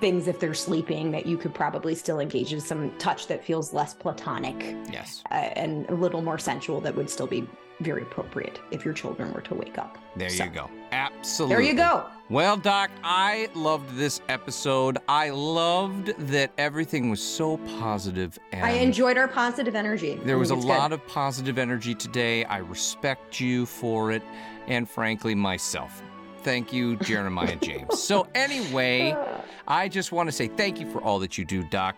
things 0.00 0.26
if 0.26 0.40
they're 0.40 0.54
sleeping 0.54 1.10
that 1.10 1.26
you 1.26 1.36
could 1.36 1.54
probably 1.54 1.94
still 1.94 2.20
engage 2.20 2.52
in 2.52 2.60
some 2.60 2.90
touch 2.98 3.26
that 3.26 3.44
feels 3.44 3.72
less 3.72 3.92
platonic 3.92 4.76
yes. 4.90 5.22
uh, 5.30 5.34
and 5.34 5.88
a 5.90 5.94
little 5.94 6.22
more 6.22 6.38
sensual 6.38 6.80
that 6.80 6.96
would 6.96 7.10
still 7.10 7.26
be 7.26 7.46
very 7.80 8.02
appropriate 8.02 8.60
if 8.70 8.84
your 8.84 8.94
children 8.94 9.32
were 9.32 9.40
to 9.42 9.54
wake 9.54 9.78
up. 9.78 9.98
There 10.16 10.28
So, 10.28 10.44
you 10.44 10.50
go. 10.50 10.70
Absolutely. 10.92 11.56
There 11.56 11.64
you 11.64 11.74
go. 11.74 12.04
Well, 12.28 12.56
Doc, 12.56 12.90
I 13.02 13.48
loved 13.54 13.96
this 13.96 14.20
episode. 14.28 14.98
I 15.08 15.30
loved 15.30 16.14
that 16.28 16.52
everything 16.58 17.10
was 17.10 17.22
so 17.22 17.56
positive 17.80 18.38
and 18.52 18.64
I 18.64 18.70
enjoyed 18.72 19.16
our 19.16 19.28
positive 19.28 19.74
energy. 19.74 20.20
There 20.24 20.38
was 20.38 20.50
a 20.50 20.54
lot 20.54 20.92
of 20.92 21.04
positive 21.08 21.58
energy 21.58 21.94
today. 21.94 22.44
I 22.44 22.58
respect 22.58 23.40
you 23.40 23.66
for 23.66 24.12
it, 24.12 24.22
and 24.68 24.88
frankly, 24.88 25.34
myself. 25.34 26.02
Thank 26.42 26.72
you, 26.72 26.96
Jeremiah 26.96 27.56
James. 27.56 27.98
So, 27.98 28.26
anyway, 28.34 29.10
uh. 29.12 29.40
I 29.68 29.88
just 29.88 30.12
want 30.12 30.28
to 30.28 30.32
say 30.32 30.48
thank 30.48 30.80
you 30.80 30.90
for 30.90 31.02
all 31.02 31.18
that 31.18 31.36
you 31.36 31.44
do, 31.44 31.62
Doc. 31.64 31.96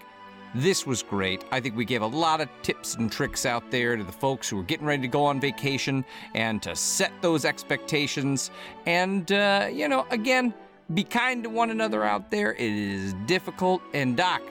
This 0.54 0.86
was 0.86 1.02
great. 1.02 1.44
I 1.50 1.60
think 1.60 1.76
we 1.76 1.84
gave 1.84 2.02
a 2.02 2.06
lot 2.06 2.40
of 2.40 2.48
tips 2.62 2.94
and 2.96 3.10
tricks 3.10 3.46
out 3.46 3.70
there 3.70 3.96
to 3.96 4.04
the 4.04 4.12
folks 4.12 4.48
who 4.48 4.60
are 4.60 4.64
getting 4.64 4.86
ready 4.86 5.02
to 5.02 5.08
go 5.08 5.24
on 5.24 5.40
vacation 5.40 6.04
and 6.34 6.62
to 6.62 6.76
set 6.76 7.10
those 7.22 7.44
expectations. 7.44 8.50
And, 8.84 9.32
uh, 9.32 9.68
you 9.72 9.88
know, 9.88 10.06
again, 10.10 10.52
be 10.92 11.04
kind 11.04 11.42
to 11.44 11.50
one 11.50 11.70
another 11.70 12.04
out 12.04 12.30
there. 12.30 12.52
It 12.52 12.60
is 12.60 13.14
difficult. 13.26 13.80
And, 13.94 14.14
Doc, 14.16 14.42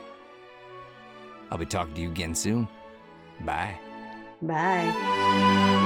I'll 1.52 1.60
be 1.60 1.66
talking 1.68 1.94
to 1.94 2.02
you 2.02 2.10
again 2.10 2.34
soon. 2.34 2.68
Bye. 3.42 3.78
Bye. 4.42 5.78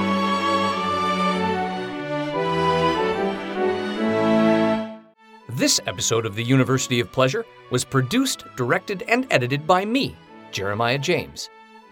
This 5.56 5.80
episode 5.86 6.26
of 6.26 6.34
the 6.34 6.44
University 6.44 7.00
of 7.00 7.10
Pleasure 7.10 7.46
was 7.70 7.82
produced, 7.82 8.44
directed, 8.56 9.04
and 9.08 9.26
edited 9.30 9.66
by 9.66 9.86
me, 9.86 10.14
Jeremiah 10.52 10.98
James. 10.98 11.48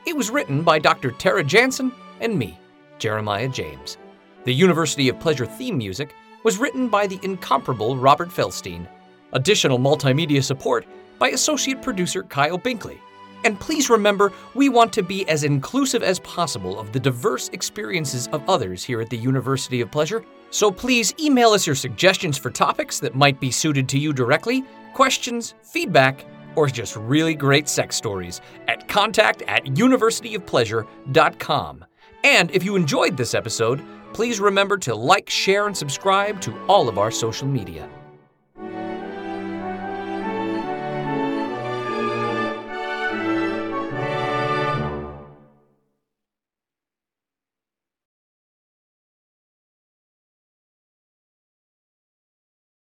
It 0.07 0.15
was 0.15 0.29
written 0.29 0.63
by 0.63 0.79
Dr. 0.79 1.13
Tara 1.13 1.43
Jansen 1.43 1.91
and 2.21 2.39
me, 2.39 2.59
Jeremiah 2.99 3.49
James. 3.49 3.97
The 4.45 4.53
University 4.53 5.09
of 5.09 5.19
Pleasure 5.19 5.47
theme 5.47 5.79
music 5.79 6.15
was 6.43 6.59
written 6.59 6.89
by 6.89 7.07
the 7.07 7.19
incomparable 7.23 7.97
Robert 7.97 8.29
Felstein. 8.29 8.87
Additional 9.33 9.79
multimedia 9.79 10.45
support 10.45 10.85
by 11.19 11.31
associate 11.31 11.81
producer 11.81 12.23
Kyle 12.23 12.59
Binkley. 12.59 12.99
And 13.47 13.59
please 13.59 13.89
remember, 13.89 14.31
we 14.53 14.69
want 14.69 14.93
to 14.93 15.03
be 15.03 15.27
as 15.27 15.43
inclusive 15.43 16.03
as 16.03 16.21
possible 16.21 16.79
of 16.79 16.93
the 16.93 17.01
diverse 17.01 17.49
experiences 17.55 18.27
of 18.27 18.47
others 18.47 18.85
here 18.85 19.01
at 19.01 19.09
the 19.09 19.17
University 19.17 19.81
of 19.81 19.91
Pleasure 19.91 20.23
so 20.55 20.71
please 20.71 21.13
email 21.19 21.51
us 21.51 21.67
your 21.67 21.75
suggestions 21.75 22.39
for 22.39 22.49
topics 22.49 23.01
that 23.01 23.17
might 23.17 23.41
be 23.41 23.51
suited 23.51 23.89
to 23.89 23.99
you 23.99 24.13
directly, 24.13 24.63
questions, 24.93 25.55
feedback, 25.63 26.25
or 26.55 26.69
just 26.69 26.95
really 26.95 27.35
great 27.35 27.69
sex 27.69 27.97
stories 27.97 28.41
at 28.69 28.87
contact 28.87 29.43
at 29.49 29.65
universityofpleasure.com. 29.65 31.85
And 32.23 32.53
if 32.53 32.63
you 32.63 32.77
enjoyed 32.77 33.17
this 33.17 33.35
episode, 33.35 33.83
please 34.13 34.39
remember 34.39 34.79
to 34.79 34.95
like, 34.95 35.29
share, 35.29 35.67
and 35.67 35.77
subscribe 35.77 36.41
to 36.43 36.57
all 36.67 36.89
of 36.89 36.99
our 36.99 37.11
social 37.11 37.49
media. 37.49 37.91